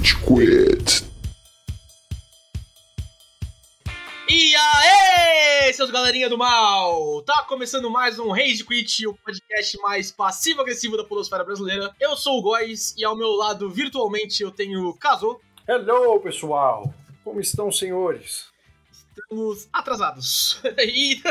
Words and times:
Rage 0.00 0.16
Quit. 0.16 1.04
E 4.30 4.54
aê, 4.56 5.72
seus 5.74 5.90
galerinha 5.90 6.26
do 6.26 6.38
mal! 6.38 7.20
Tá 7.22 7.42
começando 7.42 7.90
mais 7.90 8.18
um 8.18 8.30
Rage 8.30 8.64
Quit, 8.64 9.06
o 9.06 9.14
podcast 9.14 9.76
mais 9.82 10.10
passivo-agressivo 10.10 10.96
da 10.96 11.04
podosfera 11.04 11.44
brasileira. 11.44 11.94
Eu 12.00 12.16
sou 12.16 12.38
o 12.38 12.42
Góis 12.42 12.94
e 12.96 13.04
ao 13.04 13.14
meu 13.14 13.32
lado, 13.32 13.68
virtualmente, 13.68 14.42
eu 14.42 14.50
tenho 14.50 14.88
o 14.88 14.96
Kazo. 14.96 15.38
Hello, 15.68 16.18
pessoal! 16.20 16.94
Como 17.22 17.38
estão, 17.38 17.70
senhores? 17.70 18.46
Estamos 18.90 19.68
atrasados. 19.70 20.62
E 20.80 21.22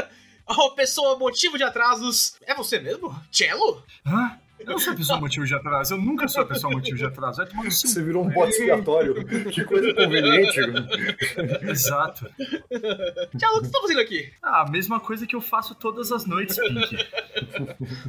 a 0.45 0.69
pessoa 0.75 1.17
motivo 1.17 1.57
de 1.57 1.63
atrasos 1.63 2.35
é 2.43 2.53
você 2.53 2.79
mesmo? 2.79 3.15
Cello? 3.31 3.83
Hã? 4.05 4.39
Eu 4.59 4.65
não 4.65 4.79
sou 4.79 4.93
a 4.93 4.95
pessoa 4.95 5.19
motivo 5.19 5.45
de 5.45 5.55
atraso, 5.55 5.93
eu 5.93 5.97
nunca 5.97 6.27
sou 6.27 6.43
a 6.43 6.45
pessoa 6.45 6.71
motivo 6.73 6.97
de 6.97 7.05
atraso. 7.05 7.37
Vai 7.37 7.47
tomar 7.47 7.63
no 7.63 7.71
seu... 7.71 7.89
Você 7.89 8.03
virou 8.03 8.25
um 8.25 8.29
bote 8.29 8.51
expiatório. 8.51 9.25
que 9.49 9.63
coisa 9.63 9.93
conveniente. 9.93 10.59
Exato. 11.69 12.29
Cello, 12.39 13.57
o 13.57 13.61
que 13.61 13.67
você 13.67 13.71
tá 13.71 13.81
fazendo 13.81 14.01
aqui? 14.01 14.31
Ah, 14.41 14.61
a 14.61 14.69
mesma 14.69 14.99
coisa 14.99 15.25
que 15.25 15.35
eu 15.35 15.41
faço 15.41 15.73
todas 15.75 16.11
as 16.11 16.25
noites, 16.25 16.57
Pink. 16.57 16.97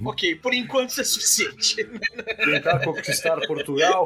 ok, 0.04 0.34
por 0.36 0.52
enquanto 0.52 0.90
isso 0.90 1.00
é 1.00 1.04
suficiente. 1.04 1.84
Tentar 2.44 2.80
conquistar 2.80 3.40
Portugal. 3.46 4.04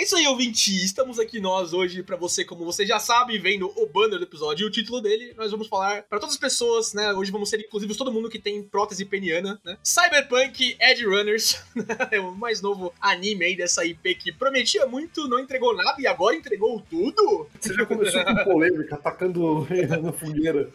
É 0.00 0.02
isso 0.02 0.16
aí, 0.16 0.26
ouvinte. 0.26 0.74
Estamos 0.82 1.18
aqui 1.18 1.40
nós 1.40 1.74
hoje 1.74 2.02
pra 2.02 2.16
você, 2.16 2.42
como 2.42 2.64
você 2.64 2.86
já 2.86 2.98
sabe, 2.98 3.36
vendo 3.36 3.70
o 3.76 3.86
banner 3.86 4.18
do 4.18 4.24
episódio 4.24 4.64
e 4.64 4.66
o 4.66 4.70
título 4.70 4.98
dele. 4.98 5.34
Nós 5.36 5.50
vamos 5.50 5.68
falar 5.68 6.04
pra 6.04 6.18
todas 6.18 6.36
as 6.36 6.40
pessoas, 6.40 6.94
né? 6.94 7.12
Hoje 7.12 7.30
vamos 7.30 7.50
ser, 7.50 7.60
inclusive, 7.60 7.94
todo 7.94 8.10
mundo 8.10 8.30
que 8.30 8.38
tem 8.38 8.62
prótese 8.62 9.04
peniana, 9.04 9.60
né? 9.62 9.76
Cyberpunk 9.84 10.74
Edge 10.80 11.04
Runners. 11.04 11.62
é 12.10 12.18
o 12.18 12.34
mais 12.34 12.62
novo 12.62 12.94
anime 12.98 13.44
aí 13.44 13.54
dessa 13.54 13.84
IP 13.84 14.14
que 14.14 14.32
prometia 14.32 14.86
muito, 14.86 15.28
não 15.28 15.38
entregou 15.38 15.76
nada 15.76 16.00
e 16.00 16.06
agora 16.06 16.34
entregou 16.34 16.82
tudo. 16.88 17.46
Você 17.60 17.74
já 17.74 17.84
começou 17.84 18.24
com 18.24 18.36
polêmica, 18.36 18.94
atacando 18.94 19.68
na 20.00 20.12
fogueira. 20.14 20.70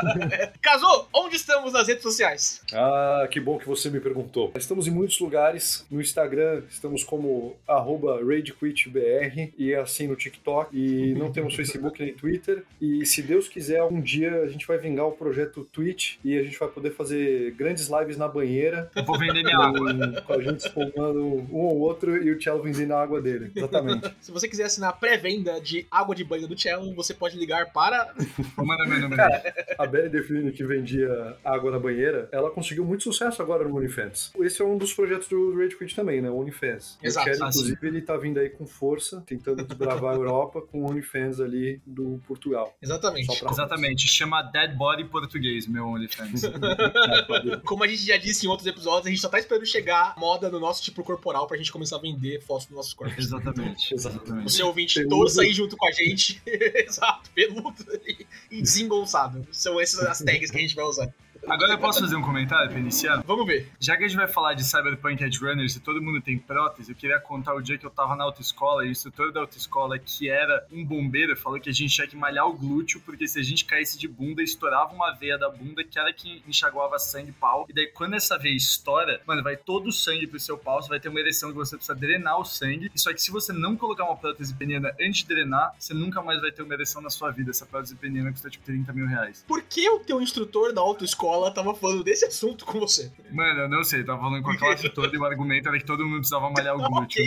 Casou, 0.60 1.08
onde 1.14 1.36
estamos 1.36 1.72
nas 1.72 1.88
redes 1.88 2.02
sociais? 2.02 2.60
Ah, 2.74 3.26
que 3.30 3.40
bom 3.40 3.58
que 3.58 3.66
você 3.66 3.88
me 3.88 4.00
perguntou. 4.00 4.52
Estamos 4.54 4.86
em 4.86 4.90
muitos 4.90 5.18
lugares. 5.18 5.86
No 5.90 5.98
Instagram, 5.98 6.62
estamos 6.68 7.02
como 7.02 7.56
arroba 7.66 8.22
RageQuitBR 8.66 9.52
e 9.56 9.74
assim 9.74 10.06
no 10.06 10.16
TikTok. 10.16 10.76
E 10.76 11.14
não 11.14 11.30
temos 11.30 11.54
Facebook 11.54 12.02
nem 12.02 12.14
Twitter. 12.14 12.62
E 12.80 13.04
se 13.06 13.22
Deus 13.22 13.48
quiser, 13.48 13.82
um 13.84 14.00
dia 14.00 14.42
a 14.42 14.48
gente 14.48 14.66
vai 14.66 14.78
vingar 14.78 15.06
o 15.06 15.12
projeto 15.12 15.66
Twitch 15.72 16.16
e 16.24 16.36
a 16.36 16.42
gente 16.42 16.58
vai 16.58 16.68
poder 16.68 16.90
fazer 16.92 17.52
grandes 17.52 17.88
lives 17.88 18.16
na 18.16 18.28
banheira. 18.28 18.90
Eu 18.94 19.04
vou 19.04 19.18
vender 19.18 19.42
minha 19.42 19.58
água. 19.58 20.22
Com, 20.22 20.32
a 20.32 20.42
gente 20.42 20.60
espumando 20.60 21.24
um 21.24 21.60
ou 21.60 21.78
outro 21.78 22.16
e 22.22 22.30
o 22.30 22.40
Cello 22.42 22.62
vendendo 22.62 22.92
a 22.92 23.02
água 23.02 23.20
dele. 23.20 23.50
Exatamente. 23.54 24.14
Se 24.20 24.30
você 24.32 24.48
quiser 24.48 24.64
assinar 24.64 24.90
a 24.90 24.92
pré-venda 24.92 25.60
de 25.60 25.86
água 25.90 26.14
de 26.14 26.24
banho 26.24 26.46
do 26.46 26.58
Cello, 26.58 26.94
você 26.94 27.14
pode 27.14 27.38
ligar 27.38 27.72
para. 27.72 28.14
Meu 28.56 29.00
número. 29.00 29.16
Cara, 29.16 29.54
a 29.78 29.86
Belly 29.86 30.08
Define 30.08 30.52
que 30.52 30.64
vendia 30.64 31.36
água 31.44 31.70
na 31.70 31.78
banheira, 31.78 32.28
ela 32.32 32.50
conseguiu 32.50 32.84
muito 32.84 33.02
sucesso 33.02 33.40
agora 33.42 33.66
no 33.66 33.76
OnlyFans. 33.76 34.32
Esse 34.40 34.62
é 34.62 34.64
um 34.64 34.76
dos 34.78 34.92
projetos 34.92 35.28
do 35.28 35.56
Rage 35.56 35.76
Quit 35.76 35.94
também, 35.94 36.20
né? 36.20 36.30
O 36.30 36.36
OnlyFans. 36.36 36.98
Exato. 37.02 37.28
O 37.28 37.30
Kelly, 37.32 37.42
Ah, 37.42 37.48
inclusive, 37.48 37.86
ele 37.86 38.00
tá 38.00 38.16
vindo 38.16 38.38
aí 38.38 38.48
com 38.56 38.66
força, 38.66 39.22
tentando 39.26 39.64
desbravar 39.64 40.12
a 40.12 40.16
Europa 40.16 40.60
com 40.62 40.82
o 40.82 40.90
OnlyFans 40.90 41.40
ali 41.40 41.80
do 41.86 42.20
Portugal. 42.26 42.74
Exatamente. 42.82 43.44
Exatamente, 43.44 44.08
chama 44.08 44.42
Dead 44.42 44.76
Body 44.76 45.04
Português, 45.04 45.66
meu 45.66 45.86
OnlyFans. 45.86 46.42
Como 47.64 47.84
a 47.84 47.86
gente 47.88 48.04
já 48.06 48.16
disse 48.16 48.46
em 48.46 48.48
outros 48.48 48.66
episódios, 48.66 49.06
a 49.06 49.10
gente 49.10 49.20
só 49.20 49.28
tá 49.28 49.38
esperando 49.38 49.66
chegar 49.66 50.14
moda 50.18 50.48
no 50.50 50.58
nosso 50.60 50.82
tipo 50.82 51.02
corporal 51.04 51.46
pra 51.46 51.56
gente 51.56 51.70
começar 51.72 51.96
a 51.96 52.00
vender 52.00 52.40
fotos 52.42 52.66
dos 52.66 52.76
nossos 52.76 52.94
corpos. 52.94 53.18
Exatamente, 53.18 53.92
O 53.92 53.96
exatamente. 53.96 54.52
seu 54.52 54.66
ouvinte 54.66 54.94
Peludo. 54.94 55.16
torça 55.16 55.42
aí 55.42 55.52
junto 55.52 55.76
com 55.76 55.86
a 55.86 55.92
gente. 55.92 56.40
Exato, 56.46 57.30
peludo 57.34 57.84
e- 58.06 58.26
e 58.50 58.62
desembolsado. 58.62 59.46
São 59.52 59.80
essas 59.80 60.00
as 60.06 60.18
tags 60.20 60.50
que 60.50 60.56
a 60.58 60.60
gente 60.60 60.74
vai 60.74 60.84
usar. 60.84 61.12
Agora 61.48 61.74
eu 61.74 61.78
posso 61.78 62.00
fazer 62.00 62.16
um 62.16 62.22
comentário 62.22 62.68
pra 62.68 62.78
iniciar? 62.80 63.22
Vamos 63.24 63.46
ver. 63.46 63.70
Já 63.78 63.96
que 63.96 64.02
a 64.02 64.08
gente 64.08 64.16
vai 64.16 64.26
falar 64.26 64.54
de 64.54 64.64
Cyberpunk 64.64 65.22
Edge 65.22 65.38
Runners 65.38 65.76
e 65.76 65.80
todo 65.80 66.02
mundo 66.02 66.20
tem 66.20 66.36
prótese, 66.36 66.90
eu 66.90 66.96
queria 66.96 67.20
contar 67.20 67.54
o 67.54 67.62
dia 67.62 67.78
que 67.78 67.86
eu 67.86 67.90
tava 67.90 68.16
na 68.16 68.24
autoescola 68.24 68.84
e 68.84 68.88
o 68.88 68.90
instrutor 68.90 69.32
da 69.32 69.40
autoescola, 69.40 69.96
que 69.96 70.28
era 70.28 70.66
um 70.72 70.84
bombeiro, 70.84 71.36
falou 71.36 71.60
que 71.60 71.70
a 71.70 71.72
gente 71.72 71.94
tinha 71.94 72.06
que 72.08 72.16
malhar 72.16 72.48
o 72.48 72.52
glúteo, 72.52 73.00
porque 73.06 73.28
se 73.28 73.38
a 73.38 73.44
gente 73.44 73.64
caísse 73.64 73.96
de 73.96 74.08
bunda, 74.08 74.42
estourava 74.42 74.92
uma 74.92 75.12
veia 75.12 75.38
da 75.38 75.48
bunda, 75.48 75.84
que 75.84 75.96
era 75.96 76.12
que 76.12 76.42
enxaguava 76.48 76.98
sangue 76.98 77.30
pau. 77.30 77.64
E 77.68 77.72
daí, 77.72 77.86
quando 77.86 78.14
essa 78.14 78.36
veia 78.36 78.56
estoura, 78.56 79.20
mano, 79.24 79.40
vai 79.40 79.56
todo 79.56 79.86
o 79.86 79.92
sangue 79.92 80.26
pro 80.26 80.40
seu 80.40 80.58
pau, 80.58 80.82
você 80.82 80.88
vai 80.88 80.98
ter 80.98 81.08
uma 81.08 81.20
ereção 81.20 81.50
que 81.50 81.56
você 81.56 81.76
precisa 81.76 81.94
drenar 81.94 82.40
o 82.40 82.44
sangue. 82.44 82.90
E 82.92 82.98
só 82.98 83.12
que 83.12 83.22
se 83.22 83.30
você 83.30 83.52
não 83.52 83.76
colocar 83.76 84.04
uma 84.04 84.16
prótese 84.16 84.52
peniana 84.52 84.92
antes 85.00 85.20
de 85.20 85.28
drenar, 85.28 85.76
você 85.78 85.94
nunca 85.94 86.20
mais 86.20 86.40
vai 86.40 86.50
ter 86.50 86.62
uma 86.62 86.74
ereção 86.74 87.00
na 87.00 87.08
sua 87.10 87.30
vida. 87.30 87.52
Essa 87.52 87.64
prótese 87.64 87.94
peniana 87.94 88.32
custa 88.32 88.50
tipo 88.50 88.64
30 88.64 88.92
mil 88.92 89.06
reais. 89.06 89.44
Por 89.46 89.62
que 89.62 89.88
o 89.88 90.00
teu 90.00 90.20
instrutor 90.20 90.72
da 90.72 90.80
autoescola 90.80 91.35
tava 91.50 91.74
falando 91.74 92.02
desse 92.02 92.24
assunto 92.24 92.64
com 92.64 92.78
você? 92.80 93.10
Mano, 93.30 93.60
eu 93.60 93.68
não 93.68 93.84
sei, 93.84 94.04
tava 94.04 94.20
falando 94.20 94.42
com 94.42 94.50
a 94.50 94.56
classe 94.56 94.88
toda 94.90 95.14
e 95.14 95.18
o 95.18 95.24
argumento 95.24 95.68
era 95.68 95.78
que 95.78 95.84
todo 95.84 96.04
mundo 96.04 96.18
precisava 96.18 96.50
malhar 96.50 96.76
o 96.76 96.88
glúteo. 96.88 97.24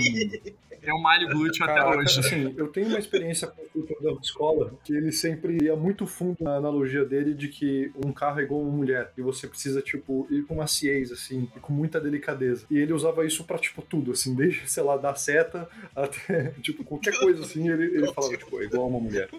Mundo. 0.79 0.89
Eu 0.89 1.01
malho 1.01 1.27
glúteo 1.29 1.63
até 1.65 1.85
hoje. 1.85 2.19
assim, 2.19 2.53
eu 2.57 2.67
tenho 2.67 2.87
uma 2.87 2.99
experiência 2.99 3.47
com 3.47 3.61
o 3.61 3.65
instrutor 3.65 4.01
da 4.01 4.21
escola 4.21 4.73
que 4.83 4.93
ele 4.93 5.11
sempre 5.11 5.63
ia 5.63 5.75
muito 5.75 6.05
fundo 6.07 6.37
na 6.41 6.55
analogia 6.55 7.05
dele 7.05 7.33
de 7.33 7.47
que 7.47 7.91
um 8.05 8.11
carro 8.11 8.39
é 8.39 8.43
igual 8.43 8.61
uma 8.61 8.71
mulher 8.71 9.11
e 9.17 9.21
você 9.21 9.47
precisa, 9.47 9.81
tipo, 9.81 10.27
ir 10.29 10.43
com 10.43 10.55
maciez, 10.55 11.11
assim, 11.11 11.49
e 11.55 11.59
com 11.59 11.73
muita 11.73 11.99
delicadeza. 11.99 12.65
E 12.69 12.77
ele 12.77 12.93
usava 12.93 13.25
isso 13.25 13.43
pra, 13.43 13.57
tipo, 13.57 13.81
tudo, 13.81 14.11
assim, 14.11 14.35
desde, 14.35 14.69
sei 14.69 14.83
lá, 14.83 14.97
dar 14.97 15.15
seta 15.15 15.69
até, 15.95 16.51
tipo, 16.61 16.83
qualquer 16.83 17.17
coisa 17.19 17.43
assim, 17.43 17.69
ele, 17.69 17.85
ele 17.85 18.13
falava, 18.13 18.35
tipo, 18.37 18.61
é 18.61 18.65
igual 18.65 18.87
uma 18.87 18.99
mulher. 18.99 19.29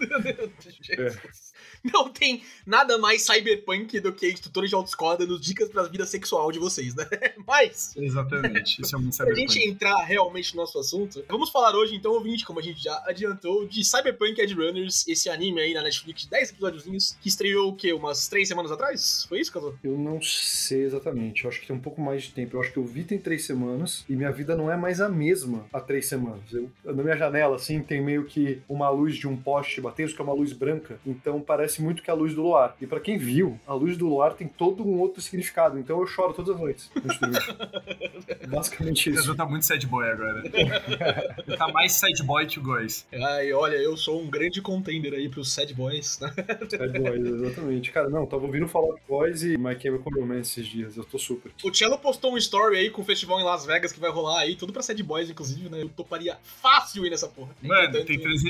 Não 1.83 2.09
tem 2.11 2.43
nada 2.67 2.99
mais 2.99 3.23
cyberpunk 3.25 4.01
do 4.01 4.13
que 4.13 4.31
instrutor 4.31 4.67
de 4.67 4.75
autoescola 4.75 5.17
dando 5.17 5.41
dicas 5.41 5.69
pra 5.69 5.85
vida 5.85 6.05
sexual 6.05 6.53
de 6.53 6.59
vocês, 6.59 6.95
né? 6.95 7.07
Mas, 7.47 7.97
Exatamente, 7.97 8.83
isso 8.83 8.95
é 8.95 8.99
muito 8.99 9.17
Pra 9.17 9.35
gente 9.35 9.53
cyberpunk. 9.53 9.71
entrar 9.71 10.05
realmente 10.05 10.55
no 10.55 10.63
nosso 10.63 10.79
assunto, 10.79 11.25
vamos 11.31 11.51
falar 11.51 11.75
hoje, 11.75 11.95
então, 11.95 12.13
ouvinte, 12.13 12.45
como 12.45 12.59
a 12.59 12.63
gente 12.63 12.83
já 12.83 13.03
adiantou, 13.07 13.67
de 13.67 13.85
Cyberpunk 13.85 14.41
Edge 14.41 14.55
Runners, 14.55 15.07
esse 15.09 15.29
anime 15.29 15.61
aí 15.61 15.75
na 15.75 15.83
Netflix, 15.83 16.27
10 16.27 16.51
episódiozinhos, 16.51 17.17
que 17.21 17.29
estreou 17.29 17.69
o 17.71 17.75
quê? 17.77 17.93
Umas 17.93 18.29
3 18.29 18.47
semanas 18.49 18.71
atrás? 18.73 19.25
Foi 19.29 19.41
isso, 19.41 19.53
Caso? 19.53 19.79
Eu 19.83 19.97
não 19.99 20.21
sei 20.23 20.83
exatamente, 20.85 21.45
eu 21.45 21.51
acho 21.51 21.61
que 21.61 21.67
tem 21.67 21.75
um 21.77 21.81
pouco 21.81 22.01
mais 22.01 22.25
de 22.25 22.31
tempo. 22.33 22.57
Eu 22.57 22.61
acho 22.61 22.73
que 22.73 22.79
eu 22.79 22.85
vi 22.85 23.05
tem 23.05 23.19
três 23.19 23.45
semanas 23.45 24.05
e 24.09 24.15
minha 24.15 24.31
vida 24.31 24.55
não 24.57 24.71
é 24.71 24.77
mais 24.77 25.01
a 25.01 25.09
mesma 25.09 25.67
há 25.73 25.81
três 25.81 26.07
semanas. 26.07 26.41
Eu, 26.53 26.71
na 26.85 27.03
minha 27.03 27.17
janela, 27.17 27.57
assim, 27.57 27.81
tem 27.83 28.01
meio 28.01 28.25
que 28.25 28.61
uma 28.69 28.89
luz 28.91 29.17
de 29.17 29.27
um 29.29 29.37
poste 29.37 29.81
batendo, 29.81 30.13
que 30.15 30.21
é 30.21 30.25
uma 30.25 30.33
luz 30.35 30.53
branca, 30.53 30.99
então 31.07 31.41
parece 31.41 31.83
muito 31.83 32.03
que 32.03 32.11
é 32.11 32.13
a 32.13 32.17
luz 32.17 32.35
do 32.35 32.43
luar. 32.43 32.77
E 32.81 32.87
pra 32.87 33.01
quem 33.01 33.19
viu, 33.19 33.59
a 33.67 33.75
luz 33.75 33.97
do 33.97 34.07
luar 34.09 34.35
tem 34.35 34.47
todo 34.49 34.87
um 34.87 34.99
outro 34.99 35.21
significado, 35.21 35.79
então 35.79 36.01
eu 36.01 36.07
choro 36.07 36.33
todas 36.33 36.55
as 36.55 36.61
noites. 36.61 36.91
de. 36.95 38.47
Basicamente 38.49 39.09
O 39.09 39.13
isso. 39.13 39.21
Gazu 39.23 39.37
tá 39.37 39.47
muito 39.47 39.65
sad 39.65 39.87
boy 39.87 40.09
agora. 40.09 40.43
Tá 41.57 41.69
mais 41.69 41.93
sad 41.93 42.23
boy 42.23 42.47
que 42.47 42.59
o 42.59 42.63
Góis. 42.63 43.07
Ai, 43.13 43.53
olha, 43.53 43.77
eu 43.77 43.97
sou 43.97 44.21
um 44.23 44.27
grande 44.29 44.61
contender 44.61 45.13
aí 45.15 45.29
pros 45.29 45.53
sad 45.53 45.73
boys, 45.75 46.19
né? 46.21 46.33
Sad 46.69 46.99
Boys, 46.99 47.27
exatamente. 47.27 47.91
Cara, 47.91 48.09
não, 48.09 48.27
tava 48.27 48.45
ouvindo 48.47 48.67
falar 48.69 48.95
de 48.95 49.01
Boys 49.09 49.43
e 49.43 49.57
My 49.59 49.79
Chemical 49.81 50.13
Romance 50.15 50.61
esses 50.61 50.67
dias, 50.67 50.97
eu 50.97 51.05
tô 51.05 51.19
super. 51.19 51.51
O 51.63 51.73
Cello 51.75 51.99
postou 51.99 52.33
um 52.35 52.37
story 52.39 52.77
aí 52.77 52.91
com 52.91 53.03
o 53.03 53.05
festival 53.05 53.41
em 53.41 53.45
Las 53.45 53.65
Vegas 53.67 53.93
que 53.93 54.01
vai 54.01 54.11
rolar 54.11 54.41
aí, 54.41 54.57
tudo 54.57 54.73
pra 54.73 54.83
sad 54.83 55.03
boys, 55.03 55.31
inclusive, 55.31 55.69
né? 55.69 55.83
Eu 55.83 55.89
toparia 55.89 56.37
fácil 56.43 57.05
ir 57.07 57.11
nessa 57.11 57.29
porra. 57.29 57.51
Mano, 57.63 57.81
Entretanto, 57.83 58.07
tem 58.07 58.17
não 58.19 58.25
vai 58.25 58.33
rolar. 58.33 58.41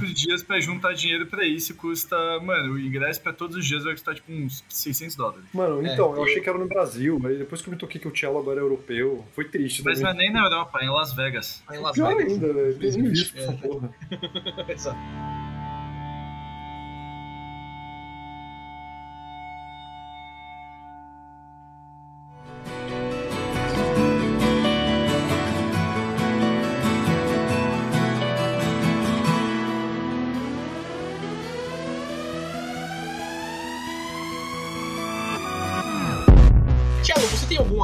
365 0.00 0.14
dias 0.14 0.42
pra 0.42 0.60
juntar 0.60 0.92
dinheiro 0.94 1.26
pra 1.26 1.44
isso 1.44 1.72
e 1.72 1.74
custa. 1.74 2.16
Mano, 2.40 2.74
o 2.74 2.78
ingresso 2.80 3.20
pra 3.20 3.32
todos 3.32 3.56
os 3.56 3.66
dias 3.66 3.84
vai 3.84 3.92
custar 3.94 4.14
tipo 4.14 4.30
uns 4.32 4.64
600 4.68 5.16
dólares. 5.16 5.44
Mano, 5.52 5.86
É, 5.86 5.92
então, 5.92 6.10
eu 6.12 6.16
eu- 6.18 6.24
achei 6.24 6.40
que 6.40 6.48
era 6.48 6.58
no 6.58 6.66
Brasil, 6.66 7.20
aí 7.24 7.36
depois 7.38 7.60
que 7.62 7.68
eu 7.68 7.72
me 7.72 7.78
toquei 7.78 8.00
que 8.00 8.08
o 8.08 8.16
Cello 8.16 8.38
agora 8.38 8.60
é 8.60 8.62
europeu, 8.62 9.24
foi 9.34 9.44
triste 9.44 9.82
Mas 9.84 10.00
não 10.00 10.10
é 10.10 10.14
nem 10.14 10.32
na 10.32 10.44
Europa, 10.44 10.78
é 10.80 10.84
em 10.84 10.90
Las 10.90 11.12
Vegas. 11.12 11.62
Tá 11.66 11.76
em 11.76 11.80
Las 11.80 11.92
Pior 11.92 12.08
Vegas. 12.08 12.19
Ainda, 12.20 12.52
velho. 12.52 12.78
Tem 12.78 12.90
nem 12.92 13.00
Infelizmente, 13.00 13.10
visto 13.10 13.38
é. 13.38 13.42
essa 13.42 13.52
porra. 13.54 13.94
Exato. 14.68 14.98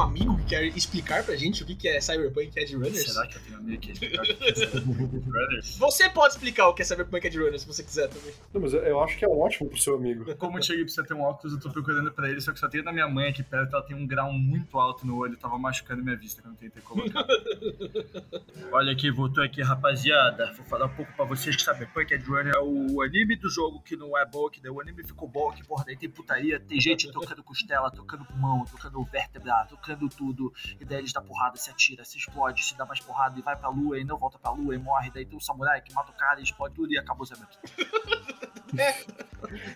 Amigo 0.07 0.37
que 0.37 0.45
quer 0.45 0.63
explicar 0.65 1.23
pra 1.23 1.35
gente 1.35 1.63
o 1.63 1.65
que 1.65 1.87
é 1.87 2.01
Cyberpunk 2.01 2.51
Edge 2.55 2.75
Runners? 2.75 3.03
Será 3.03 3.27
que 3.27 3.37
eu 3.37 3.41
tenho 3.41 3.57
um 3.57 3.59
amigo 3.59 3.81
que 3.81 3.87
quer 3.87 3.93
explicar 3.93 4.21
o 4.21 4.25
que 4.25 4.43
é 4.43 4.55
Cyberpunk 4.55 5.29
Runners? 5.29 5.77
Você 5.77 6.09
pode 6.09 6.33
explicar 6.33 6.67
o 6.69 6.73
que 6.73 6.81
é 6.81 6.85
Cyberpunk 6.85 7.27
Edge 7.27 7.37
Runners 7.37 7.61
se 7.61 7.67
você 7.67 7.83
quiser 7.83 8.07
também. 8.09 8.33
Não, 8.53 8.61
mas 8.61 8.73
eu 8.73 8.99
acho 9.01 9.17
que 9.17 9.25
é 9.25 9.27
ótimo 9.27 9.69
pro 9.69 9.77
seu 9.79 9.95
amigo. 9.95 10.35
Como 10.35 10.57
eu 10.57 10.63
cheguei 10.63 10.83
pra 10.83 10.93
você 10.93 11.03
ter 11.03 11.13
um 11.13 11.21
óculos, 11.21 11.53
eu 11.53 11.59
tô 11.59 11.69
procurando 11.69 12.11
pra 12.11 12.29
ele, 12.29 12.41
só 12.41 12.51
que 12.51 12.59
só 12.59 12.67
tem 12.67 12.83
da 12.83 12.91
minha 12.91 13.07
mãe 13.07 13.29
aqui 13.29 13.43
perto, 13.43 13.75
ela 13.75 13.83
tem 13.83 13.95
um 13.95 14.05
grau 14.05 14.31
muito 14.31 14.77
alto 14.79 15.05
no 15.05 15.17
olho, 15.17 15.37
tava 15.37 15.57
machucando 15.57 16.03
minha 16.03 16.15
vista 16.15 16.41
quando 16.41 16.55
eu 16.55 16.59
tentei 16.59 16.81
colocar. 16.81 17.25
Olha 18.71 18.91
aqui, 18.91 19.11
voltou 19.11 19.43
aqui, 19.43 19.61
rapaziada. 19.61 20.51
Vou 20.53 20.65
falar 20.65 20.85
um 20.85 20.95
pouco 20.95 21.11
pra 21.13 21.25
vocês 21.25 21.55
que 21.55 21.63
Cyberpunk 21.63 22.13
Edge 22.13 22.25
Runner 22.25 22.53
é 22.55 22.59
o 22.59 23.01
anime 23.01 23.35
do 23.35 23.49
jogo 23.49 23.81
que 23.81 23.95
não 23.95 24.17
é 24.17 24.25
bom, 24.25 24.49
que 24.49 24.61
daí 24.61 24.71
o 24.71 24.81
anime 24.81 25.03
ficou 25.03 25.27
bom, 25.27 25.51
que 25.51 25.63
porra, 25.65 25.85
daí 25.85 25.97
tem 25.97 26.09
putaria, 26.09 26.59
tem 26.59 26.79
gente 26.79 27.11
tocando 27.11 27.43
costela, 27.43 27.89
tocando 27.91 28.25
pulmão, 28.25 28.65
tocando 28.65 29.03
vértebra, 29.05 29.65
tocando 29.69 29.96
tudo, 30.09 30.53
e 30.79 30.85
daí 30.85 30.99
eles 30.99 31.11
dão 31.13 31.23
porrada, 31.23 31.57
se 31.57 31.69
atira, 31.69 32.05
se 32.05 32.17
explode, 32.17 32.63
se 32.63 32.77
dá 32.77 32.85
mais 32.85 32.99
porrada 32.99 33.39
e 33.39 33.41
vai 33.41 33.55
pra 33.55 33.69
lua 33.69 33.99
e 33.99 34.03
não 34.03 34.17
volta 34.17 34.37
pra 34.37 34.51
lua 34.51 34.75
e 34.75 34.77
morre, 34.77 35.09
daí 35.13 35.25
tem 35.25 35.35
um 35.37 35.41
samurai 35.41 35.81
que 35.81 35.93
mata 35.93 36.11
o 36.11 36.15
cara 36.15 36.39
e 36.39 36.43
explode 36.43 36.75
tudo 36.75 36.91
e 36.93 36.97
acabou 36.97 37.23
o 37.23 37.25
Cyberpunk. 37.25 37.57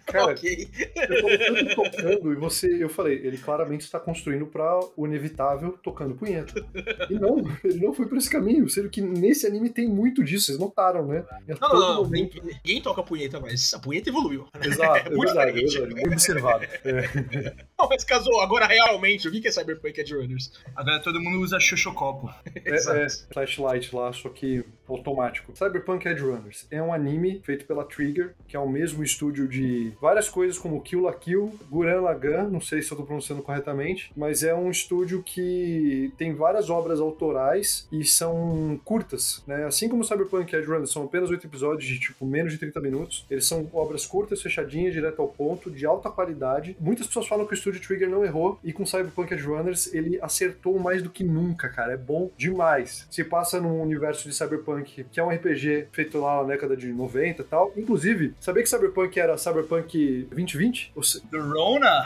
Cara, 0.05 0.31
ok. 0.33 0.69
eu 0.95 1.75
tô 1.75 1.83
tocando 1.83 2.33
e 2.33 2.35
você, 2.35 2.83
eu 2.83 2.89
falei, 2.89 3.15
ele 3.23 3.37
claramente 3.37 3.81
está 3.81 3.99
construindo 3.99 4.45
pra 4.47 4.79
o 4.97 5.05
inevitável 5.05 5.77
tocando 5.83 6.15
punheta. 6.15 6.65
E 7.09 7.13
não, 7.13 7.37
ele 7.63 7.79
não 7.79 7.93
foi 7.93 8.05
por 8.07 8.17
esse 8.17 8.29
caminho, 8.29 8.67
sendo 8.67 8.89
que 8.89 8.99
nesse 8.99 9.45
anime 9.47 9.69
tem 9.69 9.87
muito 9.87 10.23
disso, 10.23 10.47
vocês 10.47 10.57
notaram, 10.59 11.05
né? 11.05 11.23
Em 11.47 11.53
Não, 11.59 11.69
não, 11.69 11.79
não. 11.79 12.03
momento- 12.03 12.41
Ninguém, 12.43 12.81
toca 12.81 13.03
punheta, 13.03 13.39
mas 13.39 13.73
a 13.73 13.79
punheta 13.79 14.09
evoluiu. 14.09 14.47
Exato, 14.61 15.07
é 15.13 15.15
muito 15.15 15.33
verdade, 15.33 15.59
é 15.77 15.79
verdade. 15.85 16.07
Observado. 16.09 16.63
É. 16.83 17.65
Não, 17.79 17.87
mas 17.87 18.03
casou, 18.03 18.41
agora 18.41 18.65
realmente, 18.65 19.27
o 19.27 19.31
que 19.31 19.47
é 19.47 19.51
Cyberpunk 19.51 20.00
Edge 20.01 20.13
Runners? 20.13 20.51
Agora 20.75 20.99
todo 20.99 21.21
mundo 21.21 21.39
usa 21.39 21.59
xoxocopo. 21.59 22.29
É, 22.63 23.05
é 23.05 23.09
flashlight 23.33 23.95
lá, 23.95 24.11
só 24.13 24.29
que 24.29 24.63
automático. 24.93 25.55
Cyberpunk 25.55 26.07
Edge 26.07 26.21
Runners 26.21 26.67
é 26.69 26.81
um 26.81 26.93
anime 26.93 27.41
feito 27.43 27.65
pela 27.65 27.83
Trigger, 27.83 28.33
que 28.47 28.55
é 28.55 28.59
o 28.59 28.69
mesmo 28.69 29.03
estúdio 29.03 29.47
de 29.47 29.93
várias 30.01 30.29
coisas 30.29 30.57
como 30.57 30.81
Kill 30.81 31.01
la 31.01 31.13
Kill, 31.13 31.53
Gurren 31.69 32.01
Lagann, 32.01 32.49
não 32.49 32.61
sei 32.61 32.81
se 32.81 32.91
eu 32.91 32.97
tô 32.97 33.03
pronunciando 33.03 33.41
corretamente, 33.41 34.11
mas 34.15 34.43
é 34.43 34.53
um 34.53 34.69
estúdio 34.69 35.21
que 35.23 36.13
tem 36.17 36.33
várias 36.33 36.69
obras 36.69 36.99
autorais 36.99 37.87
e 37.91 38.03
são 38.03 38.79
curtas, 38.83 39.43
né? 39.45 39.65
Assim 39.65 39.89
como 39.89 40.03
Cyberpunk 40.03 40.53
Edge 40.55 40.67
Runners 40.67 40.91
são 40.91 41.03
apenas 41.03 41.29
oito 41.29 41.45
episódios 41.45 41.85
de 41.85 41.99
tipo 41.99 42.25
menos 42.25 42.51
de 42.51 42.57
30 42.57 42.79
minutos, 42.79 43.25
eles 43.29 43.45
são 43.45 43.69
obras 43.73 44.05
curtas, 44.05 44.41
fechadinhas, 44.41 44.93
direto 44.93 45.21
ao 45.21 45.27
ponto, 45.27 45.69
de 45.69 45.85
alta 45.85 46.09
qualidade. 46.09 46.75
Muitas 46.79 47.07
pessoas 47.07 47.27
falam 47.27 47.45
que 47.45 47.53
o 47.53 47.55
estúdio 47.55 47.81
Trigger 47.81 48.09
não 48.09 48.23
errou 48.23 48.59
e 48.63 48.73
com 48.73 48.85
Cyberpunk 48.85 49.33
Edge 49.33 49.45
Runners 49.45 49.93
ele 49.93 50.19
acertou 50.21 50.79
mais 50.79 51.01
do 51.01 51.09
que 51.09 51.23
nunca, 51.23 51.69
cara. 51.69 51.93
É 51.93 51.97
bom 51.97 52.31
demais. 52.37 53.07
Se 53.09 53.23
passa 53.23 53.59
num 53.59 53.81
universo 53.81 54.27
de 54.27 54.35
Cyberpunk, 54.35 54.80
que 54.83 55.19
é 55.19 55.23
um 55.23 55.29
RPG 55.29 55.87
feito 55.91 56.19
lá 56.19 56.41
na 56.41 56.49
década 56.49 56.75
de 56.75 56.87
90 56.87 57.41
e 57.41 57.45
tal. 57.45 57.71
Inclusive, 57.75 58.33
sabia 58.39 58.63
que 58.63 58.69
Cyberpunk 58.69 59.19
era 59.19 59.37
Cyberpunk 59.37 60.27
2020? 60.31 60.91
Ou 60.95 61.03
se- 61.03 61.21
The 61.27 61.37
Rona? 61.37 62.05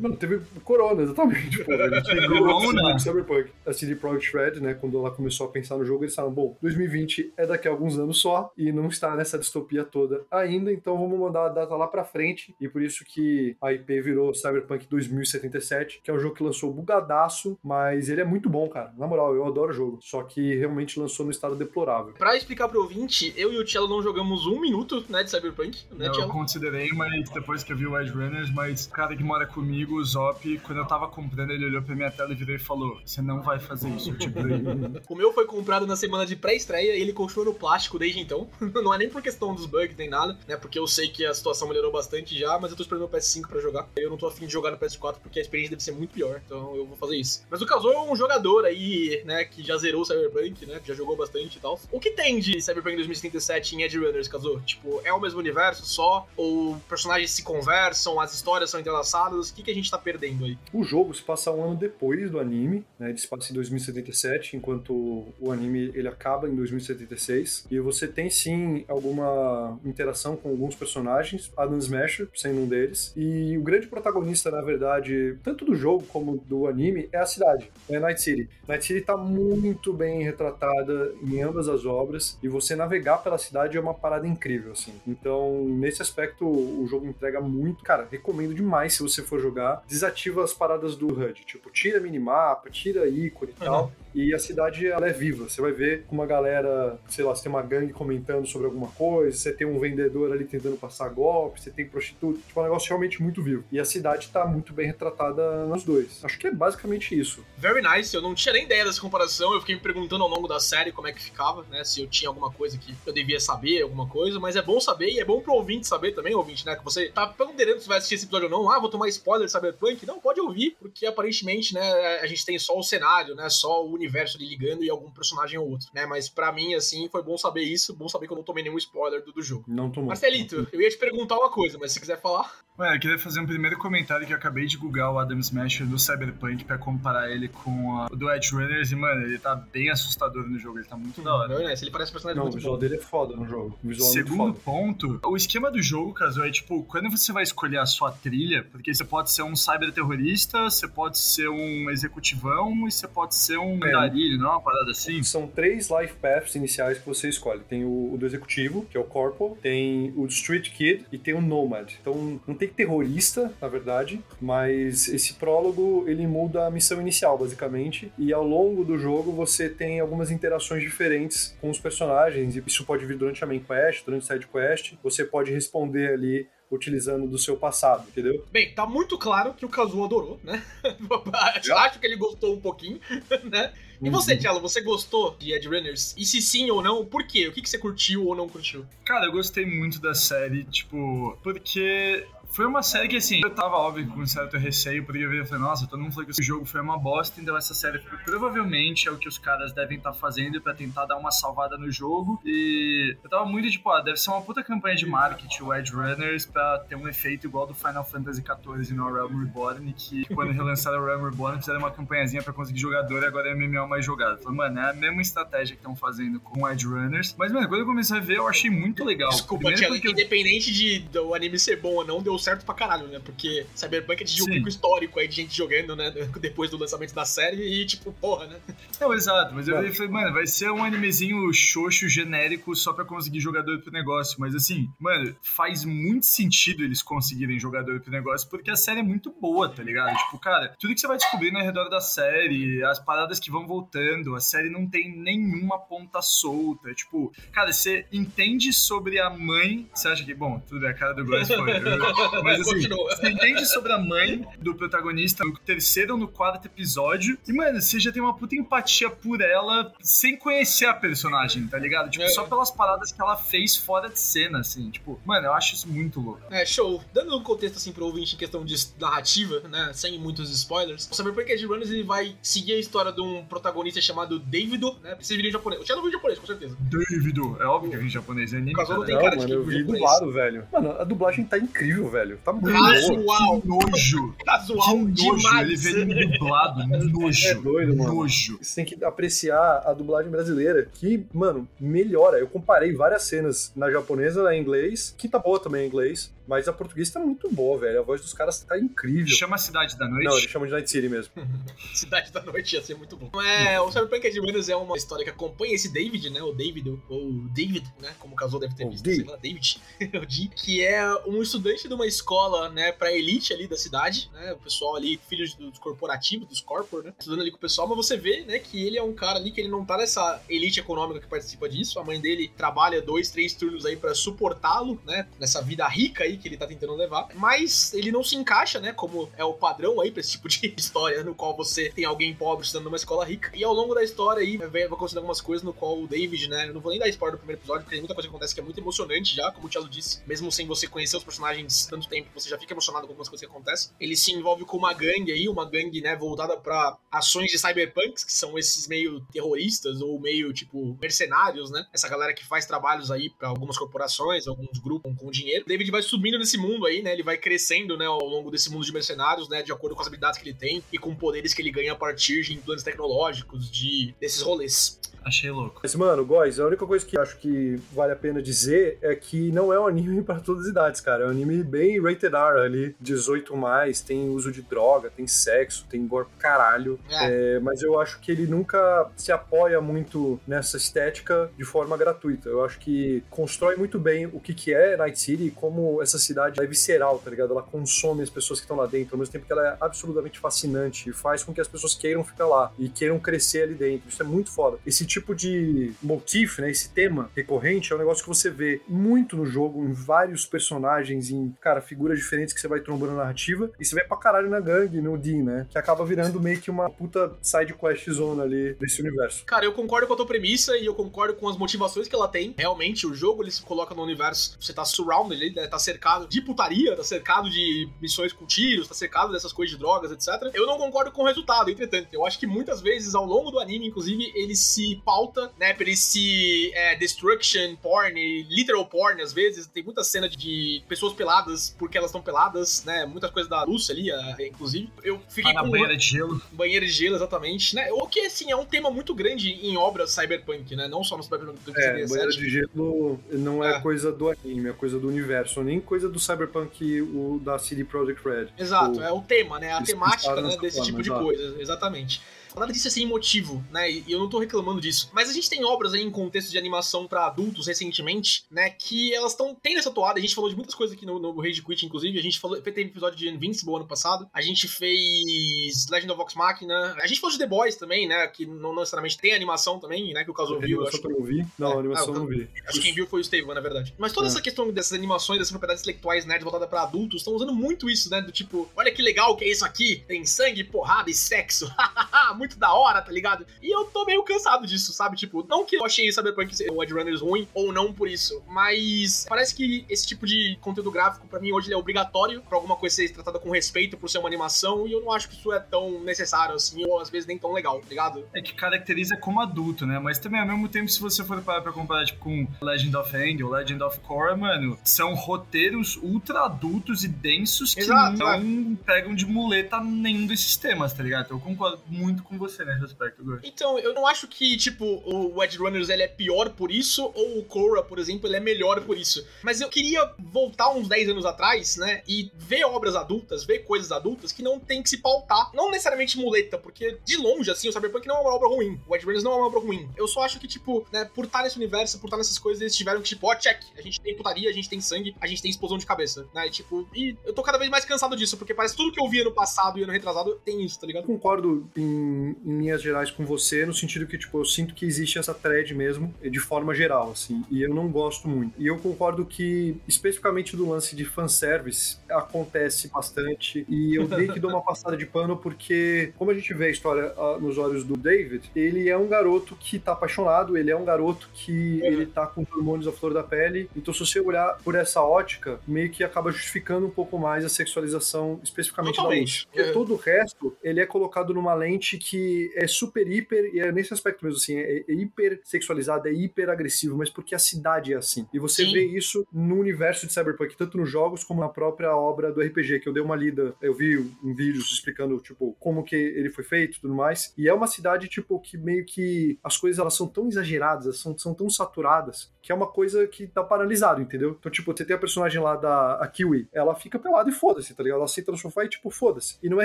Mano, 0.00 0.16
teve 0.16 0.40
Corona, 0.64 1.02
exatamente. 1.02 1.62
Corona? 1.64 2.98
Cyberpunk. 2.98 3.50
A 3.66 3.72
CD 3.72 3.94
Projekt 3.94 4.36
Red, 4.36 4.60
né, 4.60 4.74
quando 4.74 4.98
ela 4.98 5.10
começou 5.10 5.46
a 5.46 5.50
pensar 5.50 5.76
no 5.76 5.84
jogo, 5.84 6.04
eles 6.04 6.14
falaram, 6.14 6.34
bom, 6.34 6.56
2020 6.62 7.32
é 7.36 7.46
daqui 7.46 7.68
a 7.68 7.70
alguns 7.70 7.98
anos 7.98 8.18
só 8.20 8.52
e 8.56 8.72
não 8.72 8.88
está 8.88 9.14
nessa 9.16 9.38
distopia 9.38 9.84
toda 9.84 10.22
ainda, 10.30 10.72
então 10.72 10.96
vamos 10.98 11.18
mandar 11.18 11.46
a 11.46 11.48
data 11.48 11.74
lá 11.76 11.86
pra 11.86 12.04
frente 12.04 12.54
e 12.60 12.68
por 12.68 12.82
isso 12.82 13.04
que 13.04 13.56
a 13.60 13.72
IP 13.72 14.00
virou 14.02 14.34
Cyberpunk 14.34 14.86
2077, 14.88 16.00
que 16.02 16.10
é 16.10 16.14
um 16.14 16.18
jogo 16.18 16.34
que 16.34 16.42
lançou 16.42 16.72
bugadaço, 16.72 17.58
mas 17.62 18.08
ele 18.08 18.20
é 18.20 18.24
muito 18.24 18.48
bom, 18.48 18.68
cara. 18.68 18.92
Na 18.96 19.06
moral, 19.06 19.34
eu 19.34 19.46
adoro 19.46 19.70
o 19.70 19.74
jogo, 19.74 19.98
só 20.00 20.22
que 20.22 20.54
realmente 20.56 20.98
lançou 20.98 21.24
no 21.24 21.32
estado 21.32 21.54
deplorável. 21.56 22.14
Pra 22.14 22.36
explicar 22.36 22.68
pro 22.68 22.82
ouvinte, 22.82 23.32
eu 23.36 23.52
e 23.52 23.58
o 23.58 23.66
Cello 23.66 23.88
não 23.88 24.02
jogamos 24.02 24.46
um 24.46 24.60
minuto, 24.60 25.04
né, 25.08 25.22
de 25.22 25.30
Cyberpunk, 25.30 25.84
né, 25.92 26.08
eu 26.08 26.14
Cello? 26.14 26.28
considerei, 26.28 26.90
mas 26.92 27.28
depois 27.30 27.62
que 27.62 27.72
eu 27.72 27.76
vi 27.76 27.86
o 27.86 27.98
Edge 27.98 28.12
Runners, 28.12 28.50
mas 28.52 28.86
o 28.86 28.90
cara 28.90 29.16
que 29.16 29.22
mora 29.22 29.46
comigo, 29.46 29.71
o 29.72 30.04
Zop, 30.04 30.58
quando 30.58 30.78
eu 30.78 30.86
tava 30.86 31.08
comprando, 31.08 31.50
ele 31.50 31.66
olhou 31.66 31.82
pra 31.82 31.94
minha 31.94 32.10
tela 32.10 32.32
e 32.32 32.34
virou 32.34 32.54
e 32.54 32.58
falou: 32.58 33.00
Você 33.04 33.22
não 33.22 33.42
vai 33.42 33.58
fazer 33.58 33.88
isso, 33.90 34.10
eu 34.10 34.18
te 34.18 34.30
proíbo." 34.30 35.02
O 35.08 35.14
meu 35.14 35.32
foi 35.32 35.46
comprado 35.46 35.86
na 35.86 35.96
semana 35.96 36.24
de 36.24 36.36
pré-estreia 36.36 36.96
e 36.96 37.00
ele 37.00 37.12
continua 37.12 37.44
no 37.44 37.54
plástico 37.54 37.98
desde 37.98 38.20
então. 38.20 38.48
Não 38.82 38.94
é 38.94 38.98
nem 38.98 39.08
por 39.10 39.20
questão 39.20 39.54
dos 39.54 39.66
bugs 39.66 39.96
nem 39.96 40.08
nada, 40.08 40.38
né? 40.48 40.56
Porque 40.56 40.78
eu 40.78 40.86
sei 40.86 41.08
que 41.08 41.24
a 41.24 41.34
situação 41.34 41.68
melhorou 41.68 41.92
bastante 41.92 42.38
já, 42.38 42.58
mas 42.58 42.70
eu 42.70 42.76
tô 42.76 42.82
esperando 42.82 43.04
o 43.04 43.08
PS5 43.08 43.48
pra 43.48 43.60
jogar. 43.60 43.88
Eu 43.96 44.10
não 44.10 44.16
tô 44.16 44.26
afim 44.26 44.46
de 44.46 44.52
jogar 44.52 44.70
no 44.70 44.78
PS4 44.78 45.16
porque 45.22 45.38
a 45.38 45.42
experiência 45.42 45.70
deve 45.70 45.82
ser 45.82 45.92
muito 45.92 46.14
pior, 46.14 46.40
então 46.44 46.74
eu 46.74 46.86
vou 46.86 46.96
fazer 46.96 47.16
isso. 47.16 47.44
Mas 47.50 47.60
o 47.60 47.66
Kazuo 47.66 47.92
é 47.92 48.02
um 48.02 48.16
jogador 48.16 48.64
aí, 48.64 49.22
né, 49.24 49.44
que 49.44 49.62
já 49.62 49.76
zerou 49.76 50.02
o 50.02 50.04
Cyberpunk, 50.04 50.66
né? 50.66 50.80
Que 50.80 50.88
já 50.88 50.94
jogou 50.94 51.16
bastante 51.16 51.58
e 51.58 51.60
tal. 51.60 51.78
O 51.90 52.00
que 52.00 52.10
tem 52.10 52.38
de 52.38 52.60
Cyberpunk 52.60 52.96
2077 52.96 53.76
em 53.76 53.82
Edge 53.82 53.98
Runners, 53.98 54.28
Kazuo? 54.28 54.60
Tipo, 54.60 55.00
é 55.04 55.12
o 55.12 55.20
mesmo 55.20 55.38
universo 55.38 55.84
só? 55.84 56.26
Ou 56.36 56.76
personagens 56.88 57.30
se 57.30 57.42
conversam, 57.42 58.20
as 58.20 58.34
histórias 58.34 58.70
são 58.70 58.80
entrelaçadas? 58.80 59.50
O 59.50 59.54
que, 59.54 59.61
que 59.62 59.70
a 59.70 59.74
gente 59.74 59.90
tá 59.90 59.98
perdendo 59.98 60.44
aí? 60.44 60.58
O 60.72 60.82
jogo 60.82 61.14
se 61.14 61.22
passa 61.22 61.50
um 61.50 61.62
ano 61.62 61.76
depois 61.76 62.30
do 62.30 62.38
anime, 62.38 62.84
né? 62.98 63.10
Ele 63.10 63.18
se 63.18 63.28
passa 63.28 63.50
em 63.50 63.54
2077, 63.54 64.56
enquanto 64.56 64.92
o 65.40 65.50
anime 65.50 65.90
ele 65.94 66.08
acaba 66.08 66.48
em 66.48 66.54
2076. 66.54 67.66
E 67.70 67.78
você 67.80 68.06
tem 68.06 68.30
sim 68.30 68.84
alguma 68.88 69.78
interação 69.84 70.36
com 70.36 70.48
alguns 70.50 70.74
personagens, 70.74 71.52
Adam 71.56 71.78
Smasher 71.78 72.28
sendo 72.34 72.60
um 72.60 72.68
deles. 72.68 73.12
E 73.16 73.56
o 73.56 73.62
grande 73.62 73.86
protagonista, 73.86 74.50
na 74.50 74.60
verdade, 74.60 75.36
tanto 75.42 75.64
do 75.64 75.74
jogo 75.74 76.04
como 76.08 76.38
do 76.46 76.66
anime, 76.66 77.08
é 77.12 77.18
a 77.18 77.26
cidade, 77.26 77.70
é 77.88 77.98
Night 77.98 78.20
City. 78.20 78.48
Night 78.66 78.84
City 78.84 79.00
tá 79.00 79.16
muito 79.16 79.92
bem 79.92 80.22
retratada 80.22 81.12
em 81.22 81.42
ambas 81.42 81.68
as 81.68 81.84
obras 81.84 82.38
e 82.42 82.48
você 82.48 82.74
navegar 82.74 83.18
pela 83.18 83.38
cidade 83.38 83.76
é 83.76 83.80
uma 83.80 83.94
parada 83.94 84.26
incrível, 84.26 84.72
assim. 84.72 84.92
Então, 85.06 85.64
nesse 85.64 86.02
aspecto, 86.02 86.46
o 86.46 86.86
jogo 86.86 87.06
entrega 87.06 87.40
muito. 87.40 87.82
Cara, 87.82 88.06
recomendo 88.10 88.54
demais 88.54 88.94
se 88.94 89.02
você 89.02 89.22
for 89.22 89.40
jogar. 89.42 89.82
Desativa 89.86 90.44
as 90.44 90.52
paradas 90.52 90.96
do 90.96 91.08
HUD, 91.08 91.44
tipo, 91.44 91.70
tira 91.70 92.00
minimapa, 92.00 92.70
tira 92.70 93.08
ícone 93.08 93.52
e 93.52 93.64
tal. 93.64 93.92
E 94.14 94.34
a 94.34 94.38
cidade, 94.38 94.86
ela 94.86 95.08
é 95.08 95.12
viva. 95.12 95.48
Você 95.48 95.60
vai 95.60 95.72
ver 95.72 96.04
uma 96.10 96.26
galera, 96.26 96.98
sei 97.08 97.24
lá, 97.24 97.34
você 97.34 97.44
tem 97.44 97.50
uma 97.50 97.62
gangue 97.62 97.92
comentando 97.92 98.46
sobre 98.46 98.66
alguma 98.66 98.88
coisa, 98.88 99.36
você 99.36 99.52
tem 99.52 99.66
um 99.66 99.78
vendedor 99.78 100.32
ali 100.32 100.44
tentando 100.44 100.76
passar 100.76 101.08
golpe, 101.08 101.60
você 101.60 101.70
tem 101.70 101.86
prostituta. 101.86 102.38
Tipo, 102.46 102.60
é 102.60 102.62
um 102.62 102.66
negócio 102.66 102.88
realmente 102.88 103.22
muito 103.22 103.42
vivo. 103.42 103.64
E 103.72 103.80
a 103.80 103.84
cidade 103.84 104.28
tá 104.28 104.44
muito 104.44 104.72
bem 104.72 104.86
retratada 104.86 105.64
nos 105.64 105.82
dois. 105.82 106.22
Acho 106.22 106.38
que 106.38 106.46
é 106.46 106.50
basicamente 106.50 107.18
isso. 107.18 107.44
Very 107.56 107.80
nice, 107.80 108.14
eu 108.14 108.20
não 108.20 108.34
tinha 108.34 108.52
nem 108.52 108.64
ideia 108.64 108.84
dessa 108.84 109.00
comparação, 109.00 109.54
eu 109.54 109.60
fiquei 109.60 109.76
me 109.76 109.80
perguntando 109.80 110.22
ao 110.24 110.30
longo 110.30 110.46
da 110.46 110.60
série 110.60 110.92
como 110.92 111.08
é 111.08 111.12
que 111.12 111.22
ficava, 111.22 111.64
né? 111.70 111.82
Se 111.84 112.02
eu 112.02 112.06
tinha 112.06 112.28
alguma 112.28 112.50
coisa 112.50 112.76
que 112.76 112.94
eu 113.06 113.12
devia 113.12 113.40
saber, 113.40 113.82
alguma 113.82 114.06
coisa, 114.06 114.38
mas 114.38 114.56
é 114.56 114.62
bom 114.62 114.78
saber 114.78 115.10
e 115.10 115.20
é 115.20 115.24
bom 115.24 115.40
pro 115.40 115.54
ouvinte 115.54 115.86
saber 115.86 116.12
também, 116.12 116.34
ouvinte, 116.34 116.66
né? 116.66 116.76
Que 116.76 116.84
você 116.84 117.08
tá 117.08 117.26
ponderando 117.26 117.80
se 117.80 117.88
vai 117.88 117.98
assistir 117.98 118.16
esse 118.16 118.24
episódio 118.26 118.50
ou 118.50 118.62
não. 118.62 118.70
Ah, 118.70 118.78
vou 118.78 118.90
tomar 118.90 119.08
spoiler 119.08 119.31
de 119.40 119.50
Cyberpunk. 119.50 120.04
Não, 120.06 120.20
pode 120.20 120.40
ouvir, 120.40 120.76
porque 120.80 121.06
aparentemente, 121.06 121.74
né, 121.74 122.18
a 122.20 122.26
gente 122.26 122.44
tem 122.44 122.58
só 122.58 122.78
o 122.78 122.82
cenário, 122.82 123.34
né? 123.34 123.48
Só 123.50 123.84
o 123.84 123.92
universo 123.92 124.36
ali 124.36 124.46
ligando 124.48 124.84
e 124.84 124.90
algum 124.90 125.10
personagem 125.10 125.58
ou 125.58 125.68
outro, 125.70 125.88
né? 125.94 126.06
Mas 126.06 126.28
pra 126.28 126.52
mim, 126.52 126.74
assim, 126.74 127.08
foi 127.10 127.22
bom 127.22 127.36
saber 127.38 127.62
isso, 127.62 127.94
bom 127.94 128.08
saber 128.08 128.26
que 128.26 128.32
eu 128.32 128.36
não 128.36 128.44
tomei 128.44 128.62
nenhum 128.64 128.78
spoiler 128.78 129.24
do, 129.24 129.32
do 129.32 129.42
jogo. 129.42 129.64
Não 129.68 129.90
tomou. 129.90 130.08
Marcelito, 130.08 130.66
eu 130.72 130.80
ia 130.80 130.90
te 130.90 130.96
perguntar 130.98 131.36
uma 131.36 131.50
coisa, 131.50 131.78
mas 131.78 131.92
se 131.92 132.00
quiser 132.00 132.20
falar. 132.20 132.50
Ué, 132.78 132.96
eu 132.96 133.00
queria 133.00 133.18
fazer 133.18 133.38
um 133.40 133.46
primeiro 133.46 133.78
comentário 133.78 134.26
que 134.26 134.32
eu 134.32 134.36
acabei 134.36 134.66
de 134.66 134.78
googar 134.78 135.12
o 135.12 135.18
Adam 135.18 135.38
Smasher 135.38 135.86
no 135.86 135.98
Cyberpunk 135.98 136.64
pra 136.64 136.78
comparar 136.78 137.30
ele 137.30 137.48
com 137.48 137.96
a- 137.98 138.06
o 138.10 138.16
do 138.16 138.30
Edge 138.32 138.50
Runners 138.54 138.90
e, 138.90 138.96
mano, 138.96 139.22
ele 139.26 139.38
tá 139.38 139.54
bem 139.54 139.90
assustador 139.90 140.48
no 140.48 140.58
jogo, 140.58 140.78
ele 140.78 140.86
tá 140.88 140.96
muito 140.96 141.20
da 141.20 141.34
hora. 141.34 141.48
Very 141.54 141.68
nice, 141.68 141.84
ele 141.84 141.90
parece 141.90 142.10
um 142.10 142.14
personagem 142.14 142.36
Não, 142.38 142.44
o 142.44 142.46
muito 142.46 142.56
visual 142.56 142.74
bom. 142.74 142.80
dele 142.80 142.96
é 142.96 142.98
foda 142.98 143.36
no 143.36 143.46
jogo. 143.46 143.68
O 143.70 143.78
é 143.82 143.86
muito 143.86 144.02
Segundo 144.04 144.54
foda. 144.54 144.58
ponto, 144.64 145.20
o 145.24 145.36
esquema 145.36 145.70
do 145.70 145.82
jogo, 145.82 146.14
caso 146.14 146.42
é 146.42 146.50
tipo, 146.50 146.82
quando 146.84 147.10
você 147.10 147.30
vai 147.32 147.42
escolher 147.42 147.78
a 147.78 147.86
sua 147.86 148.10
trilha, 148.10 148.64
porque 148.72 148.94
você 148.94 149.04
pode 149.04 149.21
ser 149.30 149.42
um 149.42 149.54
cyberterrorista, 149.54 150.58
você 150.64 150.88
pode 150.88 151.18
ser 151.18 151.48
um 151.48 151.90
executivão 151.90 152.86
e 152.88 152.92
você 152.92 153.06
pode 153.06 153.34
ser 153.34 153.58
um 153.58 153.78
É. 153.84 153.88
andarilho, 153.88 154.38
não 154.38 154.46
é 154.48 154.50
uma 154.52 154.60
parada 154.60 154.90
assim? 154.90 155.22
São 155.22 155.46
três 155.46 155.88
life 155.90 156.14
paths 156.14 156.54
iniciais 156.54 156.98
que 156.98 157.06
você 157.06 157.28
escolhe. 157.28 157.60
Tem 157.68 157.84
o, 157.84 158.12
o 158.14 158.18
do 158.18 158.26
executivo, 158.26 158.86
que 158.90 158.96
é 158.96 159.00
o 159.00 159.04
Corporal, 159.04 159.56
tem 159.62 160.12
o 160.16 160.26
Street 160.26 160.70
Kid 160.70 161.06
e 161.12 161.18
tem 161.18 161.34
o 161.34 161.40
Nomad. 161.40 161.92
Então 162.00 162.40
não 162.46 162.54
tem 162.54 162.68
terrorista, 162.68 163.52
na 163.60 163.68
verdade, 163.68 164.20
mas 164.40 165.08
esse 165.08 165.34
prólogo 165.34 166.04
ele 166.06 166.26
muda 166.26 166.66
a 166.66 166.70
missão 166.70 167.00
inicial, 167.00 167.36
basicamente. 167.38 168.12
E 168.18 168.32
ao 168.32 168.46
longo 168.46 168.84
do 168.84 168.98
jogo 168.98 169.32
você 169.32 169.68
tem 169.68 170.00
algumas 170.00 170.30
interações 170.30 170.82
diferentes 170.82 171.56
com 171.60 171.70
os 171.70 171.78
personagens. 171.78 172.56
E 172.56 172.62
isso 172.66 172.84
pode 172.84 173.04
vir 173.06 173.16
durante 173.16 173.42
a 173.42 173.46
main 173.46 173.60
quest, 173.60 174.04
durante 174.04 174.22
a 174.24 174.34
side 174.34 174.46
quest. 174.46 174.94
Você 175.02 175.24
pode 175.24 175.52
responder 175.52 176.12
ali 176.12 176.46
utilizando 176.72 177.26
do 177.26 177.38
seu 177.38 177.56
passado, 177.56 178.08
entendeu? 178.08 178.44
Bem, 178.50 178.72
tá 178.72 178.86
muito 178.86 179.18
claro 179.18 179.52
que 179.52 179.64
o 179.64 179.68
Kazuo 179.68 180.04
adorou, 180.04 180.40
né? 180.42 180.64
Acho 181.76 182.00
que 182.00 182.06
ele 182.06 182.16
gostou 182.16 182.54
um 182.54 182.60
pouquinho, 182.60 182.98
né? 183.44 183.72
E 184.00 184.10
você, 184.10 184.36
Tielo, 184.36 184.60
você 184.60 184.80
gostou 184.80 185.36
de 185.38 185.54
Edge 185.54 185.68
Runners? 185.68 186.12
E 186.18 186.24
se 186.24 186.42
sim 186.42 186.68
ou 186.70 186.82
não, 186.82 187.04
por 187.04 187.24
quê? 187.24 187.46
O 187.46 187.52
que, 187.52 187.62
que 187.62 187.70
você 187.70 187.78
curtiu 187.78 188.26
ou 188.26 188.34
não 188.34 188.48
curtiu? 188.48 188.84
Cara, 189.04 189.26
eu 189.26 189.32
gostei 189.32 189.64
muito 189.64 190.00
da 190.00 190.12
série, 190.12 190.64
tipo, 190.64 191.38
porque 191.40 192.26
Foi 192.52 192.66
uma 192.66 192.82
série 192.82 193.08
que, 193.08 193.16
assim, 193.16 193.40
eu 193.42 193.48
tava, 193.48 193.76
óbvio, 193.76 194.06
com 194.08 194.20
um 194.20 194.26
certo 194.26 194.58
receio, 194.58 195.04
porque 195.06 195.24
eu 195.24 195.30
vi 195.30 195.40
e 195.40 195.46
falei, 195.46 195.64
nossa, 195.64 195.86
todo 195.86 195.98
mundo 195.98 196.12
falou 196.12 196.26
que 196.26 196.32
esse 196.32 196.42
jogo 196.42 196.66
foi 196.66 196.82
uma 196.82 196.98
bosta, 196.98 197.40
então 197.40 197.56
essa 197.56 197.72
série 197.72 197.98
provavelmente 198.26 199.08
é 199.08 199.10
o 199.10 199.16
que 199.16 199.26
os 199.26 199.38
caras 199.38 199.72
devem 199.72 199.96
estar 199.96 200.12
tá 200.12 200.18
fazendo 200.18 200.60
pra 200.60 200.74
tentar 200.74 201.06
dar 201.06 201.16
uma 201.16 201.30
salvada 201.30 201.78
no 201.78 201.90
jogo. 201.90 202.38
E 202.44 203.16
eu 203.24 203.30
tava 203.30 203.46
muito 203.46 203.70
tipo, 203.70 203.88
ah, 203.88 204.02
deve 204.02 204.18
ser 204.18 204.30
uma 204.30 204.42
puta 204.42 204.62
campanha 204.62 204.94
de 204.94 205.06
marketing, 205.06 205.62
o 205.62 205.74
Edge 205.74 205.92
Runners, 205.92 206.44
pra 206.44 206.80
ter 206.80 206.94
um 206.94 207.08
efeito 207.08 207.46
igual 207.46 207.66
do 207.66 207.72
Final 207.72 208.04
Fantasy 208.04 208.42
XIV 208.42 208.94
no 208.94 209.10
Realm 209.10 209.40
Reborn, 209.40 209.90
que 209.94 210.26
quando 210.34 210.52
relançaram 210.52 211.00
o 211.00 211.06
Realm 211.06 211.24
Reborn 211.24 211.58
fizeram 211.58 211.78
uma 211.78 211.90
campanhazinha 211.90 212.42
pra 212.42 212.52
conseguir 212.52 212.80
jogador 212.80 213.22
e 213.22 213.26
agora 213.26 213.48
é 213.48 213.54
MMO 213.54 213.88
mais 213.88 214.04
jogado. 214.04 214.42
Falei, 214.42 214.58
mano, 214.58 214.78
é 214.78 214.90
a 214.90 214.92
mesma 214.92 215.22
estratégia 215.22 215.74
que 215.74 215.80
estão 215.80 215.96
fazendo 215.96 216.38
com 216.38 216.64
o 216.64 216.68
Edge 216.68 216.86
Runners. 216.86 217.34
Mas, 217.38 217.50
mano, 217.50 217.66
quando 217.66 217.80
eu 217.80 217.86
comecei 217.86 218.18
a 218.18 218.20
ver, 218.20 218.36
eu 218.36 218.46
achei 218.46 218.70
muito 218.70 219.02
legal. 219.04 219.30
Desculpa, 219.30 219.70
porque... 219.70 220.10
independente 220.10 220.70
de, 220.70 220.98
do 220.98 221.34
anime 221.34 221.58
ser 221.58 221.76
bom 221.80 221.94
ou 221.94 222.04
não, 222.04 222.22
deu 222.22 222.41
certo 222.42 222.64
pra 222.64 222.74
caralho, 222.74 223.08
né? 223.08 223.20
Porque 223.24 223.66
Cyberpunk 223.74 224.22
atingiu 224.22 224.44
um 224.46 224.48
pico 224.48 224.68
histórico 224.68 225.18
aí 225.18 225.28
de 225.28 225.36
gente 225.36 225.56
jogando, 225.56 225.96
né? 225.96 226.10
Depois 226.40 226.70
do 226.70 226.76
lançamento 226.76 227.14
da 227.14 227.24
série 227.24 227.62
e, 227.62 227.86
tipo, 227.86 228.12
porra, 228.12 228.46
né? 228.46 228.60
Não, 229.00 229.12
exato. 229.12 229.54
Mas 229.54 229.68
eu 229.68 229.94
falei, 229.94 230.12
mano, 230.12 230.32
vai 230.32 230.46
ser 230.46 230.70
um 230.70 230.82
animezinho 230.82 231.52
xoxo, 231.52 232.08
genérico, 232.08 232.74
só 232.74 232.92
pra 232.92 233.04
conseguir 233.04 233.40
jogador 233.40 233.80
pro 233.80 233.92
negócio. 233.92 234.36
Mas, 234.38 234.54
assim, 234.54 234.90
mano, 234.98 235.34
faz 235.42 235.84
muito 235.84 236.26
sentido 236.26 236.82
eles 236.82 237.02
conseguirem 237.02 237.58
jogador 237.58 238.00
pro 238.00 238.10
negócio, 238.10 238.48
porque 238.48 238.70
a 238.70 238.76
série 238.76 239.00
é 239.00 239.02
muito 239.02 239.30
boa, 239.40 239.68
tá 239.68 239.82
ligado? 239.82 240.16
Tipo, 240.16 240.38
cara, 240.38 240.74
tudo 240.78 240.94
que 240.94 241.00
você 241.00 241.06
vai 241.06 241.16
descobrindo 241.16 241.58
ao 241.58 241.64
redor 241.64 241.88
da 241.88 242.00
série, 242.00 242.82
as 242.84 242.98
paradas 242.98 243.38
que 243.38 243.50
vão 243.50 243.66
voltando, 243.66 244.34
a 244.34 244.40
série 244.40 244.68
não 244.68 244.88
tem 244.88 245.16
nenhuma 245.16 245.78
ponta 245.78 246.20
solta. 246.22 246.92
Tipo, 246.94 247.32
cara, 247.52 247.72
você 247.72 248.06
entende 248.12 248.72
sobre 248.72 249.20
a 249.20 249.30
mãe. 249.30 249.88
Você 249.94 250.08
acha 250.08 250.24
que, 250.24 250.34
bom, 250.34 250.60
tudo 250.60 250.86
é 250.86 250.90
a 250.90 250.94
cara 250.94 251.12
do 251.12 251.24
Glass 251.24 251.48
foi. 251.48 251.72
Mas 252.42 252.60
assim, 252.60 252.88
você 252.88 253.28
entende 253.28 253.66
sobre 253.66 253.92
a 253.92 253.98
mãe 253.98 254.46
do 254.58 254.74
protagonista 254.74 255.44
no 255.44 255.56
terceiro 255.58 256.14
ou 256.14 256.20
no 256.20 256.28
quarto 256.28 256.66
episódio. 256.66 257.38
E, 257.46 257.52
mano, 257.52 257.80
você 257.80 257.98
já 257.98 258.12
tem 258.12 258.22
uma 258.22 258.34
puta 258.34 258.54
empatia 258.54 259.10
por 259.10 259.40
ela 259.40 259.92
sem 260.00 260.36
conhecer 260.36 260.86
a 260.86 260.94
personagem, 260.94 261.66
tá 261.66 261.78
ligado? 261.78 262.10
Tipo, 262.10 262.24
é. 262.24 262.28
só 262.28 262.44
pelas 262.44 262.70
paradas 262.70 263.12
que 263.12 263.20
ela 263.20 263.36
fez 263.36 263.76
fora 263.76 264.08
de 264.08 264.18
cena, 264.18 264.60
assim. 264.60 264.90
Tipo, 264.90 265.20
mano, 265.24 265.46
eu 265.46 265.52
acho 265.54 265.74
isso 265.74 265.88
muito 265.88 266.20
louco. 266.20 266.42
É, 266.50 266.64
show. 266.64 267.02
Dando 267.12 267.36
um 267.36 267.42
contexto, 267.42 267.76
assim, 267.76 267.92
pro 267.92 268.06
ouvinte 268.06 268.34
em 268.34 268.38
questão 268.38 268.64
de 268.64 268.74
narrativa, 268.98 269.60
né? 269.68 269.90
Sem 269.92 270.18
muitos 270.18 270.50
spoilers. 270.50 271.08
O 271.10 271.14
Cyberpunk 271.14 271.50
Edge 271.50 271.66
Runners, 271.66 271.90
ele 271.90 272.04
vai 272.04 272.36
seguir 272.42 272.74
a 272.74 272.78
história 272.78 273.12
de 273.12 273.20
um 273.20 273.44
protagonista 273.44 274.00
chamado 274.00 274.38
Davido, 274.38 274.96
né? 275.02 275.16
Vocês 275.18 275.36
viram 275.36 275.48
em 275.48 275.52
japonês. 275.52 275.80
Eu 275.80 275.84
tinha 275.84 275.96
não 275.96 276.02
vi 276.02 276.08
em 276.08 276.12
japonês, 276.12 276.38
com 276.38 276.46
certeza. 276.46 276.76
Davido. 276.80 277.56
É 277.60 277.66
óbvio 277.66 277.90
que 277.90 277.96
eu 277.96 278.00
vi 278.00 278.06
em 278.06 278.10
japonês. 278.10 278.52
É 278.52 278.56
anime, 278.56 278.74
cara. 278.74 278.94
Não 278.94 279.04
tem 279.04 279.16
cara 279.16 279.36
não, 279.36 279.46
de 279.46 279.52
mano, 279.52 279.54
eu 279.54 279.64
vi 279.64 279.82
dublado, 279.82 280.32
velho. 280.32 280.66
Mano, 280.72 280.92
a 280.92 281.04
dublagem 281.04 281.44
tá 281.44 281.58
incrível, 281.58 282.08
velho. 282.12 282.38
Tá 282.44 282.52
muito 282.52 282.70
Casual. 282.70 283.60
Que 283.60 283.68
nojo. 283.68 284.34
Casual 284.44 284.98
nojo. 284.98 285.14
demais. 285.14 285.86
Ele 285.86 286.04
vem 286.04 286.30
dublado. 286.30 286.82
Nojo. 287.12 287.48
É 287.48 287.54
doido, 287.54 287.96
mano. 287.96 288.14
Nojo. 288.14 288.58
Você 288.60 288.74
tem 288.76 288.84
que 288.84 289.04
apreciar 289.04 289.82
a 289.84 289.92
dublagem 289.92 290.30
brasileira, 290.30 290.88
que, 290.94 291.24
mano, 291.32 291.66
melhora. 291.80 292.38
Eu 292.38 292.46
comparei 292.46 292.92
várias 292.92 293.22
cenas 293.24 293.72
na 293.74 293.90
japonesa, 293.90 294.42
na 294.42 294.56
inglês, 294.56 295.14
que 295.16 295.28
tá 295.28 295.38
boa 295.38 295.58
também 295.58 295.84
em 295.84 295.88
inglês. 295.88 296.32
Mas 296.46 296.66
a 296.68 296.72
portuguesa 296.72 297.14
tá 297.14 297.20
muito 297.20 297.50
boa, 297.50 297.78
velho. 297.78 298.00
A 298.00 298.02
voz 298.02 298.20
dos 298.20 298.32
caras 298.32 298.60
tá 298.62 298.78
incrível. 298.78 299.28
Chama 299.28 299.54
a 299.54 299.58
Cidade 299.58 299.96
da 299.96 300.08
Noite? 300.08 300.24
Não, 300.24 300.38
eles 300.38 300.50
chamam 300.50 300.66
de 300.66 300.72
Night 300.72 300.90
City 300.90 301.08
mesmo. 301.08 301.32
Cidade 301.94 302.32
da 302.32 302.42
Noite 302.42 302.74
ia 302.74 302.82
ser 302.82 302.96
muito 302.96 303.16
bom. 303.16 303.30
É, 303.40 303.80
o 303.80 303.90
Cyberpunk 303.90 304.26
Edge 304.26 304.40
Runners 304.40 304.68
é 304.68 304.76
uma 304.76 304.96
história 304.96 305.24
que 305.24 305.30
acompanha 305.30 305.74
esse 305.74 305.92
David, 305.92 306.30
né? 306.30 306.42
O 306.42 306.52
David, 306.52 306.88
ou 307.08 307.32
David, 307.54 307.86
né? 308.00 308.14
Como 308.18 308.34
o 308.34 308.36
casal 308.36 308.58
deve 308.58 308.74
ter 308.74 308.88
visto, 308.88 309.04
sei 309.04 309.24
lá, 309.24 309.36
David. 309.36 309.80
o 310.14 310.26
D, 310.26 310.50
que 310.54 310.84
é 310.84 311.14
um 311.26 311.40
estudante 311.42 311.86
de 311.86 311.94
uma 311.94 312.06
escola, 312.06 312.68
né, 312.70 312.92
pra 312.92 313.12
elite 313.12 313.52
ali 313.52 313.66
da 313.66 313.76
cidade, 313.76 314.30
né? 314.32 314.52
O 314.52 314.58
pessoal 314.58 314.96
ali, 314.96 315.18
filhos 315.28 315.54
dos 315.54 315.78
corporativos, 315.78 316.48
dos 316.48 316.60
corpor, 316.60 317.04
né? 317.04 317.12
Estudando 317.18 317.40
ali 317.40 317.50
com 317.50 317.56
o 317.56 317.60
pessoal, 317.60 317.86
mas 317.86 317.96
você 317.96 318.16
vê, 318.16 318.42
né, 318.42 318.58
que 318.58 318.84
ele 318.84 318.98
é 318.98 319.02
um 319.02 319.12
cara 319.12 319.38
ali 319.38 319.50
que 319.50 319.60
ele 319.60 319.68
não 319.68 319.84
tá 319.84 319.96
nessa 319.96 320.42
elite 320.48 320.80
econômica 320.80 321.20
que 321.20 321.26
participa 321.26 321.68
disso. 321.68 321.98
A 321.98 322.04
mãe 322.04 322.20
dele 322.20 322.50
trabalha 322.56 323.00
dois, 323.00 323.30
três 323.30 323.54
turnos 323.54 323.86
aí 323.86 323.96
para 323.96 324.14
suportá-lo, 324.14 325.00
né? 325.06 325.28
Nessa 325.38 325.62
vida 325.62 325.86
rica 325.86 326.24
aí 326.24 326.31
que 326.36 326.48
ele 326.48 326.56
tá 326.56 326.66
tentando 326.66 326.94
levar. 326.94 327.28
Mas 327.34 327.92
ele 327.94 328.12
não 328.12 328.22
se 328.22 328.36
encaixa, 328.36 328.80
né? 328.80 328.92
Como 328.92 329.30
é 329.36 329.44
o 329.44 329.54
padrão 329.54 330.00
aí 330.00 330.10
pra 330.10 330.20
esse 330.20 330.32
tipo 330.32 330.48
de 330.48 330.72
história, 330.76 331.22
no 331.22 331.34
qual 331.34 331.56
você 331.56 331.90
tem 331.90 332.04
alguém 332.04 332.34
pobre 332.34 332.64
estudando 332.64 332.84
numa 332.84 332.96
escola 332.96 333.24
rica. 333.24 333.50
E 333.54 333.64
ao 333.64 333.72
longo 333.72 333.94
da 333.94 334.02
história 334.02 334.42
aí, 334.42 334.56
vai 334.56 334.82
acontecer 334.82 335.18
algumas 335.18 335.40
coisas 335.40 335.64
no 335.64 335.72
qual 335.72 336.00
o 336.00 336.06
David, 336.06 336.48
né? 336.48 336.68
Eu 336.68 336.74
não 336.74 336.80
vou 336.80 336.90
nem 336.90 337.00
dar 337.00 337.08
spoiler 337.08 337.36
do 337.36 337.38
primeiro 337.38 337.60
episódio, 337.60 337.82
porque 337.82 337.96
tem 337.96 338.00
muita 338.00 338.14
coisa 338.14 338.28
que 338.28 338.34
acontece 338.34 338.54
que 338.54 338.60
é 338.60 338.64
muito 338.64 338.80
emocionante 338.80 339.34
já, 339.34 339.50
como 339.52 339.66
o 339.66 339.70
Thiago 339.70 339.88
disse. 339.88 340.22
Mesmo 340.26 340.50
sem 340.50 340.66
você 340.66 340.86
conhecer 340.86 341.16
os 341.16 341.24
personagens 341.24 341.86
tanto 341.86 342.08
tempo, 342.08 342.28
você 342.34 342.48
já 342.48 342.58
fica 342.58 342.72
emocionado 342.72 343.06
com 343.06 343.12
algumas 343.12 343.28
coisas 343.28 343.46
que 343.46 343.52
acontecem. 343.52 343.92
Ele 344.00 344.16
se 344.16 344.32
envolve 344.32 344.64
com 344.64 344.76
uma 344.76 344.92
gangue 344.92 345.32
aí, 345.32 345.48
uma 345.48 345.68
gangue, 345.68 346.00
né, 346.00 346.16
voltada 346.16 346.56
para 346.56 346.96
ações 347.10 347.50
de 347.50 347.58
cyberpunks, 347.58 348.24
que 348.24 348.32
são 348.32 348.58
esses 348.58 348.86
meio 348.86 349.20
terroristas 349.32 350.00
ou 350.00 350.18
meio, 350.20 350.52
tipo, 350.52 350.96
mercenários, 351.00 351.70
né? 351.70 351.86
Essa 351.92 352.08
galera 352.08 352.34
que 352.34 352.44
faz 352.44 352.66
trabalhos 352.66 353.10
aí 353.10 353.30
para 353.30 353.48
algumas 353.48 353.76
corporações, 353.78 354.46
alguns 354.46 354.78
grupos 354.78 355.12
com 355.18 355.30
dinheiro. 355.30 355.64
David 355.66 355.90
vai 355.90 356.02
subindo 356.22 356.38
nesse 356.38 356.56
mundo 356.56 356.86
aí, 356.86 357.02
né? 357.02 357.12
Ele 357.12 357.22
vai 357.24 357.36
crescendo, 357.36 357.98
né, 357.98 358.06
ao 358.06 358.24
longo 358.24 358.48
desse 358.48 358.70
mundo 358.70 358.86
de 358.86 358.92
mercenários, 358.92 359.48
né, 359.48 359.60
de 359.60 359.72
acordo 359.72 359.96
com 359.96 360.02
as 360.02 360.06
habilidades 360.06 360.38
que 360.40 360.48
ele 360.48 360.56
tem 360.56 360.80
e 360.92 360.96
com 360.96 361.12
poderes 361.16 361.52
que 361.52 361.60
ele 361.60 361.72
ganha 361.72 361.92
a 361.92 361.96
partir 361.96 362.42
de 362.42 362.54
implantes 362.54 362.84
tecnológicos, 362.84 363.68
de 363.68 364.14
desses 364.20 364.40
rolês. 364.40 365.00
Achei 365.24 365.50
louco. 365.50 365.80
Mas, 365.82 365.94
mano, 365.94 366.24
Góis, 366.24 366.58
a 366.58 366.66
única 366.66 366.86
coisa 366.86 367.04
que 367.04 367.18
acho 367.18 367.38
que 367.38 367.80
vale 367.92 368.12
a 368.12 368.16
pena 368.16 368.42
dizer 368.42 368.98
é 369.00 369.14
que 369.14 369.50
não 369.52 369.72
é 369.72 369.78
um 369.78 369.86
anime 369.86 370.22
para 370.24 370.40
todas 370.40 370.64
as 370.64 370.70
idades, 370.70 371.00
cara. 371.00 371.24
É 371.24 371.26
um 371.26 371.30
anime 371.30 371.62
bem 371.62 372.00
rated 372.00 372.34
R 372.34 372.60
ali, 372.60 372.96
18 373.00 373.56
mais, 373.56 374.00
tem 374.00 374.28
uso 374.28 374.50
de 374.50 374.62
droga, 374.62 375.10
tem 375.10 375.26
sexo, 375.26 375.86
tem 375.88 376.06
gore 376.06 376.26
caralho. 376.38 376.98
É. 377.08 377.54
É, 377.54 377.60
mas 377.60 377.82
eu 377.82 378.00
acho 378.00 378.20
que 378.20 378.32
ele 378.32 378.46
nunca 378.46 379.10
se 379.16 379.30
apoia 379.30 379.80
muito 379.80 380.40
nessa 380.46 380.76
estética 380.76 381.50
de 381.56 381.64
forma 381.64 381.96
gratuita. 381.96 382.48
Eu 382.48 382.64
acho 382.64 382.78
que 382.78 383.22
constrói 383.30 383.76
muito 383.76 383.98
bem 383.98 384.26
o 384.26 384.40
que, 384.40 384.52
que 384.52 384.74
é 384.74 384.96
Night 384.96 385.18
City 385.18 385.44
e 385.44 385.50
como 385.50 386.02
essa 386.12 386.18
cidade 386.18 386.60
é 386.60 386.66
visceral, 386.66 387.18
tá 387.18 387.30
ligado? 387.30 387.52
Ela 387.52 387.62
consome 387.62 388.22
as 388.22 388.30
pessoas 388.30 388.60
que 388.60 388.64
estão 388.64 388.76
lá 388.76 388.86
dentro, 388.86 389.14
ao 389.14 389.18
mesmo 389.18 389.32
tempo 389.32 389.46
que 389.46 389.52
ela 389.52 389.68
é 389.68 389.76
absolutamente 389.80 390.38
fascinante 390.38 391.08
e 391.08 391.12
faz 391.12 391.42
com 391.42 391.52
que 391.52 391.60
as 391.60 391.68
pessoas 391.68 391.94
queiram 391.94 392.22
ficar 392.22 392.46
lá 392.46 392.72
e 392.78 392.88
queiram 392.88 393.18
crescer 393.18 393.62
ali 393.62 393.74
dentro. 393.74 394.08
Isso 394.08 394.22
é 394.22 394.26
muito 394.26 394.50
foda. 394.50 394.78
Esse 394.86 395.06
tipo 395.06 395.34
de 395.34 395.92
motif, 396.02 396.60
né, 396.60 396.70
esse 396.70 396.90
tema 396.90 397.30
recorrente, 397.34 397.92
é 397.92 397.96
um 397.96 397.98
negócio 397.98 398.22
que 398.22 398.28
você 398.28 398.50
vê 398.50 398.80
muito 398.86 399.36
no 399.36 399.46
jogo, 399.46 399.84
em 399.84 399.92
vários 399.92 400.44
personagens, 400.44 401.30
em, 401.30 401.54
cara, 401.60 401.80
figuras 401.80 402.18
diferentes 402.18 402.52
que 402.52 402.60
você 402.60 402.68
vai 402.68 402.80
trombando 402.80 403.12
na 403.12 403.18
narrativa, 403.18 403.70
e 403.78 403.84
você 403.84 403.94
vê 403.94 404.04
pra 404.04 404.16
caralho 404.16 404.50
na 404.50 404.60
gangue, 404.60 405.00
no 405.00 405.16
Dean, 405.16 405.42
né, 405.42 405.66
que 405.70 405.78
acaba 405.78 406.04
virando 406.04 406.40
meio 406.40 406.60
que 406.60 406.70
uma 406.70 406.90
puta 406.90 407.32
side 407.40 407.74
quest 407.74 408.10
zona 408.10 408.42
ali 408.42 408.74
desse 408.74 409.00
universo. 409.00 409.44
Cara, 409.44 409.64
eu 409.64 409.72
concordo 409.72 410.06
com 410.06 410.14
a 410.14 410.16
tua 410.16 410.26
premissa 410.26 410.76
e 410.76 410.86
eu 410.86 410.94
concordo 410.94 411.34
com 411.34 411.48
as 411.48 411.56
motivações 411.56 412.08
que 412.08 412.14
ela 412.14 412.28
tem. 412.28 412.54
Realmente, 412.58 413.06
o 413.06 413.14
jogo, 413.14 413.42
ele 413.42 413.50
se 413.50 413.62
coloca 413.62 413.94
no 413.94 414.02
universo, 414.02 414.56
você 414.60 414.72
tá 414.72 414.84
surrounded, 414.84 415.42
ele 415.42 415.54
né, 415.54 415.66
tá 415.66 415.78
cercado 415.78 416.01
de 416.28 416.40
putaria, 416.40 416.96
tá 416.96 417.04
cercado 417.04 417.48
de 417.50 417.88
missões 418.00 418.32
com 418.32 418.44
tiros, 418.46 418.88
tá 418.88 418.94
cercado 418.94 419.32
dessas 419.32 419.52
coisas 419.52 419.74
de 419.74 419.78
drogas, 419.78 420.10
etc. 420.10 420.50
Eu 420.54 420.66
não 420.66 420.78
concordo 420.78 421.10
com 421.12 421.22
o 421.22 421.26
resultado, 421.26 421.70
entretanto. 421.70 422.08
Eu 422.12 422.26
acho 422.26 422.38
que 422.38 422.46
muitas 422.46 422.80
vezes, 422.80 423.14
ao 423.14 423.24
longo 423.24 423.50
do 423.50 423.58
anime, 423.58 423.88
inclusive, 423.88 424.32
ele 424.34 424.54
se 424.54 425.00
pauta, 425.04 425.50
né, 425.58 425.72
por 425.72 425.88
esse 425.88 426.72
é, 426.74 426.96
destruction 426.96 427.76
porn, 427.76 428.42
literal 428.44 428.86
porn, 428.86 429.20
às 429.22 429.32
vezes. 429.32 429.66
Tem 429.66 429.82
muita 429.82 430.02
cena 430.04 430.28
de 430.28 430.82
pessoas 430.88 431.12
peladas 431.12 431.74
porque 431.78 431.96
elas 431.96 432.10
estão 432.10 432.22
peladas, 432.22 432.84
né? 432.84 433.06
Muitas 433.06 433.30
coisas 433.30 433.48
da 433.48 433.62
Rússia 433.64 433.94
ali, 433.94 434.10
inclusive. 434.48 434.90
Eu 435.02 435.20
fiquei 435.28 435.52
ah, 435.52 435.62
com. 435.62 435.70
banheira 435.70 435.96
de 435.96 436.04
gelo. 436.04 436.42
Banheira 436.52 436.86
de 436.86 436.92
gelo, 436.92 437.16
exatamente, 437.16 437.74
né? 437.74 437.90
O 437.92 438.06
que, 438.06 438.20
assim, 438.20 438.50
é 438.50 438.56
um 438.56 438.64
tema 438.64 438.90
muito 438.90 439.14
grande 439.14 439.50
em 439.50 439.76
obras 439.76 440.10
cyberpunk, 440.10 440.74
né? 440.76 440.88
Não 440.88 441.02
só 441.04 441.16
no 441.16 441.22
Cyberpunk 441.22 441.58
é, 441.76 442.06
banheira 442.06 442.30
de 442.30 442.50
gelo 442.50 443.20
não 443.30 443.64
é, 443.64 443.76
é, 443.76 443.80
coisa 443.80 444.12
do 444.12 444.28
anime, 444.28 444.70
é 444.70 444.72
coisa 444.72 444.98
do 444.98 445.08
universo, 445.08 445.62
nem 445.62 445.80
coisa 445.92 446.08
do 446.08 446.18
Cyberpunk 446.18 447.02
o 447.02 447.38
da 447.38 447.58
CD 447.58 447.84
Projekt 447.84 448.26
Red. 448.26 448.48
Exato, 448.56 448.98
o... 448.98 449.02
é 449.02 449.12
o 449.12 449.20
tema, 449.20 449.58
né? 449.58 449.74
A 449.74 449.82
temática 449.82 450.40
né, 450.40 450.56
desse 450.56 450.78
forma, 450.78 450.90
tipo 450.90 451.02
de 451.02 451.10
exato. 451.10 451.22
coisa, 451.22 451.60
exatamente. 451.60 452.22
Nada 452.56 452.72
disso 452.72 452.88
é 452.88 452.90
sem 452.90 453.06
motivo, 453.06 453.64
né? 453.70 453.90
E 453.90 454.04
eu 454.08 454.18
não 454.18 454.28
tô 454.28 454.38
reclamando 454.38 454.80
disso. 454.80 455.10
Mas 455.12 455.28
a 455.28 455.32
gente 455.32 455.48
tem 455.48 455.64
obras 455.64 455.94
aí 455.94 456.02
em 456.02 456.10
contexto 456.10 456.50
de 456.50 456.58
animação 456.58 457.06
para 457.06 457.26
adultos 457.26 457.66
recentemente, 457.66 458.44
né? 458.50 458.70
Que 458.70 459.14
elas 459.14 459.32
estão 459.32 459.54
tendo 459.54 459.78
essa 459.78 459.90
toada. 459.90 460.18
A 460.18 460.22
gente 460.22 460.34
falou 460.34 460.50
de 460.50 460.56
muitas 460.56 460.74
coisas 460.74 460.96
aqui 460.96 461.06
no, 461.06 461.18
no 461.18 461.40
Rage 461.40 461.62
Quit, 461.62 461.86
inclusive. 461.86 462.18
A 462.18 462.22
gente 462.22 462.38
falou, 462.38 462.60
teve 462.60 462.82
episódio 462.82 463.18
de 463.18 463.28
Invincible 463.28 463.76
ano 463.76 463.86
passado. 463.86 464.28
A 464.32 464.40
gente 464.42 464.68
fez 464.68 465.86
Legend 465.90 466.12
of 466.12 466.18
Vox 466.18 466.34
Machina. 466.34 466.96
A 467.02 467.06
gente 467.06 467.20
falou 467.20 467.32
de 467.32 467.38
The 467.38 467.46
Boys 467.46 467.76
também, 467.76 468.06
né? 468.06 468.26
Que 468.28 468.46
não 468.46 468.74
necessariamente 468.74 469.18
tem 469.18 469.34
animação 469.34 469.78
também, 469.78 470.12
né? 470.12 470.24
Que 470.24 470.30
o 470.30 470.34
caso 470.34 470.58
viu. 470.58 470.86
Acho 470.86 471.00
que 471.00 471.06
eu 471.06 471.22
vi. 471.22 471.46
Não, 471.58 471.72
a 471.72 471.78
animação 471.80 472.14
ah, 472.14 472.18
não 472.18 472.26
vi. 472.26 472.48
Acho 472.66 472.78
que 472.78 472.84
quem 472.84 472.94
viu 472.94 473.06
foi 473.06 473.20
o 473.20 473.22
Estevam, 473.22 473.54
na 473.54 473.60
verdade. 473.60 473.94
Mas 473.98 474.12
toda 474.12 474.26
é. 474.26 474.28
essa 474.28 474.40
questão 474.40 474.70
dessas 474.70 474.92
animações, 474.92 475.38
dessas 475.38 475.50
propriedades 475.50 475.82
intelectuais 475.82 476.24
nerd 476.24 476.42
voltada 476.42 476.66
para 476.66 476.82
adultos, 476.82 477.20
estão 477.20 477.34
usando 477.34 477.54
muito 477.54 477.88
isso, 477.88 478.10
né? 478.10 478.20
Do 478.20 478.32
tipo, 478.32 478.68
olha 478.76 478.92
que 478.92 479.02
legal 479.02 479.36
que 479.36 479.44
é 479.44 479.50
isso 479.50 479.64
aqui. 479.64 480.04
Tem 480.06 480.24
sangue, 480.24 480.64
porrada 480.64 481.10
e 481.10 481.14
sexo. 481.14 481.72
muito 482.42 482.58
da 482.58 482.74
hora, 482.74 483.00
tá 483.00 483.12
ligado? 483.12 483.46
E 483.62 483.72
eu 483.72 483.84
tô 483.84 484.04
meio 484.04 484.24
cansado 484.24 484.66
disso, 484.66 484.92
sabe? 484.92 485.16
Tipo, 485.16 485.46
não 485.48 485.64
que 485.64 485.76
eu 485.76 485.84
achei 485.84 486.10
Cyberpunk 486.10 486.52
o 486.72 486.82
Edge 486.82 486.92
Runners 486.92 487.20
ruim, 487.20 487.46
ou 487.54 487.72
não 487.72 487.92
por 487.92 488.08
isso, 488.08 488.42
mas 488.48 489.24
parece 489.28 489.54
que 489.54 489.86
esse 489.88 490.04
tipo 490.04 490.26
de 490.26 490.58
conteúdo 490.60 490.90
gráfico, 490.90 491.28
para 491.28 491.38
mim, 491.38 491.52
hoje 491.52 491.68
ele 491.68 491.74
é 491.74 491.76
obrigatório 491.76 492.42
pra 492.42 492.58
alguma 492.58 492.74
coisa 492.74 492.96
ser 492.96 493.10
tratada 493.10 493.38
com 493.38 493.50
respeito 493.50 493.96
por 493.96 494.10
ser 494.10 494.18
uma 494.18 494.28
animação, 494.28 494.88
e 494.88 494.92
eu 494.92 495.00
não 495.00 495.12
acho 495.12 495.28
que 495.28 495.36
isso 495.36 495.52
é 495.52 495.60
tão 495.60 496.02
necessário 496.02 496.56
assim, 496.56 496.84
ou 496.84 497.00
às 497.00 497.08
vezes 497.08 497.26
nem 497.28 497.38
tão 497.38 497.52
legal, 497.52 497.80
tá 497.80 497.88
ligado? 497.88 498.26
É 498.34 498.42
que 498.42 498.54
caracteriza 498.54 499.16
como 499.16 499.40
adulto, 499.40 499.86
né? 499.86 500.00
Mas 500.00 500.18
também, 500.18 500.40
ao 500.40 500.46
mesmo 500.46 500.68
tempo, 500.68 500.88
se 500.88 501.00
você 501.00 501.22
for 501.24 501.40
parar 501.42 501.60
pra 501.60 501.72
comparar, 501.72 502.04
tipo, 502.04 502.18
com 502.18 502.48
Legend 502.60 502.96
of 502.96 503.16
Aang 503.16 503.42
ou 503.44 503.50
Legend 503.50 503.82
of 503.84 504.00
Korra, 504.00 504.36
mano, 504.36 504.76
são 504.82 505.14
roteiros 505.14 505.96
ultra 506.02 506.40
adultos 506.46 507.04
e 507.04 507.08
densos 507.08 507.74
que 507.74 507.80
Exato, 507.80 508.18
não 508.18 508.32
é. 508.32 508.40
pegam 508.84 509.14
de 509.14 509.24
muleta 509.26 509.80
nenhum 509.80 510.26
desses 510.26 510.56
temas, 510.56 510.92
tá 510.92 511.02
ligado? 511.02 511.30
Eu 511.30 511.40
concordo 511.40 511.80
muito 511.88 512.22
com 512.22 512.31
você 512.38 512.64
nesse 512.64 512.84
aspecto, 512.84 513.24
Gur. 513.24 513.40
Então, 513.42 513.78
eu 513.78 513.94
não 513.94 514.06
acho 514.06 514.26
que, 514.28 514.56
tipo, 514.56 514.84
o 515.04 515.42
Edge 515.42 515.58
Runners 515.58 515.88
ele 515.88 516.02
é 516.02 516.08
pior 516.08 516.50
por 516.50 516.70
isso, 516.70 517.10
ou 517.14 517.38
o 517.38 517.44
Korra, 517.44 517.82
por 517.82 517.98
exemplo, 517.98 518.28
ele 518.28 518.36
é 518.36 518.40
melhor 518.40 518.80
por 518.82 518.96
isso. 518.96 519.26
Mas 519.42 519.60
eu 519.60 519.68
queria 519.68 520.12
voltar 520.18 520.70
uns 520.70 520.88
10 520.88 521.10
anos 521.10 521.26
atrás, 521.26 521.76
né, 521.76 522.02
e 522.06 522.30
ver 522.34 522.64
obras 522.64 522.96
adultas, 522.96 523.44
ver 523.44 523.60
coisas 523.60 523.92
adultas 523.92 524.32
que 524.32 524.42
não 524.42 524.58
tem 524.58 524.82
que 524.82 524.90
se 524.90 524.98
pautar. 524.98 525.50
Não 525.54 525.70
necessariamente 525.70 526.18
muleta, 526.18 526.58
porque 526.58 526.98
de 527.04 527.16
longe, 527.16 527.50
assim, 527.50 527.68
o 527.68 527.72
Cyberpunk 527.72 528.06
não 528.06 528.16
é 528.16 528.20
uma 528.20 528.34
obra 528.34 528.48
ruim. 528.48 528.80
O 528.86 528.94
Edge 528.94 529.04
Runners 529.04 529.24
não 529.24 529.32
é 529.32 529.36
uma 529.36 529.46
obra 529.46 529.60
ruim. 529.60 529.88
Eu 529.96 530.06
só 530.06 530.22
acho 530.22 530.38
que, 530.38 530.48
tipo, 530.48 530.86
né, 530.92 531.04
por 531.14 531.24
estar 531.24 531.42
nesse 531.42 531.56
universo, 531.56 531.98
por 531.98 532.06
estar 532.06 532.16
nessas 532.16 532.38
coisas, 532.38 532.60
eles 532.60 532.76
tiveram 532.76 533.00
que, 533.00 533.08
tipo, 533.08 533.26
ó, 533.26 533.34
check. 533.34 533.60
A 533.76 533.82
gente 533.82 534.00
tem 534.00 534.16
putaria, 534.16 534.48
a 534.48 534.52
gente 534.52 534.68
tem 534.68 534.80
sangue, 534.80 535.14
a 535.20 535.26
gente 535.26 535.42
tem 535.42 535.50
explosão 535.50 535.78
de 535.78 535.86
cabeça, 535.86 536.26
né, 536.34 536.46
e, 536.46 536.50
tipo, 536.50 536.88
e 536.94 537.16
eu 537.24 537.32
tô 537.32 537.42
cada 537.42 537.58
vez 537.58 537.70
mais 537.70 537.84
cansado 537.84 538.16
disso, 538.16 538.36
porque 538.36 538.54
parece 538.54 538.74
que 538.74 538.82
tudo 538.82 538.92
que 538.92 539.00
eu 539.00 539.08
via 539.08 539.24
no 539.24 539.32
passado 539.32 539.78
e 539.78 539.82
ano 539.82 539.92
retrasado 539.92 540.40
tem 540.44 540.64
isso, 540.64 540.80
tá 540.80 540.86
ligado? 540.86 541.04
Concordo 541.04 541.70
em, 541.76 542.21
em 542.44 542.58
linhas 542.58 542.82
gerais 542.82 543.10
com 543.10 543.24
você, 543.24 543.64
no 543.66 543.74
sentido 543.74 544.06
que, 544.06 544.18
tipo, 544.18 544.38
eu 544.38 544.44
sinto 544.44 544.74
que 544.74 544.84
existe 544.86 545.18
essa 545.18 545.34
thread 545.34 545.74
mesmo, 545.74 546.14
de 546.22 546.38
forma 546.38 546.74
geral, 546.74 547.10
assim, 547.12 547.44
e 547.50 547.62
eu 547.62 547.74
não 547.74 547.88
gosto 547.88 548.28
muito. 548.28 548.52
E 548.58 548.66
eu 548.66 548.78
concordo 548.78 549.24
que, 549.24 549.76
especificamente 549.88 550.56
do 550.56 550.68
lance 550.68 550.94
de 550.94 551.04
fanservice, 551.04 551.98
acontece 552.10 552.88
bastante, 552.88 553.64
e 553.68 553.94
eu 553.98 554.06
dei 554.06 554.28
que 554.28 554.38
dou 554.40 554.50
uma 554.50 554.62
passada 554.64 554.96
de 554.96 555.06
pano 555.06 555.36
porque, 555.36 556.12
como 556.16 556.30
a 556.30 556.34
gente 556.34 556.52
vê 556.54 556.66
a 556.66 556.70
história 556.70 557.12
ah, 557.16 557.38
nos 557.40 557.58
olhos 557.58 557.84
do 557.84 557.96
David, 557.96 558.50
ele 558.54 558.88
é 558.88 558.96
um 558.96 559.08
garoto 559.08 559.56
que 559.56 559.78
tá 559.78 559.92
apaixonado, 559.92 560.56
ele 560.56 560.70
é 560.70 560.76
um 560.76 560.84
garoto 560.84 561.28
que 561.32 561.80
ele 561.82 562.06
tá 562.06 562.26
com 562.26 562.42
os 562.42 562.52
hormônios 562.52 562.86
à 562.86 562.92
flor 562.92 563.12
da 563.14 563.22
pele, 563.22 563.68
então 563.76 563.92
se 563.92 564.00
você 564.00 564.20
olhar 564.20 564.58
por 564.64 564.74
essa 564.74 565.02
ótica, 565.02 565.60
meio 565.66 565.90
que 565.90 566.04
acaba 566.04 566.30
justificando 566.30 566.86
um 566.86 566.90
pouco 566.90 567.18
mais 567.18 567.44
a 567.44 567.48
sexualização, 567.48 568.40
especificamente 568.42 568.96
da 568.96 569.02
Totalmente. 569.02 569.20
luz. 569.22 569.44
Porque 569.46 569.60
É. 569.60 569.72
todo 569.72 569.92
o 569.94 569.96
resto, 569.96 570.56
ele 570.62 570.80
é 570.80 570.86
colocado 570.86 571.32
numa 571.34 571.54
lente 571.54 571.98
que 571.98 572.11
é 572.54 572.66
super 572.66 573.06
hiper, 573.10 573.54
e 573.54 573.60
é 573.60 573.72
nesse 573.72 573.92
aspecto 573.92 574.24
mesmo, 574.24 574.38
assim, 574.38 574.56
é, 574.56 574.84
é 574.88 574.92
hiper 574.92 575.40
sexualizado, 575.44 576.08
é 576.08 576.12
hiper 576.12 576.48
agressivo, 576.50 576.96
mas 576.96 577.10
porque 577.10 577.34
a 577.34 577.38
cidade 577.38 577.92
é 577.92 577.96
assim. 577.96 578.26
E 578.32 578.38
você 578.38 578.64
Sim. 578.64 578.72
vê 578.72 578.84
isso 578.84 579.26
no 579.32 579.58
universo 579.58 580.06
de 580.06 580.12
Cyberpunk, 580.12 580.56
tanto 580.56 580.78
nos 580.78 580.90
jogos 580.90 581.24
como 581.24 581.40
na 581.40 581.48
própria 581.48 581.94
obra 581.96 582.32
do 582.32 582.40
RPG, 582.40 582.80
que 582.80 582.88
eu 582.88 582.92
dei 582.92 583.02
uma 583.02 583.16
lida, 583.16 583.54
eu 583.60 583.74
vi 583.74 583.94
em 584.22 584.34
vídeos 584.34 584.72
explicando, 584.72 585.18
tipo, 585.18 585.56
como 585.58 585.84
que 585.84 585.96
ele 585.96 586.30
foi 586.30 586.44
feito 586.44 586.78
e 586.78 586.80
tudo 586.80 586.94
mais. 586.94 587.32
E 587.36 587.48
é 587.48 587.54
uma 587.54 587.66
cidade, 587.66 588.08
tipo, 588.08 588.38
que 588.40 588.56
meio 588.56 588.84
que 588.84 589.38
as 589.42 589.56
coisas 589.56 589.78
elas 589.78 589.94
são 589.94 590.06
tão 590.06 590.28
exageradas, 590.28 590.86
elas 590.86 590.98
são, 590.98 591.16
são 591.16 591.34
tão 591.34 591.48
saturadas, 591.48 592.32
que 592.40 592.52
é 592.52 592.54
uma 592.54 592.66
coisa 592.66 593.06
que 593.06 593.26
tá 593.26 593.42
paralisado, 593.42 594.00
entendeu? 594.00 594.36
Então, 594.38 594.50
tipo, 594.50 594.72
você 594.72 594.84
tem 594.84 594.96
a 594.96 594.98
personagem 594.98 595.40
lá 595.40 595.56
da 595.56 595.94
a 595.94 596.08
Kiwi, 596.08 596.48
ela 596.52 596.74
fica 596.74 596.98
pelada 596.98 597.30
e 597.30 597.32
foda-se, 597.32 597.74
tá 597.74 597.82
ligado? 597.82 597.98
Ela 597.98 598.08
senta 598.08 598.32
no 598.32 598.38
sofá 598.38 598.64
e, 598.64 598.68
tipo, 598.68 598.90
foda-se. 598.90 599.38
E 599.42 599.48
não 599.48 599.60
é 599.60 599.64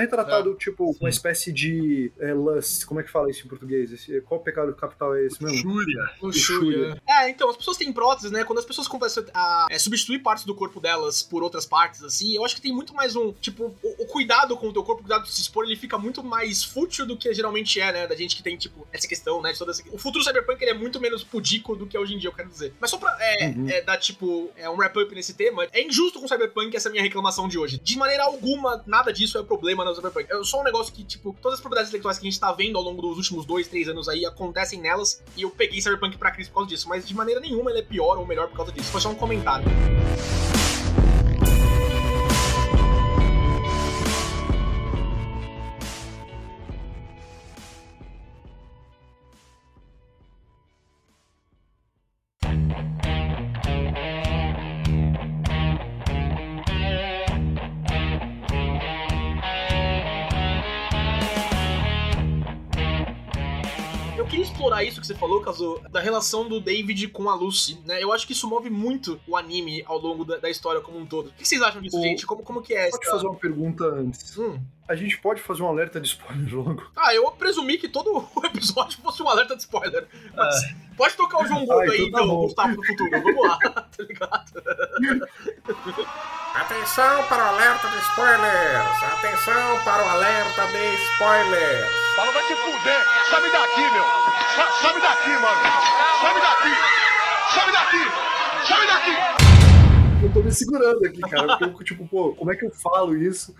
retratado, 0.00 0.54
tipo, 0.54 0.94
uma 1.00 1.08
espécie 1.08 1.52
de 1.52 2.12
é, 2.18 2.32
lust, 2.38 2.84
como 2.86 3.00
é 3.00 3.02
que 3.02 3.10
fala 3.10 3.30
isso 3.30 3.44
em 3.44 3.48
português? 3.48 3.92
Esse- 3.92 4.20
qual 4.22 4.40
pecado 4.40 4.72
capital 4.74 5.14
é 5.14 5.26
esse 5.26 5.42
mesmo? 5.42 5.58
Júria. 5.58 6.10
Luxúria. 6.22 7.02
É, 7.06 7.28
então, 7.30 7.48
as 7.50 7.56
pessoas 7.56 7.76
têm 7.76 7.92
próteses, 7.92 8.30
né? 8.30 8.44
Quando 8.44 8.58
as 8.58 8.64
pessoas 8.64 8.86
começam 8.88 9.24
a 9.34 9.66
é, 9.70 9.78
substituir 9.78 10.20
partes 10.20 10.44
do 10.44 10.54
corpo 10.54 10.80
delas 10.80 11.22
por 11.22 11.42
outras 11.42 11.66
partes, 11.66 12.02
assim, 12.02 12.34
eu 12.34 12.44
acho 12.44 12.54
que 12.54 12.60
tem 12.62 12.72
muito 12.72 12.94
mais 12.94 13.16
um. 13.16 13.32
Tipo, 13.32 13.74
o, 13.82 14.02
o 14.02 14.06
cuidado 14.06 14.56
com 14.56 14.68
o 14.68 14.72
teu 14.72 14.82
corpo, 14.82 15.00
o 15.00 15.04
cuidado 15.04 15.24
de 15.24 15.32
se 15.32 15.40
expor, 15.40 15.64
ele 15.64 15.76
fica 15.76 15.98
muito 15.98 16.22
mais 16.22 16.62
fútil 16.64 17.06
do 17.06 17.16
que 17.16 17.32
geralmente 17.34 17.80
é, 17.80 17.92
né? 17.92 18.06
Da 18.06 18.14
gente 18.14 18.36
que 18.36 18.42
tem, 18.42 18.56
tipo, 18.56 18.86
essa 18.92 19.06
questão, 19.08 19.40
né? 19.42 19.52
De 19.52 19.58
toda 19.58 19.70
essa... 19.70 19.82
O 19.92 19.98
futuro 19.98 20.24
cyberpunk 20.24 20.60
ele 20.62 20.70
é 20.70 20.74
muito 20.74 21.00
menos 21.00 21.22
pudico 21.24 21.74
do 21.76 21.86
que 21.86 21.96
é 21.96 22.00
hoje 22.00 22.14
em 22.14 22.18
dia, 22.18 22.28
eu 22.30 22.34
quero 22.34 22.48
dizer. 22.48 22.72
Mas 22.80 22.90
só 22.90 22.98
pra 22.98 23.16
é, 23.20 23.48
Uhum. 23.48 23.68
é, 23.68 23.80
dar, 23.82 23.96
tipo, 23.96 24.50
é, 24.56 24.68
um 24.68 24.76
wrap-up 24.76 25.14
nesse 25.14 25.34
tema, 25.34 25.66
é 25.72 25.82
injusto 25.82 26.18
com 26.18 26.26
o 26.26 26.28
cyberpunk 26.28 26.76
essa 26.76 26.90
minha 26.90 27.02
reclamação 27.02 27.48
de 27.48 27.58
hoje. 27.58 27.78
De 27.82 27.96
maneira 27.96 28.24
alguma, 28.24 28.82
nada 28.86 29.12
disso 29.12 29.38
é 29.38 29.42
problema 29.42 29.84
no 29.84 29.94
cyberpunk. 29.94 30.26
É 30.30 30.42
só 30.44 30.60
um 30.60 30.64
negócio 30.64 30.92
que, 30.92 31.02
tipo, 31.04 31.36
todas 31.40 31.54
as 31.58 31.60
propriedades 31.60 31.88
intelectuais 31.90 32.17
que 32.18 32.26
a 32.26 32.30
gente 32.30 32.40
tá 32.40 32.52
vendo 32.52 32.76
ao 32.76 32.84
longo 32.84 33.00
dos 33.02 33.16
últimos 33.16 33.44
dois, 33.44 33.68
três 33.68 33.88
anos 33.88 34.08
aí 34.08 34.24
acontecem 34.24 34.80
nelas, 34.80 35.22
e 35.36 35.42
eu 35.42 35.50
peguei 35.50 35.80
cyberpunk 35.80 36.16
pra 36.16 36.30
crise 36.30 36.50
por 36.50 36.56
causa 36.56 36.68
disso. 36.68 36.88
Mas 36.88 37.06
de 37.06 37.14
maneira 37.14 37.40
nenhuma 37.40 37.70
ele 37.70 37.80
é 37.80 37.82
pior 37.82 38.18
ou 38.18 38.26
melhor 38.26 38.48
por 38.48 38.56
causa 38.56 38.72
disso. 38.72 38.90
Foi 38.90 39.00
só 39.00 39.10
um 39.10 39.14
comentário. 39.14 39.66
Falou, 65.42 65.74
Kazu, 65.80 65.90
da 65.90 66.00
relação 66.00 66.48
do 66.48 66.60
David 66.60 67.08
com 67.08 67.28
a 67.28 67.34
Lucy, 67.34 67.78
né? 67.84 68.02
Eu 68.02 68.12
acho 68.12 68.26
que 68.26 68.32
isso 68.32 68.48
move 68.48 68.70
muito 68.70 69.20
o 69.26 69.36
anime 69.36 69.82
ao 69.86 69.98
longo 69.98 70.24
da, 70.24 70.36
da 70.38 70.50
história 70.50 70.80
como 70.80 70.98
um 70.98 71.06
todo. 71.06 71.28
O 71.28 71.32
que 71.32 71.46
vocês 71.46 71.60
acham 71.62 71.80
disso, 71.82 71.98
O- 71.98 72.02
gente? 72.02 72.26
Como, 72.26 72.42
como 72.42 72.62
que 72.62 72.74
é 72.74 72.88
essa... 72.88 72.98
Pode 72.98 73.10
fazer 73.10 73.26
uma 73.26 73.36
pergunta 73.36 73.84
antes. 73.84 74.36
Hum. 74.38 74.58
A 74.88 74.94
gente 74.96 75.18
pode 75.18 75.40
fazer 75.42 75.62
um 75.62 75.68
alerta 75.68 76.00
de 76.00 76.08
spoiler 76.08 76.54
logo? 76.54 76.82
Ah, 76.96 77.14
eu 77.14 77.30
presumi 77.32 77.76
que 77.78 77.88
todo 77.88 78.26
o 78.34 78.40
episódio 78.46 78.98
fosse 79.02 79.22
um 79.22 79.28
alerta 79.28 79.54
de 79.54 79.62
spoiler. 79.62 80.06
Mas 80.34 80.74
Pode 80.96 81.14
tocar 81.14 81.42
o 81.42 81.46
João 81.46 81.64
Gordo 81.66 81.92
Ah, 81.92 81.94
então 81.94 82.06
aí, 82.06 82.10
tá 82.10 82.18
então, 82.22 82.26
bom. 82.28 82.42
Gustavo 82.46 82.74
do 82.76 82.84
futuro. 82.86 83.10
Vamos 83.22 83.46
lá, 83.48 83.58
tá 83.62 83.84
ligado? 84.00 84.52
Atenção 86.54 87.24
para 87.28 87.44
o 87.44 87.48
alerta 87.48 87.88
de 87.88 87.98
spoilers! 87.98 89.02
Atenção 89.02 89.84
para 89.84 90.04
o 90.04 90.08
alerta 90.08 90.66
de 90.66 90.94
spoilers! 91.12 91.90
Fala, 92.16 92.32
vai 92.32 92.42
te 92.46 92.56
fuder! 92.56 93.04
Sabe 93.30 93.50
daqui, 93.52 93.80
meu! 93.92 94.04
Sa- 94.56 94.72
Sabe 94.82 95.00
daqui, 95.00 95.30
mano! 95.30 95.62
Sabe 96.20 96.40
daqui! 96.40 96.74
Sabe 97.54 97.72
daqui! 97.72 98.66
Sabe 98.66 98.86
daqui! 98.86 99.47
Eu 100.20 100.32
tô 100.32 100.42
me 100.42 100.50
segurando 100.52 101.04
aqui, 101.04 101.20
cara. 101.20 101.56
Porque 101.58 101.64
eu, 101.64 101.84
tipo, 101.84 102.08
pô, 102.08 102.34
como 102.34 102.50
é 102.50 102.56
que 102.56 102.66
eu 102.66 102.70
falo 102.70 103.16
isso? 103.16 103.54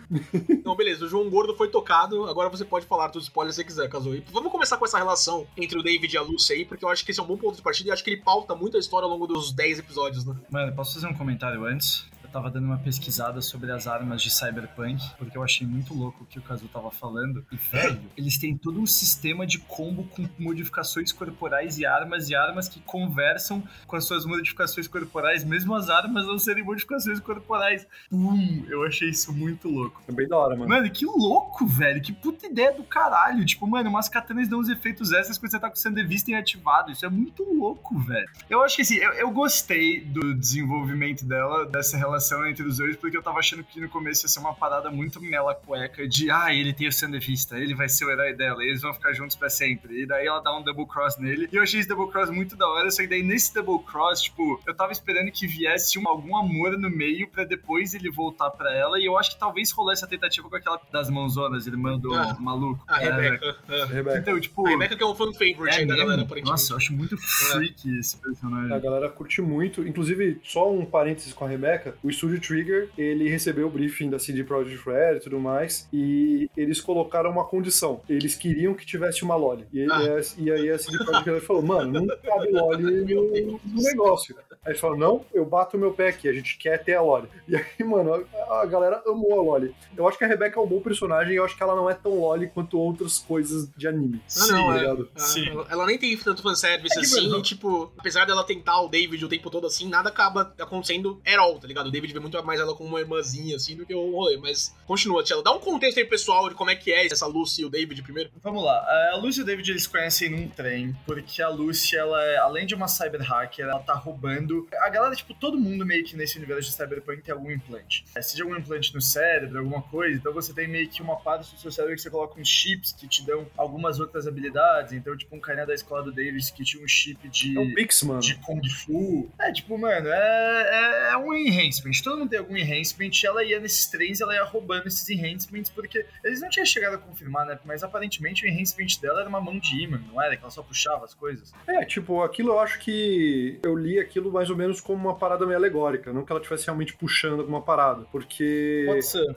Então, 0.49 0.75
beleza, 0.75 1.05
o 1.05 1.09
João 1.09 1.31
Gordo 1.31 1.55
foi 1.57 1.69
tocado, 1.69 2.25
agora 2.25 2.49
você 2.49 2.65
pode 2.65 2.85
falar 2.85 3.09
dos 3.09 3.25
spoilers 3.25 3.55
se 3.55 3.63
você 3.63 3.65
quiser, 3.65 3.89
Kazu. 3.89 4.17
E 4.17 4.25
vamos 4.33 4.51
começar 4.51 4.77
com 4.77 4.85
essa 4.85 4.99
relação 4.99 5.47
entre 5.57 5.79
o 5.79 5.83
David 5.83 6.13
e 6.13 6.19
a 6.19 6.23
Lucy 6.23 6.53
aí, 6.53 6.65
porque 6.65 6.85
eu 6.85 6.89
acho 6.89 7.05
que 7.05 7.13
esse 7.13 7.21
é 7.21 7.23
um 7.23 7.27
bom 7.27 7.37
ponto 7.37 7.57
de 7.57 7.63
partida 7.63 7.91
e 7.91 7.93
acho 7.93 8.03
que 8.03 8.11
ele 8.11 8.21
pauta 8.23 8.55
muito 8.57 8.77
a 8.77 8.81
história 8.81 9.05
ao 9.05 9.11
longo 9.11 9.27
dos 9.27 9.53
10 9.53 9.79
episódios, 9.79 10.25
né? 10.25 10.35
Mano, 10.51 10.75
posso 10.75 10.95
fazer 10.95 11.07
um 11.07 11.15
comentário 11.15 11.65
antes? 11.65 12.05
Eu 12.29 12.33
tava 12.33 12.51
dando 12.51 12.67
uma 12.67 12.77
pesquisada 12.77 13.41
sobre 13.41 13.73
as 13.73 13.87
armas 13.87 14.21
de 14.21 14.31
Cyberpunk, 14.31 15.03
porque 15.17 15.37
eu 15.37 15.43
achei 15.43 15.67
muito 15.67 15.95
louco 15.95 16.25
o 16.25 16.27
que 16.27 16.39
o 16.39 16.43
Kazu 16.43 16.69
tava 16.69 16.91
falando. 16.91 17.45
E, 17.51 17.57
velho, 17.57 17.99
eles 18.19 18.37
têm 18.37 18.55
todo 18.55 18.79
um 18.79 18.85
sistema 18.85 19.47
de 19.47 19.59
combo 19.61 20.05
com 20.05 20.29
modificações 20.39 21.11
corporais 21.11 21.79
e 21.79 21.87
armas, 21.87 22.29
e 22.29 22.35
armas 22.35 22.69
que 22.69 22.81
conversam 22.81 23.63
com 23.87 23.97
as 23.97 24.05
suas 24.05 24.27
modificações 24.27 24.87
corporais, 24.87 25.43
mesmo 25.43 25.75
as 25.75 25.89
armas 25.89 26.27
não 26.27 26.39
serem 26.39 26.63
modificações 26.63 27.19
corporais. 27.19 27.87
Pum! 28.11 28.63
Eu 28.69 28.85
achei 28.85 29.09
isso 29.09 29.33
muito 29.33 29.67
louco. 29.67 30.03
É 30.07 30.13
bem 30.13 30.29
da 30.29 30.37
hora, 30.37 30.55
mano. 30.55 30.69
Mano, 30.69 30.91
que 30.91 31.07
louco, 31.07 31.67
velho. 31.67 32.03
Que 32.03 32.13
puta 32.13 32.47
ideia 32.47 32.75
do 32.75 32.85
caralho. 32.85 33.43
Tipo, 33.47 33.67
mano, 33.67 33.89
umas 33.89 34.11
katanas 34.11 34.49
dão 34.49 34.61
uns 34.61 34.69
efeitos 34.69 35.13
extras 35.13 35.39
quando 35.39 35.51
você 35.51 35.59
tá 35.59 35.71
com 35.71 35.77
o 35.77 35.79
Sandevista 35.79 36.31
ativado. 36.37 36.93
Isso 36.93 37.07
é 37.07 37.09
muito 37.09 37.43
louco, 37.43 37.99
velho. 38.01 38.29
Eu 38.51 38.63
acho 38.63 38.77
que 38.77 38.83
assim, 38.83 38.97
eu, 38.97 39.13
eu 39.15 39.31
gostei 39.31 40.05
do 40.05 40.35
desenvolvimento 40.35 41.25
dela, 41.25 41.65
dessa 41.65 41.97
relação 41.97 42.18
entre 42.49 42.67
os 42.67 42.79
dois, 42.79 42.97
porque 42.97 43.17
eu 43.17 43.23
tava 43.23 43.39
achando 43.39 43.63
que 43.65 43.81
no 43.81 43.89
começo 43.89 44.25
ia 44.25 44.29
ser 44.29 44.39
uma 44.41 44.55
parada 44.55 44.91
muito 44.91 45.21
mela 45.21 45.55
cueca 45.55 46.07
de, 46.09 46.31
ah, 46.31 46.53
ele 46.55 46.73
tem 46.73 46.89
o 46.89 46.93
Sandevista, 46.93 47.59
ele 47.59 47.75
vai 47.75 47.89
ser 47.89 48.05
o 48.05 48.11
herói 48.11 48.33
dela, 48.35 48.63
eles 48.63 48.83
vão 48.83 48.93
ficar 48.95 49.13
juntos 49.13 49.37
pra 49.37 49.49
sempre. 49.51 50.03
E 50.03 50.07
daí 50.07 50.27
ela 50.27 50.41
dá 50.41 50.57
um 50.57 50.63
double 50.63 50.87
cross 50.87 51.17
nele. 51.19 51.49
E 51.53 51.57
eu 51.57 51.63
achei 51.63 51.81
esse 51.81 51.89
double 51.89 52.11
cross 52.11 52.31
muito 52.31 52.57
da 52.57 52.67
hora, 52.69 52.91
só 52.91 53.03
que 53.03 53.09
daí 53.09 53.23
nesse 53.23 53.53
double 53.55 53.85
cross, 53.85 54.23
tipo, 54.23 54.61
eu 54.67 54.75
tava 54.75 54.93
esperando 54.93 55.31
que 55.31 55.47
viesse 55.47 55.99
um, 55.99 56.09
algum 56.09 56.37
amor 56.37 56.79
no 56.79 56.91
meio 56.91 57.29
pra 57.29 57.45
depois 57.45 57.95
ele 57.95 58.11
voltar 58.11 58.51
pra 58.51 58.75
ela. 58.75 58.99
E 58.99 59.05
eu 59.05 59.17
acho 59.19 59.31
que 59.33 59.39
talvez 59.39 59.71
rolasse 59.71 60.05
a 60.05 60.09
tentativa 60.09 60.49
com 60.49 60.57
aquela 60.57 60.81
das 60.93 61.09
mãozonas, 61.11 61.67
irmã 61.67 61.99
do 61.99 62.15
Ah. 62.15 62.37
maluco. 62.41 62.83
A 62.89 63.03
É, 63.03 63.11
Rebecca. 63.11 63.57
é. 63.69 63.85
Rebeca. 63.85 64.19
Então, 64.19 64.41
tipo. 64.41 64.67
A 64.67 64.71
Rebecca 64.71 64.97
que 64.97 65.03
é 65.03 65.07
um 65.07 65.15
fan 65.15 65.33
favorite 65.33 65.69
é 65.77 65.81
aí 65.81 65.87
da 65.87 65.97
galera, 65.97 66.23
aparentemente. 66.23 66.51
Nossa, 66.51 66.73
eu 66.73 66.77
acho 66.77 66.93
muito 66.93 67.17
freaky 67.17 67.99
esse 67.99 68.17
personagem. 68.17 68.73
A 68.75 68.79
galera 68.79 69.09
curte 69.09 69.41
muito. 69.41 69.87
Inclusive, 69.87 70.41
só 70.43 70.71
um 70.73 70.85
parênteses 70.85 71.33
com 71.33 71.45
a 71.45 71.49
Rebeca. 71.49 71.95
o 72.03 72.08
estúdio 72.11 72.41
Trigger, 72.41 72.89
ele 72.97 73.29
recebeu 73.29 73.67
o 73.67 73.71
briefing 73.71 74.11
da 74.11 74.19
CD 74.19 74.45
Projekt 74.45 74.89
Red 74.89 75.17
e 75.17 75.21
tudo 75.21 75.39
mais, 75.41 75.89
e 75.93 76.51
eles 76.57 76.81
colocaram 76.81 77.31
uma 77.31 77.45
condição. 77.45 78.01
Eles 78.09 78.35
queriam 78.35 78.75
que 78.75 78.87
tivesse 78.87 79.23
uma 79.23 79.37
Loli. 79.37 79.67
E, 79.73 79.87
Ah. 79.91 80.21
e, 80.39 80.45
e 80.45 80.51
aí 80.53 80.71
a 80.71 80.79
CD 80.79 80.99
Projekt 81.05 81.31
Red 81.31 81.41
falou, 81.41 81.63
mano, 81.63 82.01
não 82.01 82.17
cabe 82.19 82.51
Loli 82.51 83.15
no, 83.15 83.61
no 83.65 83.83
negócio. 83.83 84.37
Aí 84.65 84.73
eles 84.73 84.81
falaram, 84.81 84.99
não, 84.99 85.25
eu 85.33 85.45
bato 85.45 85.77
o 85.77 85.81
meu 85.81 85.93
pé 85.93 86.09
aqui, 86.09 86.29
a 86.29 86.33
gente 86.33 86.59
quer 86.59 86.83
ter 86.83 86.95
a 86.95 87.01
Loli. 87.01 87.29
E 87.49 87.57
aí, 87.57 87.85
mano, 87.85 88.27
a, 88.49 88.61
a 88.61 88.67
galera 88.67 89.03
amou 89.07 89.39
a 89.39 89.43
Loli. 89.43 89.75
Eu 89.97 90.07
acho 90.07 90.19
que 90.19 90.25
a 90.25 90.29
Rebecca 90.29 90.61
é 90.61 90.63
um 90.63 90.67
bom 90.67 90.81
personagem 90.81 91.33
e 91.33 91.37
eu 91.37 91.45
acho 91.45 91.57
que 91.57 91.63
ela 91.63 91.75
não 91.75 91.89
é 91.89 91.95
tão 91.95 92.21
Loli 92.21 92.49
quanto 92.49 92.79
outras 92.79 93.19
coisas 93.19 93.69
de 93.77 93.89
anime. 93.89 94.21
Ah, 94.37 94.47
não, 94.49 94.67
tá 94.69 94.75
é. 94.75 94.79
ligado? 94.79 95.09
Ah, 95.15 95.21
Sim. 95.21 95.49
Ela, 95.49 95.67
ela 95.71 95.87
nem 95.87 95.99
tem 95.99 96.17
tanto 96.17 96.43
fanservice 96.43 96.99
É 96.99 97.01
assim, 97.01 97.29
mano, 97.29 97.43
tipo, 97.43 97.91
apesar 97.99 98.27
dela 98.27 98.45
tentar 98.45 98.81
o 98.83 98.89
David 98.89 99.25
o 99.25 99.29
tempo 99.29 99.51
todo 99.51 99.67
assim, 99.67 99.89
nada 99.89 100.09
acaba 100.09 100.55
acontecendo 100.59 101.21
at 101.27 101.39
all, 101.39 101.59
tá 101.59 101.67
ligado? 101.67 101.87
O 101.87 101.91
David 101.91 102.13
vê 102.13 102.21
muito 102.21 102.43
mais 102.45 102.61
ela 102.61 102.75
como 102.75 102.91
uma 102.91 103.01
irmãzinha, 103.01 103.57
assim, 103.57 103.77
do 103.77 103.87
que 103.87 103.95
o 103.95 104.11
rolê. 104.13 104.37
Mas 104.37 104.75
continua, 104.87 105.23
Tchela. 105.23 105.43
Dá 105.43 105.53
um 105.53 105.61
contexto 105.61 105.99
aí, 105.99 106.05
pessoal, 106.05 106.49
de 106.49 106.55
como 106.55 106.71
é 106.71 106.77
que 106.77 106.93
é 106.93 107.07
essa 107.07 107.27
Lucy 107.27 107.63
e 107.63 107.65
o 107.65 107.71
David 107.71 108.03
primeiro. 108.03 108.31
Vamos 108.43 108.63
lá, 108.63 108.85
a 109.13 109.17
Lucy 109.17 109.41
e 109.41 109.43
o 109.43 109.47
David 109.47 109.71
eles 109.71 109.87
conhecem 109.87 110.31
num 110.31 110.49
trem, 110.49 110.95
porque 111.07 111.41
a 111.41 111.49
Lucy, 111.49 111.97
ela 111.97 112.23
é, 112.23 112.37
além 112.39 112.67
de 112.67 112.75
uma 112.75 112.89
cyber 112.89 113.23
hacker, 113.23 113.67
ela 113.67 113.81
tá 113.81 113.95
roubando. 113.95 114.48
A 114.81 114.89
galera, 114.89 115.15
tipo, 115.15 115.35
todo 115.35 115.59
mundo 115.59 115.85
meio 115.85 116.05
que 116.05 116.17
nesse 116.17 116.37
universo 116.39 116.71
de 116.71 116.77
cyberpunk 116.77 117.23
tem 117.23 117.33
algum 117.33 117.51
implante. 117.51 118.05
É, 118.15 118.23
seja 118.23 118.43
algum 118.45 118.57
implante 118.57 118.95
no 118.95 119.01
cérebro, 119.01 119.59
alguma 119.59 119.83
coisa, 119.83 120.17
então 120.17 120.33
você 120.33 120.53
tem 120.53 120.69
meio 120.69 120.89
que 120.89 121.03
uma 121.03 121.17
parte 121.17 121.55
do 121.55 121.61
seu 121.61 121.71
cérebro 121.71 121.97
que 121.97 122.03
você 122.03 122.11
coloca 122.11 122.41
uns 122.41 122.49
chips 122.49 122.93
que 122.93 123.07
te 123.09 123.25
dão 123.25 123.47
algumas 123.57 124.01
outras 124.01 124.27
habilidades. 124.27 124.93
Então, 124.93 125.17
tipo, 125.17 125.35
um 125.35 125.41
carinha 125.41 125.67
da 125.67 125.75
escola 125.75 126.03
do 126.03 126.13
Davis 126.13 126.51
que 126.51 126.65
tinha 126.65 126.83
um 126.83 126.89
chip 126.89 127.29
de 127.29 127.57
É 127.57 127.61
um 127.61 127.75
Pix, 127.75 128.03
mano. 128.03 128.21
de 128.21 128.35
Kung 128.37 128.61
Fu. 128.69 129.31
É, 129.41 129.53
tipo, 129.53 129.77
mano, 129.79 130.09
é, 130.09 131.09
é, 131.09 131.13
é 131.13 131.17
um 131.17 131.33
enhancement. 131.35 131.93
Todo 132.03 132.19
mundo 132.19 132.31
tem 132.31 132.39
algum 132.39 132.57
enhancement. 132.57 133.11
e 133.23 133.27
Ela 133.27 133.45
ia 133.45 133.61
nesses 133.61 133.87
trens, 133.87 134.21
ela 134.21 134.35
ia 134.35 134.45
roubando 134.45 134.87
esses 134.87 135.09
enhancements, 135.09 135.71
porque 135.71 136.05
eles 136.25 136.41
não 136.41 136.49
tinham 136.49 136.67
chegado 136.67 136.95
a 136.95 136.99
confirmar, 136.99 137.47
né? 137.47 137.59
Mas 137.65 137.83
aparentemente 137.83 138.45
o 138.45 138.49
enhancement 138.49 138.87
dela 139.01 139.21
era 139.21 139.29
uma 139.29 139.41
mão 139.41 139.59
de 139.59 139.83
imã, 139.83 140.01
não 140.13 140.21
era? 140.21 140.37
Que 140.37 140.43
ela 140.43 140.51
só 140.51 140.63
puxava 140.63 141.05
as 141.05 141.15
coisas. 141.15 141.53
É, 141.67 141.85
tipo, 141.85 142.23
aquilo 142.23 142.51
eu 142.51 142.61
acho 142.61 142.79
que 142.81 143.59
eu 143.63 143.77
li 143.77 143.99
aquilo 143.99 144.31
mais 144.39 144.51
ou 144.51 144.57
menos 144.57 144.81
como 144.81 145.09
uma 145.09 145.17
parada 145.17 145.45
meio 145.45 145.59
alegórica, 145.59 146.13
não 146.13 146.25
que 146.25 146.31
ela 146.31 146.41
estivesse 146.41 146.67
realmente 146.67 146.95
puxando 146.95 147.41
alguma 147.41 147.61
parada, 147.61 148.07
porque 148.13 148.87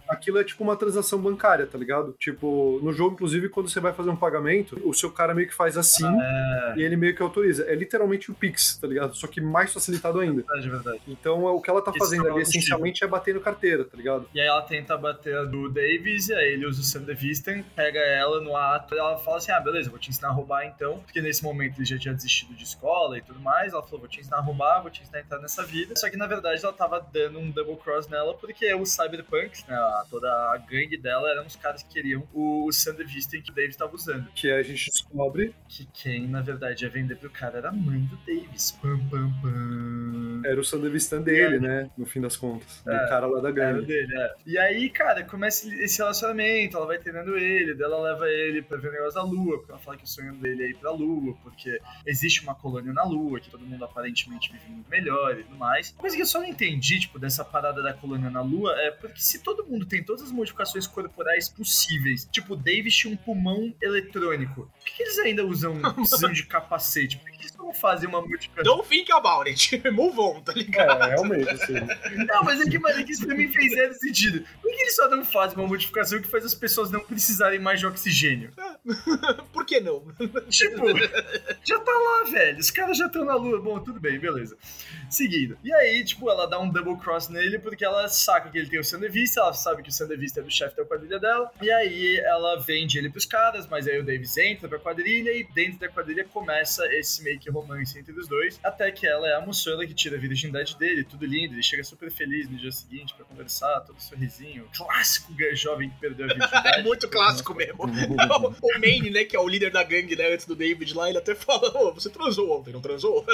aquilo 0.08 0.38
é 0.40 0.44
tipo 0.44 0.64
uma 0.64 0.76
transação 0.76 1.20
bancária, 1.20 1.66
tá 1.66 1.76
ligado? 1.76 2.16
Tipo, 2.20 2.80
no 2.84 2.94
jogo, 2.94 3.16
inclusive, 3.16 3.50
quando 3.50 3.68
você 3.68 3.80
vai 3.80 3.94
fazer 3.94 4.12
um 4.12 4.16
pagamento, 4.16 4.80
o 4.88 4.94
seu 4.94 5.12
cara 5.12 5.34
meio 5.34 5.48
que 5.48 5.56
faz 5.56 5.76
assim 5.76 6.06
É, 6.06 6.74
e 6.78 6.84
ele 6.84 6.96
meio 6.96 7.16
que 7.16 7.22
autoriza. 7.24 7.64
É 7.66 7.74
literalmente 7.74 8.30
o 8.30 8.34
Pix, 8.34 8.78
tá 8.78 8.88
ligado? 8.88 9.16
Só 9.16 9.26
que 9.26 9.42
mais 9.42 9.74
facilitado 9.74 10.20
ainda. 10.20 10.44
verdade, 10.44 10.70
verdade. 10.70 11.02
Então, 11.08 11.44
o 11.46 11.62
que 11.62 11.70
ela 11.70 11.82
tá 11.82 11.90
Esse 11.90 12.00
fazendo 12.00 12.28
é 12.28 12.30
o 12.30 12.34
ali, 12.34 12.44
essencialmente, 12.44 13.04
é 13.04 13.08
batendo 13.08 13.40
carteira, 13.40 13.84
tá 13.84 13.98
ligado? 13.98 14.28
E 14.34 14.40
aí 14.40 14.48
ela 14.48 14.62
tenta 14.62 14.96
bater 14.98 15.36
a 15.36 15.44
do 15.44 15.68
Davis, 15.70 16.30
e 16.30 16.34
aí 16.36 16.54
ele 16.54 16.68
usa 16.68 16.82
o 16.82 16.84
Sam 16.84 17.02
Devisten, 17.02 17.64
pega 17.76 18.00
ela 18.00 18.40
no 18.42 18.56
ato, 18.56 18.94
e 18.94 19.00
ela 19.00 19.18
fala 19.18 19.38
assim, 19.38 19.52
ah, 19.52 19.60
beleza, 19.60 19.90
vou 19.90 19.98
te 19.98 20.10
ensinar 20.10 20.30
a 20.30 20.32
roubar 20.32 20.66
então, 20.66 21.00
porque 21.00 21.22
nesse 21.22 21.44
momento 21.44 21.80
ele 21.80 21.86
já 21.86 21.98
tinha 21.98 22.14
desistido 22.14 22.54
de 22.54 22.64
escola 22.64 23.18
e 23.18 23.22
tudo 23.22 23.40
mais, 23.40 23.74
ela 23.74 23.82
falou, 23.82 24.02
vou 24.02 24.10
te 24.10 24.20
ensinar 24.20 24.38
a 24.38 24.42
roubar, 24.42 24.82
vou 24.82 24.91
te 24.92 25.02
ensinar 25.04 25.20
a 25.20 25.22
entrar 25.22 25.40
nessa 25.40 25.64
vida, 25.66 25.96
só 25.96 26.10
que 26.10 26.18
na 26.18 26.28
verdade 26.28 26.64
ela 26.64 26.74
tava 26.74 27.00
dando 27.14 27.40
um 27.40 27.50
double 27.50 27.78
cross 27.78 28.08
nela, 28.08 28.34
porque 28.36 28.74
os 28.76 28.90
cyberpunks, 28.92 29.66
né, 29.66 29.76
a- 29.76 30.06
toda 30.10 30.28
a 30.30 30.58
gangue 30.58 30.98
dela 30.98 31.30
eram 31.32 31.46
os 31.46 31.56
caras 31.56 31.82
que 31.84 31.90
queriam 31.90 32.28
o, 32.34 32.68
o 32.68 32.72
que 33.44 33.52
o 33.52 33.54
Davis 33.56 33.76
tava 33.76 33.96
usando, 33.96 34.30
Que 34.36 34.52
a 34.52 34.62
gente 34.64 34.86
descobre 34.90 35.56
que 35.68 35.86
quem 35.94 36.28
na 36.28 36.42
verdade 36.42 36.84
ia 36.86 36.90
vender 36.92 37.16
pro 37.16 37.30
cara 37.30 37.58
era 37.58 37.70
a 37.70 37.72
mãe 37.72 38.02
do 38.02 38.16
Davis. 38.18 38.72
Pam, 38.82 38.98
pam, 39.10 39.32
pam. 39.42 40.42
era 40.46 40.60
o 40.60 40.64
Sandevistan 40.64 41.22
dele, 41.22 41.60
né? 41.60 41.90
No 41.98 42.06
fim 42.06 42.20
das 42.22 42.36
contas. 42.36 42.82
Do 42.84 42.92
É, 42.92 43.08
cara 43.10 43.26
lá 43.28 43.40
da 43.42 43.50
Era 43.50 43.74
gangue. 43.74 43.86
dele, 43.86 44.14
é. 44.20 44.34
E 44.46 44.58
aí, 44.58 44.90
cara, 44.90 45.24
começa 45.24 45.68
esse 45.76 46.00
relacionamento, 46.00 46.78
ela 46.78 46.86
vai 46.86 46.98
treinando 47.00 47.38
ele, 47.38 47.74
daí 47.74 47.86
ela 47.86 48.02
leva 48.02 48.28
ele 48.30 48.62
pra 48.62 48.78
ver 48.78 48.90
o 48.90 48.92
negócio 48.92 49.14
da 49.16 49.24
Lua, 49.24 49.58
porque 49.58 49.72
ela 49.72 49.80
fala 49.80 49.98
que 49.98 50.04
o 50.04 50.08
sonho 50.08 50.34
dele 50.36 50.64
é 50.64 50.70
ir 50.70 50.78
pra 50.78 50.92
Lua, 50.92 51.36
porque 51.44 51.80
existe 52.06 52.42
uma 52.44 52.56
colônia 52.56 52.92
na 52.94 53.04
Lua, 53.04 53.40
que 53.40 53.50
todo 53.50 53.66
mundo 53.66 53.84
aparentemente 53.86 54.52
vive 54.52 54.81
muito 54.82 54.90
melhor 54.90 55.40
e 55.40 55.44
tudo 55.44 55.58
mais. 55.58 55.92
Uma 55.92 56.00
coisa 56.00 56.16
que 56.16 56.22
eu 56.22 56.26
só 56.26 56.40
não 56.40 56.48
entendi, 56.48 57.00
tipo, 57.00 57.20
dessa 57.20 57.46
parada 57.46 57.82
da 57.82 57.94
colônia 57.94 58.30
na 58.30 58.42
Lua, 58.42 58.74
é 58.78 58.92
porque 58.92 59.22
se 59.22 59.40
todo 59.40 59.66
mundo 59.66 59.86
tem 59.86 60.04
todas 60.04 60.24
as 60.24 60.32
modificações 60.32 60.88
corporais 60.88 61.48
possíveis, 61.48 62.28
tipo, 62.32 62.54
o 62.54 62.56
Davis 62.56 62.96
tinha 62.96 63.14
um 63.14 63.18
pulmão 63.18 63.74
eletrônico, 63.82 64.72
por 64.78 64.86
que, 64.86 64.98
que 64.98 65.04
eles 65.04 65.20
ainda 65.20 65.46
usam, 65.46 65.80
precisam 65.96 66.32
de 66.32 66.46
capacete? 66.46 67.18
Por 67.18 67.30
que, 67.32 67.38
que 67.38 67.44
eles 67.44 67.56
não 67.56 67.74
fazem 67.74 68.10
uma 68.10 68.22
modificação? 68.22 68.76
Don't 68.76 68.88
think 68.88 69.12
about 69.12 69.50
it. 69.50 69.82
Move 69.92 70.20
on, 70.20 70.42
tá 70.42 70.54
ligado? 70.54 71.04
É, 71.04 71.10
realmente, 71.10 71.50
assim. 71.50 71.74
Não, 72.28 72.44
mas 72.44 72.60
é 72.60 72.70
que, 72.70 72.80
mano, 72.80 73.00
é 73.00 73.04
que 73.04 73.12
isso 73.12 73.26
pra 73.26 73.36
mim 73.36 73.48
fez 73.52 73.74
zero 73.74 73.94
sentido. 73.94 74.46
Por 74.62 74.72
que 74.72 74.82
eles 74.82 74.96
só 74.96 75.10
não 75.10 75.24
fazem 75.24 75.58
uma 75.58 75.68
modificação 75.68 76.22
que 76.22 76.28
faz 76.28 76.46
as 76.46 76.56
pessoas 76.56 76.90
não 76.92 77.02
precisarem 77.02 77.60
mais 77.60 77.80
de 77.80 77.86
oxigênio? 77.86 78.52
Por 79.54 79.66
que 79.66 79.80
não? 79.80 80.06
Tipo, 80.50 80.88
já 81.64 81.80
tá 81.80 81.92
lá, 81.92 82.30
velho. 82.30 82.60
Os 82.60 82.72
caras 82.72 82.98
já 82.98 83.08
estão 83.08 83.26
na 83.26 83.36
lua. 83.36 83.62
Bom, 83.62 83.80
tudo 83.80 84.00
bem, 84.00 84.20
beleza. 84.20 84.58
Seguindo. 85.10 85.58
E 85.64 85.74
aí, 85.74 86.04
tipo, 86.04 86.30
ela 86.30 86.48
dá 86.48 86.60
um 86.60 86.70
double 86.70 86.98
cross 86.98 87.28
nele 87.28 87.60
porque 87.60 87.84
ela 87.84 88.08
saca 88.08 88.50
que 88.50 88.58
ele 88.58 88.70
tem 88.70 88.80
o 88.80 88.84
Sandevista, 88.84 89.42
ela 89.42 89.54
sabe 89.54 89.84
que 89.84 89.90
o 89.90 89.92
Sandevista 89.92 90.40
é 90.40 90.44
do 90.44 90.50
chefe 90.50 90.76
da 90.76 90.86
quadrilha 90.86 91.20
dela. 91.20 91.52
E 91.62 91.70
aí 91.70 92.18
ela 92.20 92.60
vende 92.60 92.98
ele 92.98 93.10
pros 93.10 93.26
caras, 93.26 93.68
mas 93.68 93.88
aí 93.88 94.00
o 94.00 94.06
Davis 94.06 94.38
entra 94.38 94.70
pra 94.70 94.80
quadrilha 94.80 95.32
e 95.32 95.44
dentro 95.44 95.80
da 95.80 95.90
quadrilha 95.90 96.24
começa 96.26 96.86
esse 96.96 97.22
meio 97.24 97.40
que 97.40 97.50
romance 97.50 97.98
entre 97.98 98.14
os 98.14 98.28
dois. 98.28 98.60
Até 98.64 98.92
que 98.92 99.06
ela 99.06 99.28
é 99.28 99.36
a 99.36 99.42
moçona 99.42 99.86
que 99.86 99.94
tira 99.94 100.16
a 100.16 100.20
virgindade 100.20 100.78
dele, 100.78 101.04
tudo 101.04 101.26
lindo. 101.26 101.56
Ele 101.56 101.64
chega 101.64 101.84
super 101.84 102.12
feliz 102.12 102.50
no 102.50 102.58
dia 102.58 102.72
seguinte 102.72 103.14
pra 103.14 103.26
conversar, 103.26 103.82
todo 103.82 104.00
sorrisinho. 104.02 104.70
Clássico 104.76 105.34
jovem 105.54 105.90
que 105.90 106.00
perdeu 106.00 106.26
a 106.26 106.30
virgindade. 106.34 106.80
É 106.80 106.84
muito 106.84 107.08
clássico 107.10 107.54
mesmo. 107.54 107.84
o 108.62 108.80
Maine, 108.80 109.10
né, 109.10 109.24
que 109.26 109.36
é 109.36 109.40
o 109.40 109.48
líder 109.48 109.72
da 109.72 109.84
gangue, 109.84 110.16
né, 110.16 110.34
antes 110.34 110.46
do 110.46 110.56
David 110.56 110.94
lá, 110.94 111.10
ele 111.10 111.18
até 111.18 111.36
fala, 111.36 111.70
ô, 111.78 111.94
você 111.94 112.10
transou 112.10 112.60
ontem, 112.60 112.72
não 112.72 112.82
transou? 112.82 113.26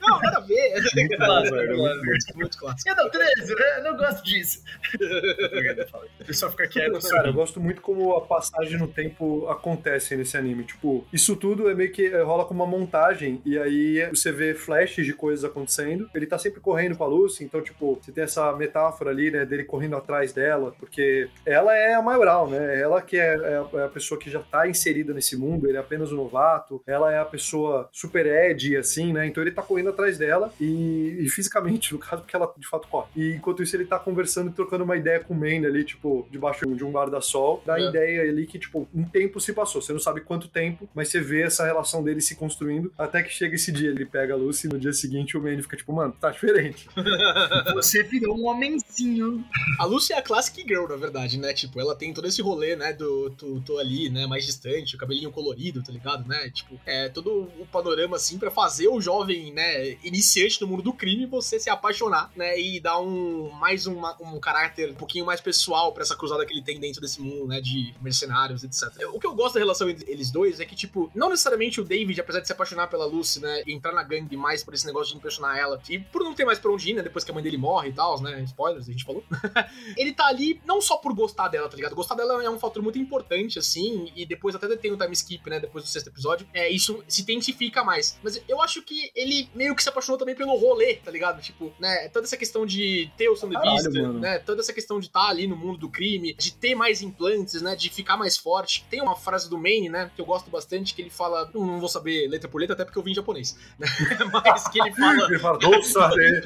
não, 0.00 0.13
nada 0.22 0.38
a 0.38 0.40
ver. 0.40 0.74
Muito 0.94 1.16
Clássico, 1.16 1.56
clássico. 1.56 1.76
muito, 2.04 2.36
muito 2.38 2.58
clássico. 2.58 2.88
Eu 2.90 2.96
não 2.96 3.10
transo, 3.10 3.54
né? 3.54 3.78
Eu 3.78 3.84
não 3.84 3.96
gosto 3.96 4.24
disso. 4.24 4.62
O 6.20 6.24
pessoal 6.24 6.50
fica 6.52 6.66
quieto. 6.68 6.98
Cara, 7.08 7.28
eu 7.28 7.32
gosto 7.32 7.60
muito 7.60 7.80
como 7.80 8.14
a 8.16 8.20
passagem 8.20 8.78
no 8.78 8.88
tempo 8.88 9.46
acontece 9.48 10.16
nesse 10.16 10.36
anime. 10.36 10.64
Tipo, 10.64 11.06
isso 11.12 11.36
tudo 11.36 11.68
é 11.68 11.74
meio 11.74 11.90
que 11.92 12.06
é, 12.06 12.22
rola 12.22 12.44
como 12.44 12.62
uma 12.64 12.70
montagem, 12.78 13.40
e 13.44 13.58
aí 13.58 14.06
você 14.08 14.32
vê 14.32 14.54
flashes 14.54 15.04
de 15.06 15.12
coisas 15.12 15.44
acontecendo. 15.44 16.08
Ele 16.14 16.26
tá 16.26 16.38
sempre 16.38 16.60
correndo 16.60 16.96
com 16.96 17.04
a 17.04 17.06
Lucy, 17.06 17.44
então, 17.44 17.60
tipo, 17.62 17.98
você 18.02 18.12
tem 18.12 18.24
essa 18.24 18.52
metáfora 18.56 19.10
ali, 19.10 19.30
né, 19.30 19.44
dele 19.44 19.64
correndo 19.64 19.96
atrás 19.96 20.32
dela, 20.32 20.74
porque 20.78 21.28
ela 21.44 21.74
é 21.76 21.94
a 21.94 22.02
maioral, 22.02 22.48
né? 22.48 22.80
Ela 22.80 23.00
que 23.02 23.16
é, 23.18 23.34
é 23.34 23.56
a- 23.58 23.80
é 23.80 23.84
a 23.84 23.88
pessoa 23.88 24.18
que 24.18 24.30
já 24.30 24.40
tá 24.40 24.66
inserida 24.68 25.12
nesse 25.12 25.36
mundo, 25.36 25.68
ele 25.68 25.76
é 25.76 25.80
apenas 25.80 26.12
um 26.12 26.16
novato, 26.16 26.82
ela 26.86 27.12
é 27.12 27.18
a 27.18 27.24
pessoa 27.24 27.88
super 27.92 28.26
ed, 28.26 28.76
assim, 28.76 29.12
né? 29.12 29.26
Então 29.26 29.42
ele 29.42 29.50
tá 29.52 29.62
correndo 29.62 29.90
atrás 29.90 30.03
dela 30.12 30.52
e, 30.60 31.18
e 31.20 31.28
fisicamente, 31.28 31.92
no 31.94 31.98
caso, 31.98 32.22
porque 32.22 32.36
ela 32.36 32.52
de 32.56 32.66
fato 32.66 32.86
corre. 32.88 33.08
E 33.16 33.34
enquanto 33.34 33.62
isso, 33.62 33.74
ele 33.76 33.84
tá 33.84 33.98
conversando 33.98 34.50
e 34.50 34.52
trocando 34.52 34.84
uma 34.84 34.96
ideia 34.96 35.20
com 35.20 35.34
o 35.34 35.36
Maine 35.36 35.66
ali, 35.66 35.84
tipo, 35.84 36.26
debaixo 36.30 36.66
de 36.66 36.84
um 36.84 36.90
guarda-sol, 36.92 37.62
dá 37.66 37.74
a 37.74 37.80
É. 37.80 37.88
ideia 37.88 38.22
ali 38.22 38.46
que, 38.46 38.58
tipo, 38.58 38.88
um 38.94 39.04
tempo 39.04 39.40
se 39.40 39.52
passou. 39.52 39.80
Você 39.82 39.92
não 39.92 40.00
sabe 40.00 40.20
quanto 40.20 40.48
tempo, 40.48 40.88
mas 40.94 41.08
você 41.08 41.20
vê 41.20 41.42
essa 41.42 41.64
relação 41.64 42.02
dele 42.02 42.20
se 42.20 42.34
construindo 42.36 42.92
até 42.98 43.22
que 43.22 43.30
chega 43.32 43.54
esse 43.54 43.72
dia. 43.72 43.90
Ele 43.90 44.04
pega 44.06 44.34
a 44.34 44.36
Lucy 44.36 44.66
e 44.66 44.70
no 44.70 44.78
dia 44.78 44.92
seguinte 44.92 45.36
o 45.36 45.42
Maine 45.42 45.62
fica 45.62 45.76
tipo, 45.76 45.92
mano, 45.92 46.14
tá 46.20 46.30
diferente. 46.30 46.88
Você 47.74 48.02
virou 48.02 48.36
um 48.38 48.46
homenzinho. 48.46 49.44
A 49.78 49.84
Lucy 49.84 50.12
é 50.12 50.18
a 50.18 50.22
classic 50.22 50.62
girl, 50.66 50.86
na 50.88 50.96
verdade, 50.96 51.38
né? 51.38 51.52
Tipo, 51.52 51.80
ela 51.80 51.94
tem 51.94 52.12
todo 52.12 52.26
esse 52.26 52.40
rolê, 52.42 52.76
né? 52.76 52.92
Do 52.92 53.30
tô, 53.30 53.60
tô 53.64 53.78
ali, 53.78 54.08
né? 54.10 54.26
Mais 54.26 54.44
distante, 54.44 54.94
o 54.94 54.98
cabelinho 54.98 55.30
colorido, 55.30 55.82
tá 55.82 55.92
ligado, 55.92 56.26
né? 56.28 56.50
Tipo, 56.50 56.78
é 56.86 57.08
todo 57.08 57.50
o 57.58 57.66
panorama, 57.70 58.16
assim, 58.16 58.38
pra 58.38 58.50
fazer 58.50 58.88
o 58.88 59.00
jovem, 59.00 59.52
né? 59.52 59.83
Iniciante 60.02 60.60
no 60.60 60.66
mundo 60.66 60.82
do 60.82 60.92
crime, 60.92 61.26
você 61.26 61.58
se 61.58 61.70
apaixonar, 61.70 62.30
né? 62.36 62.58
E 62.58 62.80
dar 62.80 63.00
um 63.00 63.50
mais 63.50 63.86
uma- 63.86 64.16
um 64.20 64.38
caráter 64.40 64.90
um 64.90 64.94
pouquinho 64.94 65.24
mais 65.24 65.40
pessoal 65.40 65.92
pra 65.92 66.02
essa 66.02 66.16
cruzada 66.16 66.44
que 66.46 66.52
ele 66.52 66.62
tem 66.62 66.78
dentro 66.78 67.00
desse 67.00 67.20
mundo, 67.20 67.46
né? 67.46 67.60
De 67.60 67.94
mercenários, 68.00 68.64
etc. 68.64 68.82
O 69.12 69.20
que 69.20 69.26
eu 69.26 69.34
gosto 69.34 69.54
da 69.54 69.60
relação 69.60 69.88
entre 69.88 70.10
eles 70.10 70.30
dois 70.30 70.60
é 70.60 70.64
que, 70.64 70.74
tipo, 70.74 71.10
não 71.14 71.28
necessariamente 71.28 71.80
o 71.80 71.84
David, 71.84 72.20
apesar 72.20 72.40
de 72.40 72.46
se 72.46 72.52
apaixonar 72.52 72.88
pela 72.88 73.04
Lucy, 73.06 73.40
né? 73.40 73.62
E 73.66 73.72
entrar 73.72 73.92
na 73.92 74.02
gangue 74.02 74.36
mais 74.36 74.62
por 74.62 74.74
esse 74.74 74.86
negócio 74.86 75.12
de 75.12 75.18
impressionar 75.18 75.56
ela, 75.56 75.80
e 75.88 75.98
por 75.98 76.22
não 76.22 76.34
ter 76.34 76.44
mais 76.44 76.58
pra 76.58 76.70
onde 76.70 76.90
ir, 76.90 76.94
né? 76.94 77.02
Depois 77.02 77.24
que 77.24 77.30
a 77.30 77.34
mãe 77.34 77.42
dele 77.42 77.56
morre 77.58 77.90
e 77.90 77.92
tal, 77.92 78.20
né? 78.20 78.42
Spoilers, 78.44 78.88
a 78.88 78.92
gente 78.92 79.04
falou 79.04 79.22
ele 79.96 80.12
tá 80.12 80.26
ali 80.26 80.60
não 80.64 80.80
só 80.80 80.96
por 80.96 81.14
gostar 81.14 81.48
dela, 81.48 81.68
tá 81.68 81.76
ligado? 81.76 81.94
Gostar 81.94 82.14
dela 82.14 82.42
é 82.42 82.50
um 82.50 82.58
fator 82.58 82.82
muito 82.82 82.98
importante, 82.98 83.58
assim, 83.58 84.10
e 84.14 84.24
depois 84.26 84.54
até 84.54 84.74
tem 84.76 84.92
o 84.92 84.96
time 84.96 85.12
skip, 85.12 85.48
né? 85.48 85.60
Depois 85.60 85.84
do 85.84 85.88
sexto 85.90 86.08
episódio. 86.08 86.46
É, 86.52 86.68
isso 86.70 87.02
se 87.08 87.22
intensifica 87.22 87.82
mais. 87.84 88.18
Mas 88.22 88.40
eu 88.48 88.60
acho 88.62 88.82
que 88.82 89.10
ele 89.14 89.48
meio 89.54 89.73
meio 89.74 89.76
que 89.76 89.82
se 89.82 89.88
apaixonou 89.88 90.18
também 90.18 90.34
pelo 90.34 90.56
rolê, 90.56 90.94
tá 90.94 91.10
ligado? 91.10 91.42
Tipo, 91.42 91.72
né, 91.78 92.08
toda 92.08 92.26
essa 92.26 92.36
questão 92.36 92.64
de 92.64 93.10
ter 93.16 93.28
o 93.28 93.36
Sound 93.36 93.56
Beast, 93.60 93.90
né, 94.20 94.38
toda 94.38 94.60
essa 94.60 94.72
questão 94.72 95.00
de 95.00 95.06
estar 95.06 95.28
ali 95.28 95.46
no 95.46 95.56
mundo 95.56 95.78
do 95.78 95.88
crime, 95.88 96.34
de 96.34 96.52
ter 96.52 96.74
mais 96.74 97.02
implantes, 97.02 97.60
né, 97.60 97.74
de 97.74 97.90
ficar 97.90 98.16
mais 98.16 98.36
forte. 98.36 98.86
Tem 98.88 99.02
uma 99.02 99.16
frase 99.16 99.50
do 99.50 99.58
Maine, 99.58 99.88
né, 99.88 100.10
que 100.14 100.20
eu 100.20 100.26
gosto 100.26 100.50
bastante, 100.50 100.94
que 100.94 101.02
ele 101.02 101.10
fala, 101.10 101.50
não, 101.52 101.66
não 101.66 101.80
vou 101.80 101.88
saber 101.88 102.28
letra 102.28 102.48
por 102.48 102.60
letra, 102.60 102.74
até 102.74 102.84
porque 102.84 102.98
eu 102.98 103.02
vim 103.02 103.10
em 103.10 103.14
japonês, 103.14 103.56
né, 103.78 103.86
mas 104.32 104.68
que 104.68 104.80
ele 104.80 104.92
fala, 104.94 105.24
Ele 105.24 105.38
fala, 105.38 105.58
nossa, 105.60 106.08
né? 106.14 106.40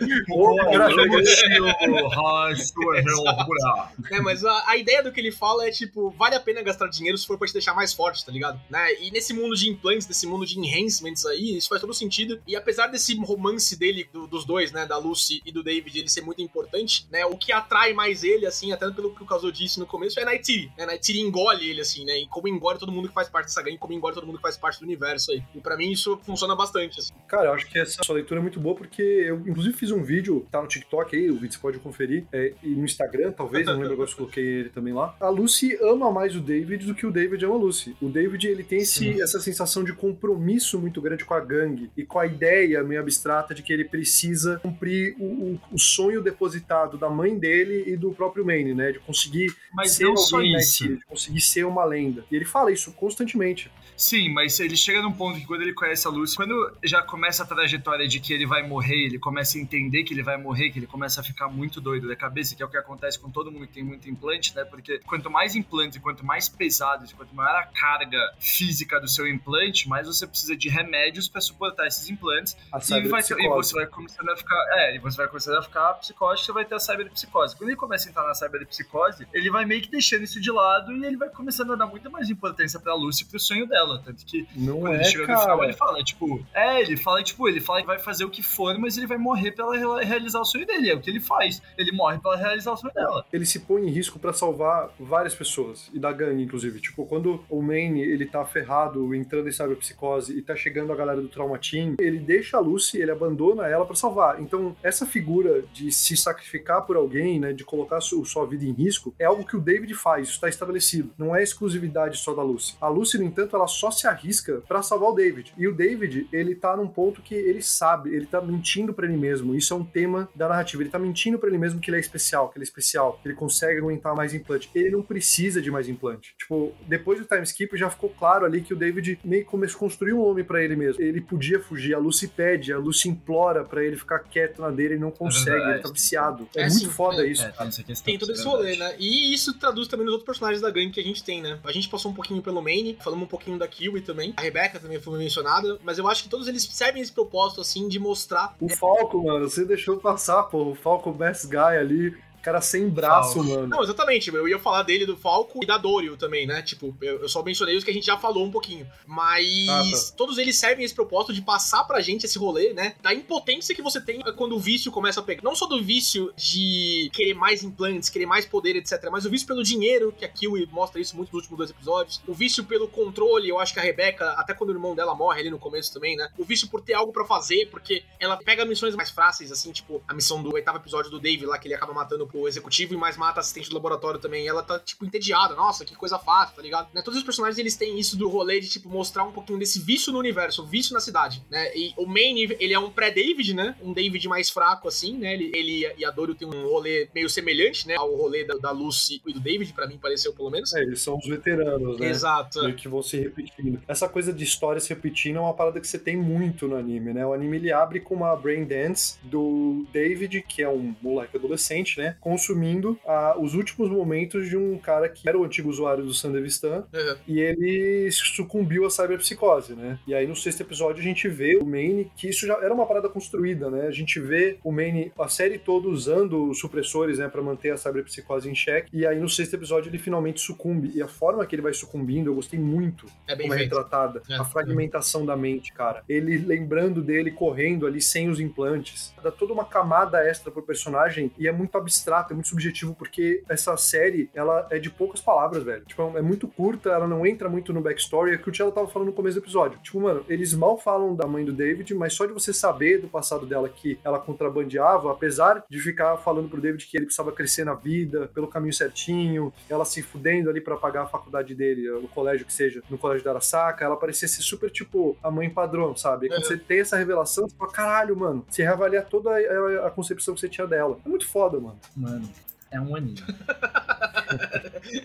Né, 4.11 4.21
mas 4.23 4.45
a, 4.45 4.71
a 4.71 4.77
ideia 4.77 5.03
do 5.03 5.13
que 5.13 5.21
ele 5.21 5.33
fala 5.33 5.67
é, 5.67 5.71
tipo, 5.71 6.11
vale 6.11 6.35
a 6.35 6.41
pena 6.41 6.63
gastar 6.63 6.89
dinheiro 6.89 7.19
se 7.19 7.27
for 7.27 7.37
pra 7.37 7.47
te 7.47 7.53
deixar 7.53 7.75
mais 7.75 7.93
forte, 7.93 8.25
tá 8.25 8.33
ligado? 8.33 8.61
Né, 8.71 9.03
e 9.03 9.11
nesse 9.11 9.33
mundo 9.35 9.55
de 9.55 9.69
implantes, 9.69 10.07
nesse 10.09 10.27
mundo 10.27 10.47
de 10.47 10.59
enhancements 10.59 11.27
aí, 11.27 11.59
isso 11.59 11.69
faz 11.69 11.81
todo 11.81 11.93
sentido, 11.93 12.41
e 12.47 12.57
apesar 12.57 12.87
desse 12.87 13.18
romance 13.25 13.79
dele, 13.79 14.09
do- 14.13 14.27
dos 14.27 14.45
dois, 14.45 14.73
né, 14.73 14.87
da 14.87 14.97
Lucy 14.99 15.41
e 15.45 15.53
do 15.53 15.63
David, 15.63 15.99
ele 15.99 16.09
ser 16.09 16.23
muito 16.23 16.41
importante, 16.43 17.07
né, 17.11 17.25
o 17.27 17.37
que 17.37 17.53
atrai 17.53 17.93
mais 17.93 18.25
ele, 18.25 18.47
assim, 18.47 18.73
até 18.73 18.91
pelo 18.91 19.15
que 19.15 19.23
o 19.23 19.27
Kazuo 19.27 19.53
disse 19.53 19.79
no 19.79 19.87
começo, 19.87 20.19
é 20.21 20.25
Nightiri, 20.25 20.71
né, 20.77 20.87
Nightiri 20.87 21.21
engole 21.21 21.69
ele, 21.69 21.81
assim, 21.81 22.05
né, 22.05 22.19
e 22.19 22.27
como 22.29 22.49
engole 22.49 22.79
todo 22.79 22.93
mundo 22.93 23.09
que 23.09 23.15
faz 23.15 23.29
parte 23.29 23.47
dessa 23.47 23.63
gangue, 23.63 23.79
como 23.79 23.93
engole 23.93 24.15
todo 24.15 24.27
mundo 24.27 24.37
que 24.37 24.43
faz 24.43 24.57
parte 24.57 24.79
do 24.81 24.85
universo 24.85 25.33
aí. 25.33 25.43
E 25.55 25.61
pra 25.61 25.77
mim 25.77 25.91
isso 25.93 26.19
funciona 26.25 26.55
bastante, 26.55 27.01
assim. 27.01 27.13
Cara, 27.29 27.47
eu 27.47 27.53
acho 27.53 27.67
que 27.69 27.79
essa 27.79 28.03
sua 28.05 28.15
leitura 28.17 28.41
é 28.41 28.43
muito 28.43 28.61
boa 28.61 28.75
porque 28.75 29.03
eu, 29.03 29.37
inclusive, 29.47 29.75
fiz 29.77 29.91
um 29.91 30.03
vídeo, 30.03 30.47
tá 30.51 30.61
no 30.63 30.69
TikTok 30.69 31.17
aí, 31.17 31.31
o 31.31 31.35
vídeo 31.35 31.53
você 31.53 31.59
pode 31.59 31.79
conferir, 31.79 32.27
é, 32.33 32.53
e 32.63 32.69
no 32.69 32.85
Instagram, 32.85 33.33
talvez, 33.33 33.67
não 33.67 33.75
lembro 33.75 33.93
agora 33.95 34.07
se 34.07 34.15
eu 34.15 34.19
coloquei 34.19 34.45
ele 34.45 34.69
também 34.71 34.93
lá. 34.93 35.17
A 35.21 35.29
Lucy 35.29 35.77
ama 35.83 36.11
mais 36.11 36.35
o 36.37 36.41
David 36.41 36.87
do 36.87 36.95
que 36.95 37.07
o 37.07 37.11
David 37.11 37.45
ama 37.45 37.55
a 37.55 37.59
Lucy. 37.59 37.97
O 38.01 38.09
David, 38.09 38.47
ele 38.47 38.63
tem 38.65 38.79
esse, 38.79 39.21
essa 39.21 39.41
sensação 39.41 39.85
de 39.85 39.93
compromisso 39.93 40.79
muito 40.79 41.01
grande 41.01 41.25
com 41.25 41.35
a 41.35 41.41
gangue 41.41 41.91
e 41.97 42.05
com 42.05 42.19
a 42.19 42.27
ideia 42.27 42.83
meio 42.83 43.01
abstrata 43.09 43.55
de 43.55 43.63
que 43.63 43.73
ele 43.73 43.85
precisa 43.85 44.59
cumprir 44.61 45.17
o, 45.19 45.25
o- 45.25 45.61
o 45.73 45.79
sonho 45.79 46.23
depositado 46.23 46.97
da 46.97 47.09
mãe 47.09 47.39
dele 47.39 47.85
e 47.87 47.97
do 47.97 48.13
próprio 48.13 48.45
Maine, 48.45 48.75
né? 48.75 48.93
De 48.93 48.99
conseguir 49.01 49.55
Mas 49.73 49.93
ser 49.93 50.05
não 50.05 50.17
só 50.17 50.41
isso. 50.43 50.85
equipe, 50.85 51.01
de 51.01 51.07
conseguir 51.07 51.41
ser 51.41 51.65
uma 51.65 51.85
lenda. 51.85 52.25
E 52.31 52.37
ele 52.37 52.45
fala 52.45 52.71
isso 52.71 52.93
constantemente. 52.93 53.71
Sim, 53.97 54.29
mas 54.33 54.61
ele 54.61 54.77
chega 54.77 55.03
num 55.03 55.13
ponto 55.13 55.41
que 55.41 55.47
quando 55.47 55.63
ele 55.63 55.73
conhece 55.73 56.07
a 56.07 56.11
Lucy, 56.11 56.37
quando 56.37 56.55
já 56.85 57.03
começa 57.03 57.43
a 57.43 57.47
trajetória 57.47 58.07
de 58.07 58.21
que 58.21 58.33
ele 58.33 58.47
vai 58.47 58.63
morrer, 58.67 59.07
ele 59.07 59.19
começa 59.19 59.59
a 59.59 59.61
entender 59.61 60.05
que 60.05 60.15
ele 60.15 60.23
vai 60.23 60.37
morrer, 60.37 60.71
que 60.71 60.79
ele 60.79 60.87
começa 60.87 61.21
a 61.21 61.25
ficar 61.25 61.49
muito 61.49 61.81
doido 61.81 62.07
da 62.07 62.15
cabeça, 62.15 62.55
que 62.55 62.63
é 62.63 62.67
o 62.67 62.69
que 62.69 62.77
acontece 62.77 63.19
com 63.19 63.29
todo 63.31 63.51
mundo 63.51 63.67
que 63.67 63.73
tem 63.73 63.83
muito 63.83 64.09
implante, 64.09 64.55
né? 64.55 64.65
Porque 64.65 65.01
quanto 65.01 65.29
mais 65.29 65.57
implantes, 65.57 65.99
quanto 66.01 66.25
mais 66.25 66.49
pesados, 66.49 67.13
quanto 67.13 67.35
maior 67.35 67.57
a 67.59 67.65
carga 67.65 68.21
física 68.39 69.01
do 69.01 69.09
seu 69.09 69.27
implante, 69.27 69.89
mais 69.89 70.07
você 70.07 70.27
precisa 70.27 70.57
de 70.57 70.69
remédios 70.69 71.27
para 71.29 71.41
suportar 71.41 71.87
esses 71.89 72.09
implantes. 72.09 72.57
A 72.73 72.79
E, 72.79 72.81
vai 73.07 73.23
ter- 73.23 73.39
e 73.39 73.49
você 73.49 73.75
vai 73.75 73.87
começando 73.87 74.29
a 74.31 74.37
ficar. 74.37 74.57
É, 74.73 74.97
e 74.97 74.99
você 74.99 75.17
vai 75.17 75.29
começando 75.29 75.57
a 75.59 75.63
ficar 75.63 75.95
psicótico, 75.95 76.47
você 76.47 76.53
vai 76.53 76.65
ter 76.65 76.75
a 76.75 76.81
cyberpsicose. 76.81 77.57
Quando 77.57 77.69
ele 77.71 77.77
começa 77.77 78.09
a 78.09 78.11
entrar 78.11 78.25
na 78.27 78.35
cyberpsicose, 78.35 79.27
ele 79.33 79.51
vai 79.51 79.65
meio 79.65 79.81
que 79.83 79.91
deixando 79.91 80.23
isso 80.25 80.41
de 80.41 80.51
lado 80.51 80.93
e 80.93 81.05
ele 81.05 81.17
vai 81.17 81.29
começando 81.29 81.73
a 81.73 81.77
dar 81.77 81.87
muita 81.87 82.11
mais 82.11 82.29
importância 82.31 82.81
pra 82.81 82.95
Lucy 82.95 83.23
e 83.25 83.27
pro 83.27 83.39
sonho 83.39 83.67
dela. 83.67 84.03
Tanto 84.05 84.25
que 84.25 84.47
Não 84.57 84.81
quando 84.81 84.95
é, 84.95 84.97
ele 84.97 85.05
chega 85.05 85.27
no 85.27 85.39
final, 85.41 85.57
cara. 85.59 85.65
ele 85.69 85.77
fala, 85.77 86.03
tipo, 86.03 86.47
é, 86.55 86.81
ele 86.81 86.97
fala, 86.97 87.23
tipo, 87.23 87.49
ele 87.49 87.61
fala 87.61 87.81
que 87.81 87.87
vai 87.87 87.99
fazer 87.99 88.25
o 88.25 88.31
que 88.31 88.43
for, 88.43 88.77
mas 88.79 88.97
ele 88.97 89.07
vai 89.07 89.19
morrer 89.19 89.53
pela 89.53 89.77
ela 89.77 90.03
realizar 90.03 90.41
o 90.41 90.45
sonho 90.45 90.67
dele. 90.67 90.91
É 90.91 90.95
o 90.95 91.01
que 91.01 91.11
ele 91.11 91.21
faz. 91.21 91.63
Ele 91.77 91.93
morre 91.93 92.19
pela 92.19 92.37
realizar 92.37 92.73
o 92.73 92.77
sonho 92.77 92.93
dela. 92.95 93.25
ele 93.33 93.45
se 93.47 93.61
põe 93.61 93.83
em 93.87 93.91
risco 93.91 94.19
pra 94.19 94.33
salvar 94.33 94.89
várias 94.99 95.35
pessoas, 95.35 95.91
e 95.93 95.99
da 95.99 96.11
gangue, 96.13 96.43
inclusive. 96.43 96.81
Tipo, 96.81 97.05
quando 97.07 97.45
o 97.49 97.63
Maine, 97.63 98.01
ele 98.03 98.27
tá 98.27 98.45
ferrado, 98.45 99.15
entrando 99.15 99.49
em 99.49 99.53
cyberpsicose, 99.53 100.37
e 100.37 100.43
tá 100.43 100.55
chegando 100.57 100.93
a 100.93 100.97
galera 100.97 101.21
do 101.21 101.29
Trauma 101.29 101.59
Team, 101.59 101.95
ele 101.99 102.19
deixa 102.19 102.57
a 102.57 102.61
Lucy, 102.61 102.88
ele 102.97 103.11
abandona 103.11 103.67
ela 103.67 103.85
pra 103.85 103.95
salvar. 103.97 104.41
Então, 104.41 104.75
essa 104.83 105.05
figura 105.05 105.63
de 105.73 105.91
se 105.93 106.17
sacrificar 106.17 106.83
por 106.87 106.97
alguém, 106.97 107.39
né, 107.41 107.53
de 107.53 107.65
colocar 107.65 108.01
su- 108.01 108.25
sua 108.25 108.47
vida 108.47 108.65
em 108.65 108.73
risco, 108.73 109.15
é 109.19 109.25
algo 109.25 109.45
que 109.45 109.57
o 109.57 109.61
David 109.61 109.93
faz, 109.95 110.29
isso 110.29 110.41
tá 110.41 110.49
estabelecido. 110.49 111.11
Não 111.19 111.35
é 111.35 111.43
exclusividade 111.43 112.19
só 112.19 112.33
da 112.35 112.43
Lucy. 112.43 112.77
A 112.81 112.89
Lucy, 112.89 113.19
no 113.19 113.25
entanto, 113.25 113.57
ela 113.57 113.67
só 113.67 113.91
se 113.91 114.07
arrisca 114.07 114.63
pra 114.69 114.83
salvar 114.83 115.11
o 115.11 115.15
David. 115.15 115.53
E 115.59 115.67
o 115.67 115.75
David, 115.75 116.29
ele 116.33 116.55
tá 116.55 116.77
num 116.77 116.87
ponto 116.89 117.21
que 117.21 117.35
ele 117.35 117.61
sabe, 117.61 118.15
ele 118.15 118.27
tá 118.27 118.41
mentindo 118.41 118.95
pra 118.95 119.07
ele 119.07 119.17
mesmo. 119.17 119.55
Isso 119.55 119.75
é 119.75 119.77
um 119.77 119.85
tema 119.85 120.29
da 120.35 120.49
narrativa. 120.49 120.83
Ele 120.83 120.91
tá 120.91 120.99
mentindo 120.99 121.39
pra 121.39 121.49
ele 121.49 121.59
mesmo 121.59 121.81
que 121.81 121.91
ele 121.91 121.97
é 121.97 122.01
especial, 122.01 122.49
que 122.49 122.59
ele 122.59 122.63
é 122.63 122.69
especial, 122.69 123.19
que 123.23 123.29
ele 123.29 123.35
consegue 123.35 123.79
aguentar 123.81 124.15
mais 124.15 124.33
implante. 124.35 124.71
Ele 124.75 124.91
não 124.91 125.03
precisa 125.03 125.61
de 125.61 125.71
mais 125.71 125.89
implante. 125.89 126.35
Tipo, 126.39 126.73
depois 126.87 127.19
do 127.19 127.25
time 127.27 127.43
skip 127.43 127.77
já 127.77 127.91
ficou 127.91 128.11
claro 128.11 128.45
ali 128.47 128.61
que 128.61 128.73
o 128.73 128.77
David 128.77 129.19
meio 129.25 129.45
que 129.45 129.51
começou 129.51 129.77
a 129.77 129.81
construir 129.81 130.13
um 130.13 130.21
homem 130.21 130.45
pra 130.45 130.63
ele 130.63 130.77
mesmo. 130.77 131.03
Ele 131.03 131.21
podia 131.21 131.61
fugir, 131.61 131.95
a 131.95 131.99
Lucy 131.99 132.29
pede, 132.29 132.73
a 132.73 132.78
Lucy 132.79 133.09
implora 133.09 133.65
pra 133.65 133.85
ele 133.85 133.97
ficar 133.97 134.21
quieto 134.21 134.61
na 134.61 134.71
dele 134.71 134.95
e 134.95 134.99
não 134.99 135.11
consegue, 135.11 135.51
verdade. 135.51 135.73
ele 135.75 135.83
tá 135.83 135.91
viciado. 135.91 136.49
É, 136.55 136.63
É, 136.63 136.69
muito 136.69 136.79
sim, 136.79 136.89
foda 136.89 137.23
é, 137.27 137.31
isso. 137.31 137.53
tá 137.53 137.65
nessa 137.65 137.83
questão. 137.83 138.05
Tem 138.05 138.19
todo 138.19 138.33
esse 138.33 138.45
rolê, 138.45 138.77
né? 138.77 138.95
E 138.99 139.35
isso 139.35 139.55
traduz 139.59 139.89
também 139.89 140.05
nos 140.07 140.13
outros 140.13 140.27
personagens 140.27 140.61
da 140.63 140.71
gangue 140.71 140.91
que 140.91 141.01
a 141.01 141.05
gente 141.05 141.23
tem, 141.23 141.43
né? 141.43 141.59
A 141.65 141.73
gente 141.73 141.89
passou 141.89 142.11
um 142.11 142.15
pouquinho 142.15 142.43
pelo 142.43 142.63
Maine, 142.63 142.97
falamos 143.01 143.25
um 143.25 143.29
pouquinho 143.29 143.59
da 143.59 143.67
Kiwi 143.69 144.01
também. 144.01 144.33
A 144.37 144.41
Rebecca 144.41 144.79
também 144.79 145.01
foi 145.01 145.19
mencionada, 145.19 145.79
mas 145.83 145.99
eu 145.99 146.09
acho 146.09 146.23
que 146.23 146.29
todos 146.29 146.49
eles 146.49 146.63
servem 146.63 147.03
esse 147.03 147.13
propósito, 147.13 147.61
assim, 147.61 147.89
de 147.89 147.99
mostrar. 147.99 148.55
O 148.61 148.69
Falco, 148.69 149.23
mano, 149.25 149.49
você 149.49 149.65
deixou 149.65 149.99
passar, 149.99 150.45
pô. 150.45 150.71
O 150.71 150.75
Falco 150.75 151.13
Best 151.13 151.47
Guy 151.47 151.57
ali, 151.59 152.17
cara 152.43 152.61
sem 152.61 152.89
braço, 152.89 153.35
Falco. 153.35 153.49
mano. 153.51 153.67
Não, 153.67 153.83
exatamente. 153.83 154.29
Eu 154.31 154.49
ia 154.49 154.59
falar 154.59 154.83
dele, 154.83 155.05
do 155.07 155.17
Falco 155.17 155.61
e 155.63 155.67
da 155.67 155.77
Dorio 155.79 156.17
também, 156.17 156.47
né? 156.47 156.63
Tipo, 156.63 156.97
eu, 157.01 157.21
eu 157.23 157.29
só 157.29 157.43
mencionei 157.43 157.77
os 157.77 157.85
que 157.85 157.91
a 157.91 157.95
gente 157.95 158.07
já 158.07 158.17
falou 158.19 158.45
um 158.45 158.51
pouquinho. 158.51 158.87
Mas 159.07 159.47
Ah, 159.69 159.83
tá. 159.83 160.15
todos 160.17 160.39
eles 160.39 160.57
servem 160.59 160.85
esse 160.85 160.95
propósito 160.95 161.33
de 161.33 161.43
passar 161.43 161.85
pra 161.85 162.01
gente 162.01 162.25
esse 162.25 162.39
rolê, 162.39 162.73
né? 162.73 162.95
Da 163.03 163.13
impotência 163.13 163.75
que 163.75 163.83
você 163.83 164.01
tem 164.01 164.21
quando 164.37 164.55
o 164.55 164.59
vício 164.61 164.91
começa 164.93 165.21
a 165.21 165.23
pegar. 165.23 165.43
Não 165.43 165.55
só 165.55 165.67
do 165.67 165.83
vício 165.83 166.33
de 166.37 167.11
querer 167.13 167.35
mais 167.35 167.63
implantes, 167.63 168.09
querer 168.09 168.27
mais 168.27 168.47
poder, 168.47 168.77
etc. 168.77 169.09
Mas 169.11 169.25
o 169.25 169.31
vício 169.31 169.47
pelo 169.47 169.63
dinheiro, 169.63 170.13
que 170.17 170.25
a 170.25 170.29
Kiwi 170.29 170.67
mostra 170.71 171.01
isso 171.01 171.17
muito 171.17 171.29
nos 171.29 171.35
últimos 171.43 171.59
dois 171.59 171.71
episódios. 171.71 172.21
O 172.27 172.35
vício 172.35 172.65
pelo 172.65 172.87
controle, 172.89 173.49
eu 173.49 173.59
acho 173.59 173.73
que 173.75 173.81
a 173.81 173.83
Rebeca, 173.83 174.31
até 174.33 174.55
quando 174.55 174.71
o 174.71 174.73
irmão 174.73 174.95
dela 174.95 175.15
morre 175.15 175.41
ali 175.41 175.51
no 175.51 175.59
começo 175.59 175.93
também, 175.93 176.17
né? 176.17 176.29
O 176.39 176.45
vício 176.45 176.69
por 176.69 176.81
ter 176.81 176.95
algo 176.95 177.13
pra 177.13 177.25
fazer, 177.25 177.67
porque 177.71 178.03
ela 178.21 178.37
pega 178.37 178.65
missões 178.65 178.95
mais 178.95 179.11
fáceis, 179.11 179.51
assim, 179.51 179.73
tipo 179.73 180.03
a 180.07 180.15
missão 180.15 180.43
do 180.43 180.53
oitavo 180.55 180.79
episódio 180.79 181.11
do 181.11 181.19
Dave 181.19 181.45
lá, 181.47 181.59
que 181.59 181.67
ele 181.67 181.75
acaba 181.75 181.93
matando 181.93 182.27
o 182.35 182.49
executivo 182.49 182.95
e 182.95 182.97
mais 182.97 183.17
mata 183.17 183.39
a 183.39 183.41
assistente 183.41 183.69
do 183.69 183.75
laboratório 183.75 184.21
também. 184.21 184.45
E 184.45 184.49
ela 184.49 184.63
tá, 184.63 184.79
tipo, 184.79 185.05
entediada. 185.05 185.55
Nossa, 185.55 185.85
que 185.85 185.95
coisa 185.95 186.19
fácil, 186.19 186.57
tá 186.57 186.63
ligado? 186.63 186.89
Né? 186.93 187.03
Todos 187.03 187.19
os 187.19 187.25
personagens, 187.25 187.59
eles 187.59 187.77
têm 187.77 187.99
isso 187.99 188.17
do 188.17 188.29
rolê 188.29 188.61
de, 188.61 188.69
tipo, 188.69 188.89
mostrar 188.89 189.25
um 189.25 189.33
pouquinho 189.33 189.59
desse 189.59 189.81
vício 189.81 190.13
no 190.13 190.19
universo, 190.19 190.65
vício 190.67 190.93
na 190.93 191.01
cidade, 191.01 191.43
né? 191.51 191.77
E 191.77 191.93
o 191.97 192.07
Maine, 192.07 192.57
ele 192.59 192.75
é 192.75 192.79
um 192.79 192.91
pré-David, 192.91 193.55
né? 193.55 193.77
Um 193.83 193.93
David 193.93 194.27
mais 194.29 194.51
fraco, 194.51 194.89
assim, 194.89 195.17
né? 195.17 195.35
Ele, 195.35 195.51
ele 195.55 195.93
e 195.97 196.05
a 196.05 196.11
Dorio 196.11 196.35
tem 196.35 196.47
um 196.49 196.69
rolê 196.69 197.09
meio 197.15 197.29
semelhante, 197.29 197.87
né? 197.87 197.97
Ao 197.97 198.15
rolê 198.15 198.45
da, 198.45 198.55
da 198.55 198.71
Lucy 198.71 199.21
e 199.27 199.33
do 199.33 199.41
David, 199.41 199.73
pra 199.73 199.87
mim, 199.87 199.99
pareceu, 199.99 200.33
pelo 200.33 200.51
menos. 200.51 200.75
É, 200.75 200.83
eles 200.83 201.01
são 201.01 201.17
os 201.17 201.27
veteranos, 201.27 201.99
né? 201.99 202.09
Exato. 202.09 202.63
meio 202.63 202.75
que 202.75 202.89
vão 202.89 203.03
se 203.03 203.19
repetindo. 203.19 203.81
Essa 203.87 204.09
coisa 204.09 204.33
de 204.33 204.45
história 204.45 204.81
se 204.81 204.89
repetindo 204.91 205.37
é 205.37 205.41
uma 205.41 205.55
parada 205.55 205.81
que 205.81 205.87
você 205.87 205.99
tem 205.99 206.17
muito 206.17 206.67
no 206.67 206.77
anime, 206.77 207.13
né? 207.13 207.27
O 207.27 207.33
anime 207.33 207.57
ele 207.57 207.73
abre 207.73 208.01
com 208.01 208.15
uma 208.15 208.35
brain 208.37 208.65
dance 208.65 209.19
do 209.23 209.87
David, 209.93 210.43
que 210.43 210.63
é 210.63 210.69
um 210.69 210.95
moleque 211.03 211.37
adolescente, 211.37 211.99
né? 211.99 212.17
Consumindo 212.21 212.99
ah, 213.07 213.37
os 213.39 213.55
últimos 213.55 213.91
momentos 213.91 214.49
de 214.49 214.57
um 214.57 214.77
cara 214.79 215.09
que 215.09 215.29
era 215.29 215.39
o 215.39 215.45
antigo 215.45 215.69
usuário 215.69 216.05
do 216.05 216.15
Sandevistan 216.15 216.85
Uhum. 216.93 217.17
e 217.27 217.41
ele 217.41 218.11
sucumbiu 218.11 218.87
à 218.87 218.91
cyberpsicose, 218.91 219.75
né? 219.75 219.99
E 220.07 220.15
aí 220.15 220.27
no 220.27 220.37
sexto 220.37 220.61
episódio 220.61 221.01
a 221.01 221.05
gente 221.05 221.29
vê 221.29 221.57
o 221.57 221.65
Maine, 221.65 222.11
que 222.17 222.29
isso 222.29 222.47
já 222.47 222.55
era 222.63 222.73
uma 222.73 222.87
parada 222.87 223.09
construída, 223.09 223.71
né? 223.71 223.87
A 223.87 223.91
gente 223.91 224.21
vê 224.21 224.59
o 224.63 224.71
Maine 224.73 225.13
a 225.19 225.29
série 225.29 225.59
toda 225.59 225.89
usando 225.89 226.49
os 226.51 226.59
supressores, 226.59 227.19
né, 227.19 227.29
para 227.29 227.43
manter 227.43 227.71
a 227.71 227.77
cyberpsicose 227.77 228.49
em 228.49 228.55
xeque. 228.55 228.89
E 228.93 229.07
aí 229.07 229.19
no 229.19 229.29
sexto 229.29 229.55
episódio 229.55 229.89
ele 229.91 229.99
finalmente 229.99 230.41
sucumbe. 230.41 230.91
E 230.95 231.03
a 231.03 231.09
forma 231.09 231.45
que 231.47 231.55
ele 231.55 231.63
vai 231.63 231.73
sucumbindo, 231.75 232.29
eu 232.31 232.35
gostei 232.35 232.59
muito 232.59 233.07
É 233.27 233.35
bem 233.35 233.47
como 233.47 233.55
é 233.55 233.59
feito. 233.59 233.75
retratada. 233.75 234.23
É. 234.31 234.35
A 234.37 234.45
fragmentação 234.45 235.25
da 235.25 235.37
mente, 235.37 235.73
cara. 235.73 236.03
Ele 236.09 236.39
lembrando 236.39 237.03
dele 237.03 237.31
correndo 237.31 237.87
ali 237.87 238.01
sem 238.01 238.29
os 238.29 238.41
implantes. 238.41 239.13
Dá 239.23 239.31
toda 239.31 239.53
uma 239.53 239.65
camada 239.65 240.23
extra 240.25 240.51
pro 240.51 240.63
personagem 240.63 241.31
e 241.39 241.47
é 241.49 241.53
muito 241.53 241.77
abstrato, 241.77 242.08
é 242.31 242.35
muito 242.35 242.49
subjetivo, 242.49 242.95
porque 242.95 243.43
essa 243.49 243.77
série, 243.77 244.31
ela 244.35 244.67
é 244.71 244.79
de 244.79 244.91
poucas 244.91 245.21
palavras, 245.21 245.63
velho. 245.63 245.85
Tipo, 245.85 246.17
é 246.17 246.23
muito 246.23 246.49
curta, 246.49 246.91
ela 246.91 247.07
não 247.07 247.25
entra 247.27 247.49
muito 247.49 247.73
no 247.73 247.81
backstory. 247.81 248.33
É 248.33 248.35
o 248.37 248.39
que 248.39 248.49
o 248.49 248.53
Tchela 248.53 248.73
tava 248.73 248.89
falando 248.89 249.09
no 249.09 249.15
começo 249.15 249.39
do 249.39 249.43
episódio. 249.45 249.79
Tipo, 249.83 250.01
mano, 250.01 250.25
eles 250.29 250.55
mal 250.55 250.79
falam 250.79 251.15
da 251.15 251.27
mãe 251.27 251.45
do 251.45 251.53
David, 251.53 251.95
mas 251.95 252.15
só 252.15 252.27
de 252.27 252.33
você 252.33 252.53
saber 252.53 253.01
do 253.01 253.09
passado 253.09 253.47
dela 253.47 253.69
que 253.69 253.99
ela 254.05 254.19
contrabandeava, 254.19 255.13
apesar 255.13 255.65
de 255.69 255.79
ficar 255.81 256.17
falando 256.19 256.49
pro 256.49 256.61
David 256.61 256.87
que 256.87 256.97
ele 256.97 257.05
precisava 257.07 257.33
crescer 257.33 257.65
na 257.65 257.75
vida, 257.75 258.29
pelo 258.35 258.49
caminho 258.49 258.73
certinho, 258.73 259.53
ela 259.69 259.85
se 259.85 260.03
fudendo 260.03 260.49
ali 260.51 260.61
pra 260.61 260.77
pagar 260.77 261.03
a 261.03 261.07
faculdade 261.07 261.55
dele, 261.55 261.89
o 261.91 262.09
colégio 262.09 262.47
que 262.47 262.53
seja, 262.53 262.83
no 262.89 262.99
colégio 262.99 263.25
da 263.25 263.31
Arasaka, 263.33 263.85
ela 263.85 263.97
parecia 263.97 264.27
ser 264.29 264.43
super, 264.43 264.71
tipo, 264.71 265.17
a 265.23 265.31
mãe 265.31 265.49
padrão, 265.51 265.95
sabe? 265.97 266.27
E 266.27 266.29
quando 266.29 266.39
Uhum. 266.39 266.45
você 266.49 266.57
tem 266.57 266.81
essa 266.81 266.97
revelação, 266.97 267.49
você 267.49 267.57
fala, 267.57 267.71
caralho, 267.73 268.17
mano, 268.17 268.45
você 268.49 268.63
reavalia 268.63 269.03
toda 269.03 269.31
a, 269.31 269.87
a 269.87 269.91
concepção 269.91 270.35
que 270.35 270.41
você 270.41 270.49
tinha 270.49 270.67
dela. 270.67 270.99
É 271.05 271.09
muito 271.09 271.27
foda, 271.29 271.59
mano. 271.61 271.79
Mano, 271.99 272.31
é 272.71 272.81
um 272.81 272.95
anime. 272.95 273.19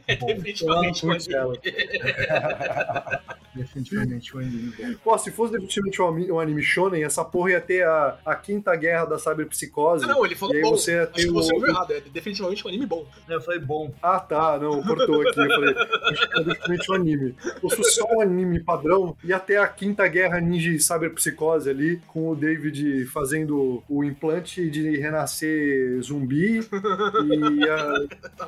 É 0.07 0.15
definitivamente 0.15 1.05
um 1.05 1.11
anime. 1.11 1.59
Definitivamente 3.55 4.35
um 4.35 4.39
anime 4.39 4.73
bom. 4.77 4.93
Pô, 5.03 5.17
se 5.17 5.31
fosse 5.31 5.53
definitivamente 5.53 6.01
um 6.01 6.35
um 6.35 6.39
anime 6.39 6.61
shonen, 6.61 7.03
essa 7.03 7.23
porra 7.23 7.51
ia 7.51 7.61
ter 7.61 7.85
a, 7.85 8.17
a 8.25 8.35
quinta 8.35 8.75
guerra 8.75 9.05
da 9.05 9.19
cyberpsicose. 9.19 10.05
Ah, 10.05 10.07
não, 10.07 10.25
ele 10.25 10.35
falou 10.35 10.59
bom. 10.61 10.71
você 10.71 10.99
Acho 10.99 11.11
que 11.13 11.31
você 11.31 11.53
ouviu 11.53 11.69
errado. 11.69 11.91
É 11.93 12.01
definitivamente 12.01 12.65
um 12.65 12.69
anime 12.69 12.85
bom. 12.85 13.05
Eu 13.27 13.41
falei, 13.41 13.59
bom. 13.59 13.93
Ah, 14.01 14.19
tá, 14.19 14.57
não, 14.57 14.81
cortou 14.83 15.21
aqui. 15.21 15.39
Eu 15.39 15.47
falei, 15.47 15.75
é 15.75 16.43
definitivamente 16.43 16.91
um 16.91 16.95
anime. 16.95 17.35
Se 17.41 17.75
fosse 17.75 17.91
só 17.91 18.05
um 18.15 18.21
anime 18.21 18.59
padrão, 18.59 19.15
ia 19.23 19.39
ter 19.39 19.57
a 19.57 19.67
quinta 19.67 20.07
guerra 20.07 20.39
ninja 20.39 20.69
e 20.69 20.79
cyberpsicose 20.79 21.69
ali, 21.69 22.01
com 22.07 22.29
o 22.29 22.35
David 22.35 23.05
fazendo 23.05 23.83
o 23.87 24.03
implante 24.03 24.69
de 24.69 24.97
renascer 24.97 26.01
zumbi 26.01 26.59
e 26.59 27.69
a 27.69 27.93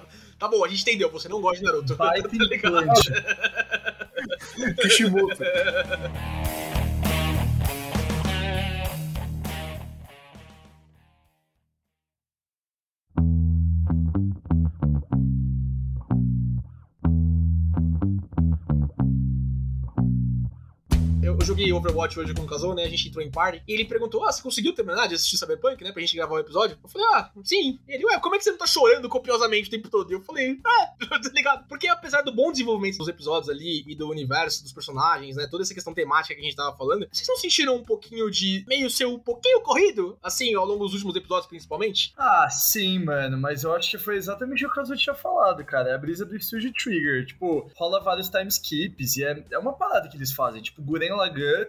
Tá 0.38 0.50
bom, 0.50 0.66
a 0.66 0.68
gente 0.68 0.82
entendeu. 0.82 1.10
Você 1.12 1.30
não 1.30 1.40
gosta 1.40 1.60
de 1.60 1.64
Naruto. 1.64 1.96
Baita 1.96 2.28
Tá 2.38 2.44
ligado? 2.44 4.05
Kishimoto. 4.82 5.44
Joguei 21.56 21.72
Overwatch 21.72 22.20
hoje 22.20 22.34
com 22.34 22.42
o 22.42 22.46
Kazou, 22.46 22.76
né? 22.76 22.84
A 22.84 22.90
gente 22.90 23.08
entrou 23.08 23.24
em 23.24 23.32
party. 23.32 23.64
E 23.66 23.74
ele 23.74 23.86
perguntou: 23.86 24.26
Ah, 24.26 24.32
você 24.32 24.42
conseguiu 24.42 24.74
terminar 24.74 25.08
de 25.08 25.16
assistir 25.16 25.38
Cyberpunk, 25.38 25.82
né? 25.82 25.92
Pra 25.94 26.02
gente 26.02 26.16
gravar 26.16 26.36
o 26.36 26.40
episódio? 26.40 26.78
Eu 26.84 26.90
falei: 26.90 27.08
Ah, 27.14 27.32
sim. 27.46 27.80
E 27.88 27.94
ele, 27.94 28.06
ué, 28.06 28.20
como 28.20 28.36
é 28.36 28.38
que 28.38 28.44
você 28.44 28.52
não 28.52 28.58
tá 28.58 28.68
chorando 28.68 29.08
copiosamente 29.08 29.70
o 29.70 29.72
tempo 29.72 29.90
todo? 29.90 30.12
E 30.12 30.16
eu 30.16 30.22
falei: 30.22 30.60
Ah, 30.66 30.88
tá 31.08 31.32
ligado? 31.34 31.66
Porque 31.70 31.88
apesar 31.88 32.24
do 32.24 32.34
bom 32.34 32.52
desenvolvimento 32.52 32.98
dos 32.98 33.08
episódios 33.08 33.50
ali 33.50 33.86
e 33.88 33.96
do 33.96 34.10
universo, 34.10 34.64
dos 34.64 34.74
personagens, 34.74 35.38
né? 35.38 35.48
Toda 35.50 35.64
essa 35.64 35.74
questão 35.74 35.94
temática 35.94 36.36
que 36.36 36.42
a 36.42 36.44
gente 36.44 36.58
tava 36.58 36.76
falando, 36.76 37.08
vocês 37.10 37.28
não 37.28 37.38
sentiram 37.38 37.78
um 37.78 37.84
pouquinho 37.84 38.30
de 38.30 38.66
meio 38.68 38.90
ser 38.90 39.06
um 39.06 39.18
pouquinho 39.18 39.62
corrido? 39.62 40.18
Assim, 40.22 40.54
ao 40.56 40.66
longo 40.66 40.84
dos 40.84 40.94
últimos 40.94 41.16
episódios, 41.16 41.48
principalmente? 41.48 42.14
Ah, 42.18 42.50
sim, 42.50 43.00
mano, 43.00 43.38
mas 43.38 43.64
eu 43.64 43.74
acho 43.74 43.92
que 43.92 43.98
foi 43.98 44.18
exatamente 44.18 44.66
o 44.66 44.72
que 44.72 44.80
eu 44.80 44.98
tinha 44.98 45.16
falado, 45.16 45.64
cara. 45.64 45.90
É 45.90 45.96
a 45.96 45.98
brisa 45.98 46.26
do 46.26 46.38
Studio 46.38 46.74
Trigger. 46.74 47.26
Tipo, 47.26 47.72
rola 47.76 48.02
vários 48.02 48.30
time 48.30 48.48
skips 48.48 49.16
e 49.16 49.24
é, 49.24 49.42
é 49.52 49.58
uma 49.58 49.74
parada 49.74 50.10
que 50.10 50.18
eles 50.18 50.34
fazem. 50.34 50.62
Tipo, 50.62 50.82
Guren 50.82 51.16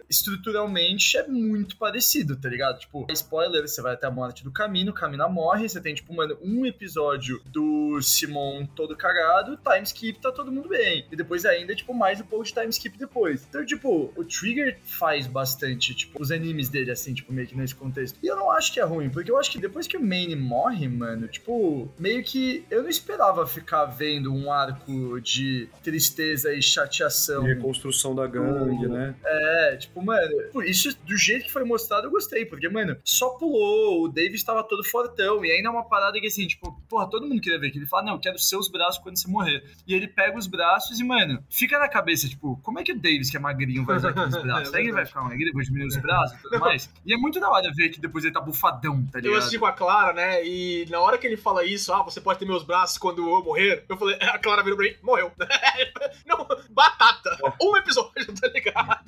Estruturalmente, 0.09 1.17
é 1.17 1.27
muito 1.27 1.77
parecido, 1.77 2.35
tá 2.35 2.49
ligado? 2.49 2.79
Tipo, 2.79 3.07
spoiler, 3.11 3.67
você 3.67 3.81
vai 3.81 3.93
até 3.93 4.07
a 4.07 4.11
morte 4.11 4.43
do 4.43 4.51
Camino, 4.51 4.91
o 4.91 4.93
Camina 4.93 5.27
morre, 5.27 5.67
você 5.67 5.81
tem, 5.81 5.93
tipo, 5.93 6.13
mano, 6.13 6.37
um 6.41 6.65
episódio 6.65 7.41
do 7.45 8.01
Simon 8.01 8.65
todo 8.65 8.95
cagado, 8.95 9.57
time 9.57 9.83
skip, 9.83 10.19
tá 10.19 10.31
todo 10.31 10.51
mundo 10.51 10.69
bem. 10.69 11.05
E 11.11 11.15
depois 11.15 11.45
ainda, 11.45 11.75
tipo, 11.75 11.93
mais 11.93 12.21
um 12.21 12.25
pouco 12.25 12.45
de 12.45 12.53
time 12.53 12.69
skip 12.69 12.97
depois. 12.97 13.45
Então, 13.49 13.65
tipo, 13.65 14.11
o 14.15 14.23
Trigger 14.23 14.79
faz 14.83 15.27
bastante, 15.27 15.93
tipo, 15.93 16.21
os 16.21 16.31
animes 16.31 16.69
dele, 16.69 16.91
assim, 16.91 17.13
tipo, 17.13 17.33
meio 17.33 17.47
que 17.47 17.55
nesse 17.55 17.75
contexto. 17.75 18.19
E 18.21 18.27
eu 18.27 18.35
não 18.35 18.51
acho 18.51 18.73
que 18.73 18.79
é 18.79 18.83
ruim, 18.83 19.09
porque 19.09 19.31
eu 19.31 19.37
acho 19.37 19.51
que 19.51 19.59
depois 19.59 19.87
que 19.87 19.97
o 19.97 20.03
Maine 20.03 20.35
morre, 20.35 20.87
mano, 20.87 21.27
tipo, 21.27 21.91
meio 21.97 22.23
que 22.23 22.65
eu 22.69 22.83
não 22.83 22.89
esperava 22.89 23.45
ficar 23.45 23.85
vendo 23.85 24.33
um 24.33 24.51
arco 24.51 25.19
de 25.21 25.69
tristeza 25.83 26.53
e 26.53 26.61
chateação. 26.61 27.43
Reconstrução 27.43 28.15
da 28.15 28.27
gangue, 28.27 28.87
né? 28.87 29.15
É, 29.23 29.66
tipo, 29.75 30.01
mano, 30.03 30.63
isso 30.65 30.95
do 31.05 31.17
jeito 31.17 31.45
que 31.45 31.51
foi 31.51 31.63
mostrado 31.63 32.07
eu 32.07 32.11
gostei, 32.11 32.45
porque, 32.45 32.69
mano, 32.69 32.97
só 33.03 33.29
pulou, 33.31 34.03
o 34.03 34.07
Davis 34.07 34.43
tava 34.43 34.63
todo 34.63 34.83
fortão, 34.83 35.43
e 35.43 35.51
ainda 35.51 35.67
é 35.67 35.71
uma 35.71 35.83
parada 35.83 36.19
que 36.19 36.27
assim, 36.27 36.47
tipo, 36.47 36.79
porra, 36.87 37.09
todo 37.09 37.27
mundo 37.27 37.41
queria 37.41 37.59
ver, 37.59 37.71
que 37.71 37.77
ele 37.77 37.85
fala, 37.85 38.03
não, 38.03 38.13
eu 38.13 38.19
quero 38.19 38.37
seus 38.39 38.69
braços 38.69 39.01
quando 39.01 39.17
você 39.17 39.27
morrer. 39.27 39.63
E 39.85 39.93
ele 39.93 40.07
pega 40.07 40.37
os 40.37 40.47
braços 40.47 40.99
e, 40.99 41.03
mano, 41.03 41.43
fica 41.49 41.77
na 41.79 41.89
cabeça, 41.89 42.27
tipo, 42.27 42.59
como 42.63 42.79
é 42.79 42.83
que 42.83 42.91
o 42.91 42.99
Davis, 42.99 43.29
que 43.29 43.37
é 43.37 43.39
magrinho, 43.39 43.85
vai 43.85 43.97
usar 43.97 44.09
aqueles 44.09 44.41
braços? 44.41 44.69
Será 44.69 44.81
que 44.81 44.87
ele 44.87 44.93
vai 44.93 45.05
ficar 45.05 45.21
magrinho, 45.21 45.53
vai 45.53 45.63
diminuir 45.63 45.87
os 45.87 45.97
braços 45.97 46.37
e 46.37 46.41
tudo 46.43 46.59
mais? 46.59 46.89
E 47.05 47.13
é 47.13 47.17
muito 47.17 47.39
da 47.39 47.49
hora 47.49 47.71
ver 47.75 47.89
que 47.89 47.99
depois 47.99 48.23
ele 48.23 48.33
tá 48.33 48.41
bufadão, 48.41 49.05
tá 49.11 49.19
Eu 49.19 49.23
ligado? 49.23 49.39
assisti 49.39 49.59
com 49.59 49.65
a 49.65 49.71
Clara, 49.71 50.13
né? 50.13 50.45
E 50.45 50.85
na 50.89 50.99
hora 50.99 51.17
que 51.17 51.25
ele 51.27 51.37
fala 51.37 51.63
isso, 51.65 51.91
ah, 51.93 52.03
você 52.03 52.21
pode 52.21 52.39
ter 52.39 52.45
meus 52.45 52.63
braços 52.63 52.97
quando 52.97 53.27
eu 53.27 53.43
morrer, 53.43 53.83
eu 53.87 53.97
falei, 53.97 54.17
a 54.21 54.37
Clara 54.37 54.63
virou 54.63 54.77
pra 54.77 54.87
mim, 54.87 54.95
morreu. 55.01 55.31
Não, 56.25 56.47
batata. 56.69 57.37
Um 57.61 57.75
episódio, 57.77 58.33
tá 58.39 58.47
ligado? 58.49 58.99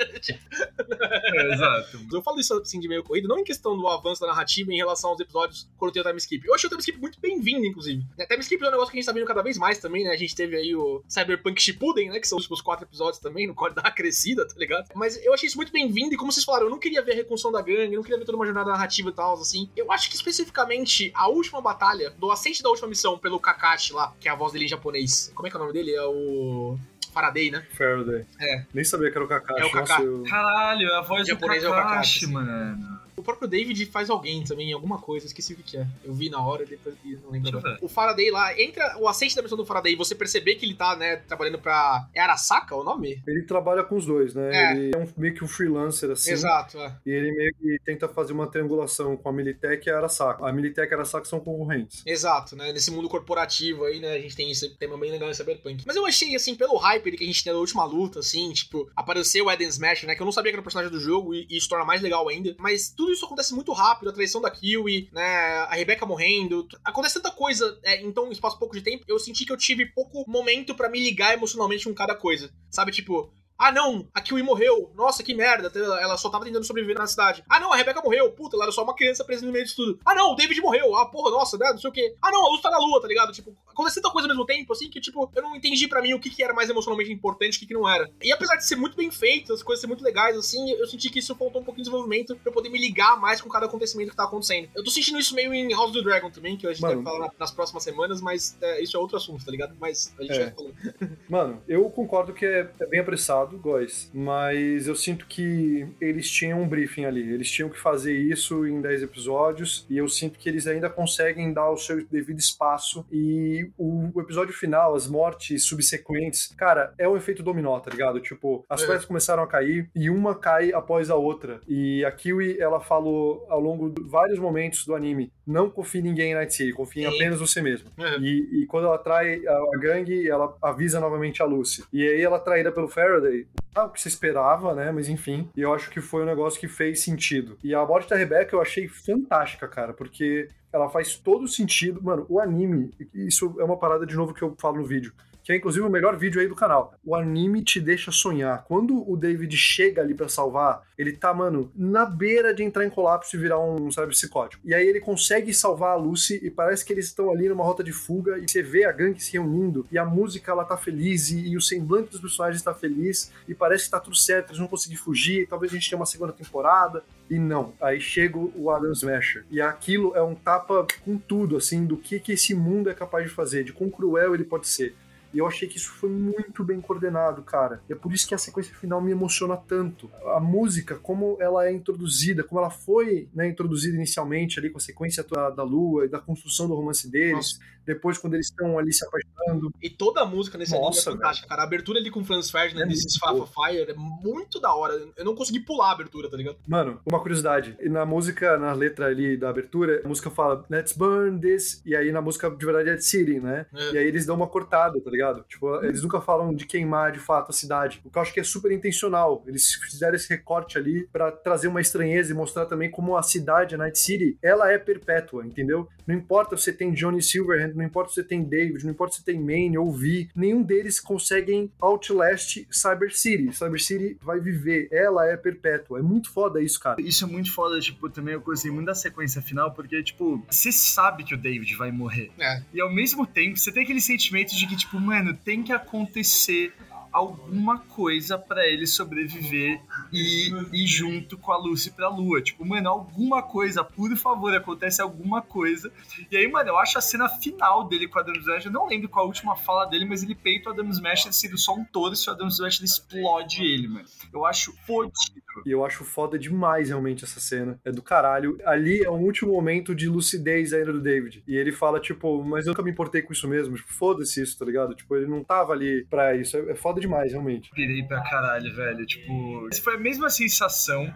É, 0.00 1.52
exato. 1.54 2.00
Eu 2.12 2.22
falo 2.22 2.40
isso 2.40 2.54
assim 2.54 2.80
de 2.80 2.88
meio 2.88 3.02
corrido, 3.02 3.28
não 3.28 3.38
em 3.38 3.44
questão 3.44 3.76
do 3.76 3.86
avanço 3.88 4.20
da 4.20 4.28
narrativa 4.28 4.72
em 4.72 4.76
relação 4.76 5.10
aos 5.10 5.20
episódios 5.20 5.68
quando 5.76 5.92
tem 5.92 6.02
o 6.02 6.04
time 6.04 6.18
skip. 6.18 6.46
Eu 6.46 6.54
achei 6.54 6.66
o 6.66 6.70
time 6.70 6.80
skip 6.80 6.98
muito 6.98 7.20
bem-vindo, 7.20 7.64
inclusive. 7.64 8.04
Né, 8.16 8.26
Time 8.26 8.40
skip 8.40 8.62
é 8.62 8.68
um 8.68 8.70
negócio 8.70 8.90
que 8.90 8.98
a 8.98 9.00
gente 9.00 9.06
tá 9.06 9.12
vendo 9.12 9.26
cada 9.26 9.42
vez 9.42 9.58
mais 9.58 9.78
também, 9.78 10.04
né? 10.04 10.10
A 10.10 10.16
gente 10.16 10.34
teve 10.34 10.56
aí 10.56 10.74
o 10.74 11.02
Cyberpunk 11.08 11.60
Shippuden, 11.60 12.10
né? 12.10 12.20
Que 12.20 12.28
são 12.28 12.38
os 12.38 12.44
últimos 12.44 12.60
quatro 12.60 12.84
episódios 12.84 13.18
também, 13.18 13.46
no 13.46 13.54
qual 13.54 13.72
dá 13.72 13.82
uma 13.82 13.90
crescida, 13.90 14.46
tá 14.46 14.54
ligado? 14.56 14.88
Mas 14.94 15.22
eu 15.24 15.32
achei 15.34 15.46
isso 15.46 15.56
muito 15.56 15.72
bem-vindo 15.72 16.14
e 16.14 16.16
como 16.16 16.32
vocês 16.32 16.44
falaram, 16.44 16.66
eu 16.66 16.70
não 16.70 16.78
queria 16.78 17.02
ver 17.02 17.12
a 17.12 17.16
reconstrução 17.16 17.52
da 17.52 17.60
gangue, 17.60 17.94
eu 17.94 17.96
não 17.96 18.02
queria 18.02 18.18
ver 18.18 18.24
toda 18.24 18.36
uma 18.36 18.46
jornada 18.46 18.70
narrativa 18.70 19.10
e 19.10 19.12
tal, 19.12 19.34
assim. 19.34 19.68
Eu 19.76 19.90
acho 19.92 20.08
que 20.08 20.16
especificamente 20.16 21.10
a 21.14 21.28
última 21.28 21.60
batalha, 21.60 22.10
do 22.10 22.30
ascente 22.30 22.62
da 22.62 22.70
última 22.70 22.88
missão 22.88 23.18
pelo 23.18 23.40
Kakashi 23.40 23.92
lá, 23.92 24.14
que 24.20 24.28
é 24.28 24.30
a 24.30 24.34
voz 24.34 24.52
dele 24.52 24.64
em 24.64 24.68
japonês. 24.68 25.30
Como 25.34 25.46
é 25.46 25.50
que 25.50 25.56
é 25.56 25.58
o 25.58 25.62
nome 25.62 25.72
dele? 25.72 25.94
É 25.94 26.04
o... 26.04 26.78
Faraday, 27.12 27.50
né? 27.50 27.62
Faraday. 27.76 28.24
É. 28.40 28.64
Nem 28.72 28.84
sabia 28.84 29.10
que 29.10 29.16
era 29.16 29.24
o 29.24 29.28
Kakashi. 29.28 29.60
É 29.60 29.64
o 29.64 29.70
eu- 30.04 30.22
Caralho, 30.24 30.94
a 30.94 31.00
voz 31.02 31.22
do 31.22 31.28
Japonês 31.28 31.64
é 31.64 31.68
o 31.68 31.72
Kakashi, 31.72 32.20
Kakashi, 32.20 32.26
mano. 32.28 32.99
O 33.20 33.22
próprio 33.22 33.46
David 33.48 33.84
faz 33.86 34.08
alguém 34.10 34.42
também, 34.44 34.72
alguma 34.72 34.98
coisa, 34.98 35.26
esqueci 35.26 35.52
o 35.52 35.56
que, 35.56 35.62
que 35.62 35.76
é. 35.76 35.86
Eu 36.04 36.12
vi 36.14 36.30
na 36.30 36.44
hora, 36.44 36.64
depois 36.64 36.94
vi, 37.04 37.16
não 37.22 37.30
lembro. 37.30 37.60
O 37.82 37.88
Faraday 37.88 38.30
lá, 38.30 38.58
entra 38.60 38.96
o 38.98 39.06
assente 39.08 39.36
da 39.36 39.42
missão 39.42 39.58
do 39.58 39.66
Faraday 39.66 39.92
e 39.92 39.96
você 39.96 40.14
perceber 40.14 40.54
que 40.56 40.64
ele 40.64 40.74
tá, 40.74 40.96
né, 40.96 41.16
trabalhando 41.16 41.58
pra. 41.58 42.08
É 42.14 42.20
Arasaka 42.20 42.74
o 42.74 42.82
nome? 42.82 43.22
Ele 43.26 43.42
trabalha 43.42 43.84
com 43.84 43.96
os 43.96 44.06
dois, 44.06 44.34
né? 44.34 44.50
É. 44.52 44.72
Ele 44.72 44.94
é 44.94 44.98
um- 44.98 45.08
meio 45.16 45.34
que 45.34 45.44
um 45.44 45.48
freelancer, 45.48 46.10
assim. 46.10 46.32
Exato, 46.32 46.78
é. 46.78 46.96
E 47.04 47.10
ele 47.10 47.32
meio 47.32 47.54
que 47.54 47.78
tenta 47.84 48.08
fazer 48.08 48.32
uma 48.32 48.46
triangulação 48.46 49.16
com 49.16 49.28
a 49.28 49.32
Militech 49.32 49.86
e 49.88 49.92
a 49.92 49.98
Arasaka. 49.98 50.46
A 50.48 50.52
Militech 50.52 50.90
e 50.90 50.94
a 50.94 50.96
Arasaka 50.96 51.24
são 51.26 51.40
concorrentes. 51.40 52.02
Exato, 52.06 52.56
né? 52.56 52.72
Nesse 52.72 52.90
mundo 52.90 53.08
corporativo 53.08 53.84
aí, 53.84 54.00
né? 54.00 54.14
A 54.14 54.20
gente 54.20 54.34
tem 54.36 54.50
esse 54.50 54.68
tema 54.76 54.96
bem 54.98 55.10
legal 55.10 55.28
em 55.30 55.34
Cyberpunk. 55.34 55.84
Mas 55.86 55.96
eu 55.96 56.06
achei, 56.06 56.34
assim, 56.34 56.54
pelo 56.54 56.76
hype 56.76 57.10
que 57.16 57.24
a 57.24 57.26
gente 57.26 57.44
tem 57.44 57.52
na 57.52 57.58
última 57.58 57.84
luta, 57.84 58.20
assim, 58.20 58.50
tipo, 58.52 58.90
apareceu 58.96 59.46
o 59.46 59.50
Eden 59.50 59.68
Smash, 59.68 60.04
né? 60.04 60.14
Que 60.14 60.22
eu 60.22 60.24
não 60.24 60.32
sabia 60.32 60.50
que 60.52 60.56
era 60.56 60.60
o 60.60 60.64
personagem 60.64 60.90
do 60.92 61.00
jogo 61.00 61.34
e, 61.34 61.46
e 61.50 61.56
isso 61.56 61.68
torna 61.68 61.84
mais 61.84 62.00
legal 62.00 62.28
ainda. 62.28 62.54
Mas 62.58 62.88
tudo 62.90 63.09
isso 63.12 63.24
acontece 63.24 63.54
muito 63.54 63.72
rápido, 63.72 64.10
a 64.10 64.12
traição 64.12 64.40
da 64.40 64.50
Kiwi, 64.50 65.08
né? 65.12 65.22
A 65.68 65.74
Rebecca 65.74 66.06
morrendo. 66.06 66.66
Acontece 66.84 67.14
tanta 67.14 67.30
coisa 67.30 67.78
é, 67.82 68.02
em 68.02 68.12
tão 68.12 68.30
espaço 68.30 68.58
pouco 68.58 68.74
de 68.74 68.82
tempo. 68.82 69.04
Eu 69.08 69.18
senti 69.18 69.44
que 69.44 69.52
eu 69.52 69.56
tive 69.56 69.86
pouco 69.86 70.24
momento 70.28 70.74
pra 70.74 70.88
me 70.88 71.00
ligar 71.00 71.34
emocionalmente 71.34 71.84
com 71.84 71.94
cada 71.94 72.14
coisa. 72.14 72.50
Sabe, 72.70 72.92
tipo. 72.92 73.32
Ah, 73.62 73.70
não, 73.70 74.08
a 74.14 74.22
Kiwi 74.22 74.42
morreu. 74.42 74.90
Nossa, 74.94 75.22
que 75.22 75.34
merda. 75.34 75.70
Ela 76.00 76.16
só 76.16 76.30
tava 76.30 76.46
tentando 76.46 76.64
sobreviver 76.64 76.96
na 76.98 77.06
cidade. 77.06 77.44
Ah, 77.46 77.60
não, 77.60 77.70
a 77.72 77.76
Rebecca 77.76 78.00
morreu. 78.00 78.32
Puta, 78.32 78.56
ela 78.56 78.64
era 78.64 78.72
só 78.72 78.82
uma 78.82 78.94
criança 78.94 79.22
presa 79.22 79.44
no 79.44 79.52
meio 79.52 79.64
disso 79.66 79.76
tudo. 79.76 79.98
Ah, 80.04 80.14
não, 80.14 80.32
o 80.32 80.34
David 80.34 80.58
morreu. 80.62 80.96
Ah, 80.96 81.04
porra, 81.04 81.30
nossa, 81.30 81.58
né? 81.58 81.68
Não 81.70 81.78
sei 81.78 81.90
o 81.90 81.92
quê. 81.92 82.14
Ah, 82.22 82.30
não, 82.30 82.46
a 82.46 82.50
luz 82.50 82.62
tá 82.62 82.70
na 82.70 82.78
lua, 82.78 83.00
tá 83.02 83.06
ligado? 83.06 83.32
Tipo, 83.32 83.54
acontece 83.68 83.96
tanta 84.00 84.10
coisa 84.10 84.26
ao 84.26 84.30
mesmo 84.34 84.46
tempo, 84.46 84.72
assim, 84.72 84.88
que, 84.88 84.98
tipo, 84.98 85.30
eu 85.36 85.42
não 85.42 85.54
entendi 85.54 85.86
pra 85.88 86.00
mim 86.00 86.14
o 86.14 86.18
que, 86.20 86.30
que 86.30 86.42
era 86.42 86.54
mais 86.54 86.70
emocionalmente 86.70 87.12
importante 87.12 87.54
e 87.54 87.56
o 87.58 87.60
que, 87.60 87.66
que 87.66 87.74
não 87.74 87.86
era. 87.86 88.10
E 88.22 88.32
apesar 88.32 88.56
de 88.56 88.64
ser 88.66 88.76
muito 88.76 88.96
bem 88.96 89.10
feito, 89.10 89.52
as 89.52 89.62
coisas 89.62 89.82
serem 89.82 89.94
muito 89.94 90.02
legais, 90.04 90.36
assim, 90.38 90.70
eu 90.72 90.86
senti 90.86 91.10
que 91.10 91.18
isso 91.18 91.34
faltou 91.36 91.60
um 91.60 91.64
pouquinho 91.64 91.84
de 91.84 91.90
desenvolvimento 91.90 92.34
pra 92.36 92.48
eu 92.50 92.52
poder 92.54 92.70
me 92.70 92.78
ligar 92.78 93.20
mais 93.20 93.42
com 93.42 93.48
cada 93.50 93.66
acontecimento 93.66 94.10
que 94.10 94.16
tá 94.16 94.24
acontecendo. 94.24 94.70
Eu 94.74 94.82
tô 94.82 94.90
sentindo 94.90 95.18
isso 95.18 95.34
meio 95.34 95.52
em 95.52 95.70
House 95.72 95.90
of 95.90 95.98
the 95.98 96.02
Dragon 96.02 96.30
também, 96.30 96.56
que 96.56 96.66
a 96.66 96.72
gente 96.72 96.80
Mano. 96.80 96.94
deve 96.94 97.04
falar 97.04 97.26
na- 97.26 97.32
nas 97.38 97.50
próximas 97.50 97.82
semanas, 97.82 98.20
mas 98.22 98.56
é, 98.62 98.82
isso 98.82 98.96
é 98.96 99.00
outro 99.00 99.18
assunto, 99.18 99.44
tá 99.44 99.50
ligado? 99.50 99.76
Mas 99.78 100.14
a 100.18 100.22
gente 100.22 100.32
É. 100.32 100.44
vai 100.46 100.54
falando. 100.54 100.74
Mano, 101.28 101.62
eu 101.68 101.88
concordo 101.90 102.32
que 102.32 102.46
é, 102.46 102.70
é 102.80 102.86
bem 102.86 103.00
apressado, 103.00 103.49
Góis, 103.58 104.10
mas 104.14 104.86
eu 104.86 104.94
sinto 104.94 105.26
que 105.26 105.86
eles 106.00 106.30
tinham 106.30 106.62
um 106.62 106.68
briefing 106.68 107.04
ali. 107.04 107.32
Eles 107.32 107.50
tinham 107.50 107.68
que 107.68 107.78
fazer 107.78 108.16
isso 108.16 108.66
em 108.66 108.80
10 108.80 109.02
episódios 109.02 109.86
e 109.88 109.96
eu 109.98 110.08
sinto 110.08 110.38
que 110.38 110.48
eles 110.48 110.66
ainda 110.66 110.88
conseguem 110.88 111.52
dar 111.52 111.70
o 111.70 111.76
seu 111.76 112.04
devido 112.06 112.38
espaço. 112.38 113.04
E 113.10 113.70
o, 113.78 114.10
o 114.14 114.20
episódio 114.20 114.52
final, 114.54 114.94
as 114.94 115.06
mortes 115.06 115.64
subsequentes, 115.64 116.54
cara, 116.56 116.92
é 116.98 117.08
um 117.08 117.16
efeito 117.16 117.42
dominó, 117.42 117.78
tá 117.80 117.90
ligado? 117.90 118.20
Tipo, 118.20 118.64
as 118.68 118.82
É. 118.82 118.86
pedras 118.86 119.04
começaram 119.04 119.42
a 119.42 119.46
cair 119.46 119.88
e 119.94 120.10
uma 120.10 120.34
cai 120.34 120.72
após 120.72 121.10
a 121.10 121.16
outra. 121.16 121.60
E 121.68 122.04
a 122.04 122.10
Kiwi, 122.12 122.58
ela 122.60 122.80
falou 122.80 123.46
ao 123.48 123.60
longo 123.60 123.90
de 123.90 124.02
vários 124.02 124.38
momentos 124.38 124.84
do 124.86 124.94
anime: 124.94 125.32
não 125.46 125.70
confie 125.70 125.98
em 125.98 126.02
ninguém 126.02 126.32
em 126.32 126.34
Night 126.34 126.54
City, 126.54 126.72
confie 126.72 127.02
em 127.02 127.06
apenas 127.06 127.38
você 127.38 127.60
mesmo. 127.62 127.88
Uhum. 127.98 128.22
E, 128.22 128.62
e 128.62 128.66
quando 128.66 128.86
ela 128.86 128.98
trai 128.98 129.44
a, 129.46 129.52
a 129.52 129.78
gangue, 129.78 130.28
ela 130.28 130.56
avisa 130.62 131.00
novamente 131.00 131.42
a 131.42 131.46
Lucy. 131.46 131.84
E 131.92 132.06
aí 132.06 132.20
ela 132.20 132.36
é 132.36 132.40
traída 132.40 132.72
pelo 132.72 132.88
Faraday. 132.88 133.39
Ah, 133.74 133.84
o 133.84 133.90
que 133.90 134.00
você 134.00 134.08
esperava, 134.08 134.74
né? 134.74 134.90
Mas 134.90 135.08
enfim. 135.08 135.48
E 135.56 135.60
eu 135.60 135.72
acho 135.72 135.90
que 135.90 136.00
foi 136.00 136.22
um 136.22 136.26
negócio 136.26 136.58
que 136.58 136.68
fez 136.68 137.00
sentido. 137.00 137.56
E 137.62 137.74
a 137.74 137.84
morte 137.84 138.08
da 138.08 138.16
Rebecca 138.16 138.54
eu 138.54 138.60
achei 138.60 138.88
fantástica, 138.88 139.68
cara, 139.68 139.92
porque 139.92 140.48
ela 140.72 140.88
faz 140.88 141.16
todo 141.16 141.46
sentido. 141.48 142.02
Mano, 142.02 142.26
o 142.28 142.40
anime, 142.40 142.90
isso 143.14 143.56
é 143.58 143.64
uma 143.64 143.76
parada 143.78 144.06
de 144.06 144.16
novo 144.16 144.34
que 144.34 144.42
eu 144.42 144.54
falo 144.58 144.78
no 144.78 144.84
vídeo. 144.84 145.12
Que 145.42 145.52
é 145.52 145.56
inclusive 145.56 145.84
o 145.84 145.90
melhor 145.90 146.16
vídeo 146.16 146.40
aí 146.40 146.48
do 146.48 146.54
canal. 146.54 146.94
O 147.04 147.14
anime 147.14 147.62
te 147.62 147.80
deixa 147.80 148.10
sonhar. 148.10 148.64
Quando 148.64 149.08
o 149.10 149.16
David 149.16 149.56
chega 149.56 150.02
ali 150.02 150.14
pra 150.14 150.28
salvar, 150.28 150.82
ele 150.96 151.12
tá, 151.12 151.32
mano, 151.32 151.70
na 151.74 152.04
beira 152.04 152.52
de 152.52 152.62
entrar 152.62 152.84
em 152.84 152.90
colapso 152.90 153.36
e 153.36 153.38
virar 153.38 153.58
um, 153.58 153.90
sabe, 153.90 154.12
psicótico. 154.12 154.62
E 154.66 154.74
aí 154.74 154.86
ele 154.86 155.00
consegue 155.00 155.52
salvar 155.54 155.92
a 155.92 155.96
Lucy 155.96 156.40
e 156.42 156.50
parece 156.50 156.84
que 156.84 156.92
eles 156.92 157.06
estão 157.06 157.30
ali 157.30 157.48
numa 157.48 157.64
rota 157.64 157.82
de 157.82 157.92
fuga 157.92 158.38
e 158.38 158.48
você 158.48 158.62
vê 158.62 158.84
a 158.84 158.92
gangue 158.92 159.22
se 159.22 159.32
reunindo 159.32 159.86
e 159.90 159.98
a 159.98 160.04
música 160.04 160.52
ela 160.52 160.64
tá 160.64 160.76
feliz 160.76 161.30
e, 161.30 161.48
e 161.48 161.56
o 161.56 161.60
semblante 161.60 162.10
dos 162.10 162.20
personagens 162.20 162.62
tá 162.62 162.74
feliz 162.74 163.32
e 163.48 163.54
parece 163.54 163.84
que 163.84 163.90
tá 163.90 164.00
tudo 164.00 164.16
certo, 164.16 164.50
eles 164.50 164.58
vão 164.58 164.68
conseguir 164.68 164.96
fugir, 164.96 165.46
talvez 165.48 165.72
a 165.72 165.74
gente 165.76 165.88
tenha 165.88 165.98
uma 165.98 166.06
segunda 166.06 166.32
temporada. 166.32 167.02
E 167.30 167.38
não. 167.38 167.72
Aí 167.80 168.00
chega 168.00 168.36
o 168.36 168.70
Adam 168.70 168.90
Smasher. 168.92 169.44
E 169.50 169.60
aquilo 169.60 170.16
é 170.16 170.22
um 170.22 170.34
tapa 170.34 170.84
com 171.04 171.16
tudo, 171.16 171.56
assim, 171.56 171.86
do 171.86 171.96
que, 171.96 172.18
que 172.18 172.32
esse 172.32 172.54
mundo 172.54 172.90
é 172.90 172.94
capaz 172.94 173.24
de 173.24 173.30
fazer, 173.30 173.62
de 173.62 173.72
quão 173.72 173.88
cruel 173.88 174.34
ele 174.34 174.44
pode 174.44 174.66
ser. 174.66 174.96
E 175.32 175.38
eu 175.38 175.46
achei 175.46 175.68
que 175.68 175.76
isso 175.76 175.90
foi 175.90 176.10
muito 176.10 176.64
bem 176.64 176.80
coordenado, 176.80 177.42
cara. 177.42 177.80
E 177.88 177.92
é 177.92 177.96
por 177.96 178.12
isso 178.12 178.26
que 178.26 178.34
a 178.34 178.38
sequência 178.38 178.74
final 178.74 179.00
me 179.00 179.12
emociona 179.12 179.56
tanto. 179.56 180.10
A 180.34 180.40
música, 180.40 180.96
como 180.96 181.36
ela 181.40 181.66
é 181.66 181.72
introduzida, 181.72 182.42
como 182.42 182.60
ela 182.60 182.70
foi 182.70 183.28
né, 183.32 183.48
introduzida 183.48 183.96
inicialmente 183.96 184.58
ali 184.58 184.70
com 184.70 184.78
a 184.78 184.80
sequência 184.80 185.22
da, 185.22 185.50
da 185.50 185.62
lua 185.62 186.06
e 186.06 186.08
da 186.08 186.18
construção 186.18 186.66
do 186.66 186.74
romance 186.74 187.08
deles. 187.08 187.58
Nossa. 187.58 187.60
Depois, 187.86 188.18
quando 188.18 188.34
eles 188.34 188.46
estão 188.46 188.78
ali 188.78 188.92
se 188.92 189.04
apaixonando. 189.06 189.72
E 189.82 189.88
toda 189.88 190.20
a 190.20 190.26
música 190.26 190.58
nesse 190.58 190.72
Nossa, 190.72 190.86
anime 190.86 190.98
é 190.98 191.22
fantástica, 191.22 191.48
cara. 191.48 191.62
A 191.62 191.64
abertura 191.64 191.98
ali 191.98 192.10
com 192.10 192.24
Franz 192.24 192.50
Ferdinand, 192.50 192.82
é 192.82 192.86
nesse 192.86 193.18
Fafa 193.18 193.46
Fire, 193.46 193.90
é 193.90 193.94
muito 193.94 194.60
da 194.60 194.74
hora. 194.74 194.94
Eu 195.16 195.24
não 195.24 195.34
consegui 195.34 195.60
pular 195.60 195.88
a 195.88 195.92
abertura, 195.92 196.28
tá 196.28 196.36
ligado? 196.36 196.58
Mano, 196.66 197.00
uma 197.06 197.20
curiosidade. 197.20 197.76
E 197.80 197.88
na 197.88 198.04
música, 198.04 198.58
na 198.58 198.72
letra 198.72 199.06
ali 199.06 199.36
da 199.36 199.48
abertura, 199.48 200.02
a 200.04 200.08
música 200.08 200.30
fala 200.30 200.64
Let's 200.68 200.92
burn 200.92 201.40
this. 201.40 201.82
E 201.84 201.94
aí 201.96 202.12
na 202.12 202.20
música 202.20 202.50
de 202.50 202.64
verdade 202.64 202.90
é 202.90 202.98
City, 202.98 203.40
né? 203.40 203.66
É. 203.74 203.92
E 203.92 203.98
aí 203.98 204.06
eles 204.06 204.26
dão 204.26 204.36
uma 204.36 204.46
cortada, 204.46 205.00
tá 205.00 205.10
ligado? 205.10 205.20
ligado? 205.20 205.44
Tipo, 205.48 205.84
eles 205.84 206.02
nunca 206.02 206.20
falam 206.20 206.54
de 206.54 206.66
queimar 206.66 207.12
de 207.12 207.18
fato 207.18 207.50
a 207.50 207.52
cidade. 207.52 208.00
O 208.04 208.10
que 208.10 208.18
eu 208.18 208.22
acho 208.22 208.32
que 208.32 208.40
é 208.40 208.44
super 208.44 208.72
intencional. 208.72 209.44
Eles 209.46 209.74
fizeram 209.74 210.14
esse 210.14 210.28
recorte 210.28 210.78
ali 210.78 211.06
para 211.12 211.30
trazer 211.30 211.68
uma 211.68 211.80
estranheza 211.80 212.32
e 212.32 212.34
mostrar 212.34 212.66
também 212.66 212.90
como 212.90 213.16
a 213.16 213.22
cidade, 213.22 213.74
a 213.74 213.78
Night 213.78 213.98
City, 213.98 214.38
ela 214.42 214.70
é 214.70 214.78
perpétua, 214.78 215.46
entendeu? 215.46 215.88
Não 216.06 216.14
importa 216.14 216.56
se 216.56 216.64
você 216.64 216.72
tem 216.72 216.92
Johnny 216.92 217.22
Silverhand, 217.22 217.74
não 217.80 217.86
importa 217.86 218.10
se 218.10 218.16
você 218.16 218.24
tem 218.24 218.44
David, 218.44 218.84
não 218.84 218.92
importa 218.92 219.14
se 219.14 219.20
você 219.20 219.32
tem 219.32 219.40
Maine 219.40 219.78
ou 219.78 219.92
Vi, 219.92 220.28
nenhum 220.34 220.62
deles 220.62 221.00
conseguem 221.00 221.70
outlast 221.80 222.66
Cyber 222.70 223.16
City. 223.16 223.52
Cyber 223.52 223.82
City 223.82 224.16
vai 224.22 224.38
viver, 224.38 224.88
ela 224.92 225.26
é 225.26 225.36
perpétua. 225.36 225.98
É 225.98 226.02
muito 226.02 226.30
foda 226.30 226.62
isso, 226.62 226.78
cara. 226.78 227.00
Isso 227.00 227.24
é 227.24 227.26
muito 227.26 227.52
foda, 227.52 227.80
tipo, 227.80 228.08
também 228.08 228.34
eu 228.34 228.40
gostei 228.40 228.70
muito 228.70 228.86
da 228.86 228.94
sequência 228.94 229.40
final, 229.40 229.72
porque, 229.72 230.02
tipo, 230.02 230.44
você 230.48 230.70
sabe 230.70 231.24
que 231.24 231.34
o 231.34 231.38
David 231.38 231.74
vai 231.76 231.90
morrer. 231.90 232.30
É. 232.38 232.62
E 232.72 232.80
ao 232.80 232.92
mesmo 232.92 233.26
tempo, 233.26 233.56
você 233.56 233.72
tem 233.72 233.82
aquele 233.82 234.00
sentimento 234.00 234.54
de 234.54 234.66
que, 234.66 234.76
tipo, 234.76 235.00
mano, 235.00 235.34
tem 235.34 235.62
que 235.62 235.72
acontecer 235.72 236.72
alguma 237.12 237.78
coisa 237.78 238.38
para 238.38 238.66
ele 238.66 238.86
sobreviver 238.86 239.80
e 240.12 240.50
ir 240.72 240.86
junto 240.86 241.36
com 241.38 241.52
a 241.52 241.56
Lucy 241.56 241.90
pra 241.90 242.08
lua. 242.08 242.40
Tipo, 242.42 242.64
mano, 242.64 242.88
alguma 242.88 243.42
coisa, 243.42 243.84
por 243.84 244.14
favor, 244.16 244.54
acontece 244.54 245.02
alguma 245.02 245.42
coisa. 245.42 245.92
E 246.30 246.36
aí, 246.36 246.48
mano, 246.48 246.70
eu 246.70 246.78
acho 246.78 246.98
a 246.98 247.00
cena 247.00 247.28
final 247.28 247.88
dele 247.88 248.08
com 248.08 248.18
o 248.18 248.22
Adam 248.22 248.34
Smash, 248.34 248.66
eu 248.66 248.72
não 248.72 248.88
lembro 248.88 249.08
qual 249.08 249.24
a 249.24 249.28
última 249.28 249.56
fala 249.56 249.86
dele, 249.86 250.04
mas 250.04 250.22
ele 250.22 250.34
peita 250.34 250.70
o 250.70 250.72
Adam 250.72 250.88
Smash 250.88 251.28
sendo 251.32 251.58
só 251.58 251.74
um 251.74 251.84
touro 251.84 252.14
e 252.14 252.30
o 252.30 252.32
Adam 252.32 252.48
Smash 252.48 252.80
explode 252.80 253.62
ele, 253.62 253.88
mano. 253.88 254.06
Eu 254.32 254.44
acho 254.44 254.72
fodido. 254.86 255.40
E 255.66 255.70
eu 255.70 255.84
acho 255.84 256.04
foda 256.04 256.38
demais, 256.38 256.88
realmente, 256.88 257.24
essa 257.24 257.40
cena. 257.40 257.78
É 257.84 257.90
do 257.90 258.02
caralho. 258.02 258.58
Ali 258.64 259.02
é 259.02 259.10
um 259.10 259.22
último 259.22 259.52
momento 259.52 259.94
de 259.94 260.08
lucidez 260.08 260.72
ainda 260.72 260.92
do 260.92 261.00
David. 261.00 261.42
E 261.46 261.56
ele 261.56 261.72
fala, 261.72 262.00
tipo, 262.00 262.42
mas 262.44 262.66
eu 262.66 262.70
nunca 262.70 262.82
me 262.82 262.90
importei 262.90 263.22
com 263.22 263.32
isso 263.32 263.48
mesmo. 263.48 263.76
Tipo, 263.76 263.92
foda-se 263.92 264.42
isso, 264.42 264.58
tá 264.58 264.64
ligado? 264.64 264.94
Tipo, 264.94 265.16
ele 265.16 265.26
não 265.26 265.42
tava 265.42 265.72
ali 265.72 266.06
pra 266.08 266.36
isso. 266.36 266.56
É, 266.56 266.70
é 266.70 266.74
foda 266.74 266.99
demais, 267.00 267.32
realmente. 267.32 267.70
Pirei 267.70 268.02
pra 268.04 268.22
caralho, 268.22 268.74
velho. 268.74 269.04
Tipo, 269.06 269.68
foi 269.82 269.94
a 269.94 269.98
mesma 269.98 270.30
sensação 270.30 271.12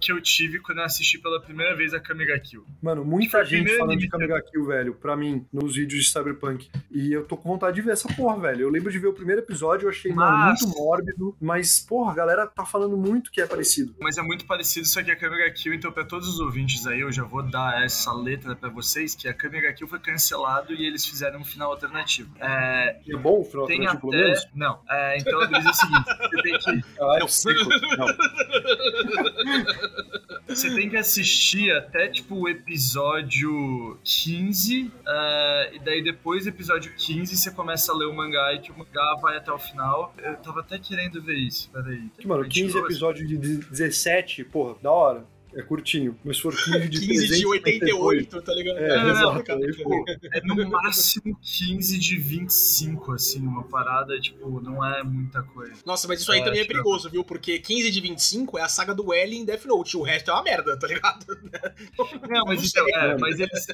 que 0.00 0.12
eu 0.12 0.20
tive 0.20 0.60
quando 0.60 0.78
eu 0.78 0.84
assisti 0.84 1.18
pela 1.18 1.40
primeira 1.40 1.74
vez 1.74 1.94
a 1.94 2.00
Kamega 2.00 2.38
Kill. 2.38 2.64
Mano, 2.82 3.04
muita 3.04 3.44
gente 3.44 3.76
falando 3.76 3.98
de 3.98 4.08
Kamega 4.08 4.40
Kill, 4.42 4.66
velho, 4.66 4.94
pra 4.94 5.16
mim, 5.16 5.46
nos 5.52 5.76
vídeos 5.76 6.04
de 6.04 6.10
Cyberpunk. 6.10 6.70
E 6.90 7.12
eu 7.12 7.24
tô 7.24 7.36
com 7.36 7.48
vontade 7.48 7.76
de 7.76 7.82
ver 7.82 7.92
essa 7.92 8.08
porra, 8.14 8.38
velho. 8.40 8.62
Eu 8.62 8.70
lembro 8.70 8.90
de 8.90 8.98
ver 8.98 9.08
o 9.08 9.12
primeiro 9.12 9.40
episódio, 9.40 9.86
eu 9.86 9.90
achei 9.90 10.12
mas... 10.12 10.30
mano, 10.30 10.46
muito 10.46 10.68
mórbido, 10.78 11.36
mas, 11.40 11.80
porra, 11.80 12.12
a 12.12 12.14
galera 12.14 12.46
tá 12.46 12.64
falando 12.64 12.96
muito 12.96 13.30
que 13.30 13.40
é 13.40 13.46
parecido. 13.46 13.94
Mas 14.00 14.18
é 14.18 14.22
muito 14.22 14.46
parecido, 14.46 14.86
só 14.86 15.02
que 15.02 15.10
a 15.10 15.16
Kamega 15.16 15.50
Kill, 15.52 15.74
então 15.74 15.90
pra 15.92 16.04
todos 16.04 16.28
os 16.28 16.40
ouvintes 16.40 16.86
aí, 16.86 17.00
eu 17.00 17.12
já 17.12 17.24
vou 17.24 17.42
dar 17.42 17.82
essa 17.84 18.12
letra 18.12 18.54
pra 18.54 18.68
vocês, 18.68 19.14
que 19.14 19.28
a 19.28 19.34
Kamega 19.34 19.72
Kill 19.72 19.88
foi 19.88 19.98
cancelado 19.98 20.72
e 20.72 20.86
eles 20.86 21.04
fizeram 21.06 21.40
um 21.40 21.44
final 21.44 21.70
alternativo. 21.70 22.34
É, 22.40 23.00
é 23.08 23.16
bom 23.16 23.40
o 23.40 23.44
final 23.44 23.62
alternativo, 23.62 24.08
até... 24.08 24.16
pelo 24.16 24.24
menos? 24.24 24.48
Não, 24.54 24.80
é, 24.88 25.18
então 25.18 25.40
a 25.40 25.46
brisa 25.46 25.68
é 25.68 25.70
o 25.70 25.74
seguinte, 25.74 26.04
você 26.04 26.42
tem 26.42 26.58
que... 26.58 26.84
Ah, 27.00 27.18
é 27.20 27.24
o 27.24 27.28
ciclo. 27.28 27.68
Não. 27.98 28.06
Você 30.46 30.74
tem 30.74 30.88
que 30.90 30.96
assistir 30.96 31.72
até, 31.72 32.08
tipo, 32.08 32.36
o 32.36 32.48
episódio 32.48 33.98
15, 34.04 34.82
uh, 34.82 34.90
eh, 35.06 35.70
e 35.74 35.78
daí 35.78 36.02
depois 36.02 36.44
do 36.44 36.50
episódio 36.50 36.92
15 36.94 37.36
você 37.36 37.50
começa 37.50 37.92
a 37.92 37.96
ler 37.96 38.06
o 38.06 38.14
mangá 38.14 38.52
e 38.52 38.60
que 38.60 38.70
o 38.70 38.78
mangá 38.78 39.16
vai 39.20 39.36
até 39.36 39.50
o 39.50 39.58
final. 39.58 40.14
Eu 40.22 40.36
tava 40.36 40.60
até 40.60 40.78
querendo 40.78 41.20
ver 41.22 41.36
isso, 41.36 41.70
peraí. 41.70 42.10
Mano, 42.24 42.46
15 42.46 42.78
episódios 42.78 43.28
de 43.28 43.38
17, 43.38 44.44
porra, 44.44 44.76
da 44.82 44.90
hora. 44.90 45.33
É 45.56 45.62
curtinho. 45.62 46.18
Mas 46.24 46.38
for 46.38 46.54
15 46.54 46.88
de 46.88 47.00
15 47.06 47.38
de 47.38 47.46
88, 47.46 48.42
tá 48.42 48.54
ligado? 48.54 48.78
É, 48.78 48.88
é 48.88 49.10
exato. 49.10 49.44
Cara, 49.44 49.60
tipo, 49.60 50.04
é 50.32 50.40
no 50.42 50.70
máximo 50.70 51.38
15 51.40 51.98
de 51.98 52.16
25, 52.18 53.12
assim, 53.12 53.40
uma 53.40 53.64
parada, 53.64 54.18
tipo, 54.20 54.60
não 54.60 54.84
é 54.84 55.02
muita 55.02 55.42
coisa. 55.42 55.74
Nossa, 55.84 56.08
mas 56.08 56.20
isso 56.20 56.32
aí 56.32 56.40
é, 56.40 56.44
também 56.44 56.60
é 56.60 56.62
tipo, 56.62 56.74
perigoso, 56.74 57.08
viu? 57.08 57.24
Porque 57.24 57.58
15 57.58 57.90
de 57.90 58.00
25 58.00 58.58
é 58.58 58.62
a 58.62 58.68
saga 58.68 58.94
do 58.94 59.12
L 59.12 59.36
em 59.36 59.44
Death 59.44 59.64
Note, 59.66 59.96
o 59.96 60.02
resto 60.02 60.30
é 60.30 60.34
uma 60.34 60.42
merda, 60.42 60.78
tá 60.78 60.86
ligado? 60.86 61.24
Não, 62.28 62.44
mas, 62.46 62.68
então, 62.68 62.86
é, 62.88 63.16
mas 63.18 63.38
eles, 63.38 63.66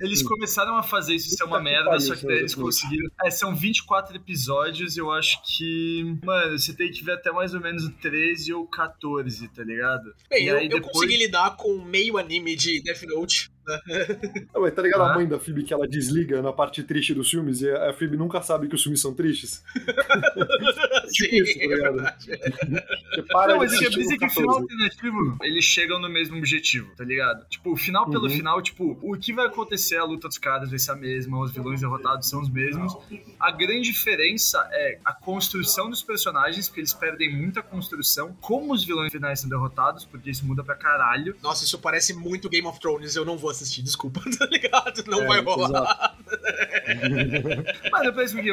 eles 0.00 0.22
começaram 0.22 0.76
a 0.76 0.82
fazer 0.82 1.14
isso 1.14 1.36
ser 1.36 1.44
uma 1.44 1.60
merda, 1.60 1.98
só 2.00 2.14
que 2.14 2.26
daí 2.26 2.38
eles 2.38 2.54
conseguiram. 2.54 3.10
É, 3.24 3.30
são 3.30 3.54
24 3.54 4.16
episódios, 4.16 4.96
eu 4.96 5.10
acho 5.10 5.40
que. 5.44 6.16
Mano, 6.24 6.58
você 6.58 6.74
tem 6.74 6.90
que 6.90 7.04
ver 7.04 7.12
até 7.12 7.30
mais 7.30 7.54
ou 7.54 7.60
menos 7.60 7.84
o 7.84 7.92
13 7.92 8.52
ou 8.54 8.66
14, 8.66 9.48
tá 9.48 9.62
ligado? 9.62 10.14
Bem, 10.30 10.44
e 10.44 10.48
eu, 10.48 10.56
aí, 10.56 10.64
eu 10.64 10.70
depois... 10.70 10.92
consegui 10.92 11.16
lidar 11.26 11.56
com 11.56 11.84
meio 11.84 12.16
anime 12.16 12.56
de 12.56 12.80
Death 12.82 13.02
Note. 13.02 13.50
Não, 14.54 14.62
mas 14.62 14.74
tá 14.74 14.82
ligado 14.82 15.02
ah. 15.02 15.12
a 15.12 15.14
mãe 15.14 15.26
da 15.26 15.38
Phoebe 15.38 15.64
que 15.64 15.72
ela 15.72 15.86
desliga 15.86 16.40
na 16.40 16.52
parte 16.52 16.82
triste 16.82 17.14
dos 17.14 17.30
filmes 17.30 17.60
e 17.60 17.70
a 17.70 17.92
Phoebe 17.92 18.16
nunca 18.16 18.40
sabe 18.40 18.68
que 18.68 18.74
os 18.74 18.82
filmes 18.82 19.00
são 19.00 19.14
tristes? 19.14 19.62
tipo 21.12 21.30
Sim, 21.30 21.42
isso, 21.42 21.58
tá 21.58 21.66
ligado? 21.66 22.00
É 22.00 23.22
para 23.22 23.52
não, 23.52 23.58
mas 23.58 23.72
eu 23.80 23.90
dizer 23.90 24.18
que 24.18 24.26
o 24.26 24.30
final 24.30 24.58
alternativo, 24.58 25.38
eles 25.42 25.64
chegam 25.64 26.00
no 26.00 26.08
mesmo 26.08 26.36
objetivo, 26.38 26.90
tá 26.96 27.04
ligado? 27.04 27.46
Tipo, 27.48 27.72
o 27.72 27.76
final 27.76 28.08
pelo 28.08 28.24
uhum. 28.24 28.30
final, 28.30 28.62
tipo, 28.62 28.98
o 29.02 29.16
que 29.16 29.32
vai 29.32 29.46
acontecer, 29.46 29.96
a 29.96 30.04
luta 30.04 30.28
dos 30.28 30.38
caras 30.38 30.70
vai 30.70 30.78
ser 30.78 30.92
a 30.92 30.96
mesma, 30.96 31.38
os 31.40 31.52
vilões 31.52 31.80
derrotados 31.80 32.28
são 32.28 32.40
os 32.40 32.50
mesmos. 32.50 32.96
A 33.38 33.50
grande 33.50 33.90
diferença 33.90 34.68
é 34.72 34.98
a 35.04 35.12
construção 35.12 35.90
dos 35.90 36.02
personagens, 36.02 36.68
porque 36.68 36.80
eles 36.80 36.92
perdem 36.92 37.34
muita 37.34 37.62
construção, 37.62 38.36
como 38.40 38.72
os 38.72 38.84
vilões 38.84 39.12
finais 39.12 39.40
são 39.40 39.48
derrotados, 39.48 40.04
porque 40.04 40.30
isso 40.30 40.44
muda 40.46 40.62
pra 40.62 40.74
caralho. 40.74 41.36
Nossa, 41.42 41.64
isso 41.64 41.78
parece 41.78 42.14
muito 42.14 42.48
Game 42.48 42.66
of 42.66 42.80
Thrones, 42.80 43.16
eu 43.16 43.24
não 43.24 43.36
vou 43.36 43.50
assistir, 43.56 43.82
desculpa, 43.82 44.20
tá 44.38 44.46
ligado? 44.46 45.04
Não 45.06 45.22
é, 45.22 45.26
vai 45.26 45.40
rolar. 45.40 46.05
Mas 47.90 48.04
eu 48.04 48.12
penso 48.12 48.36
que 48.36 48.50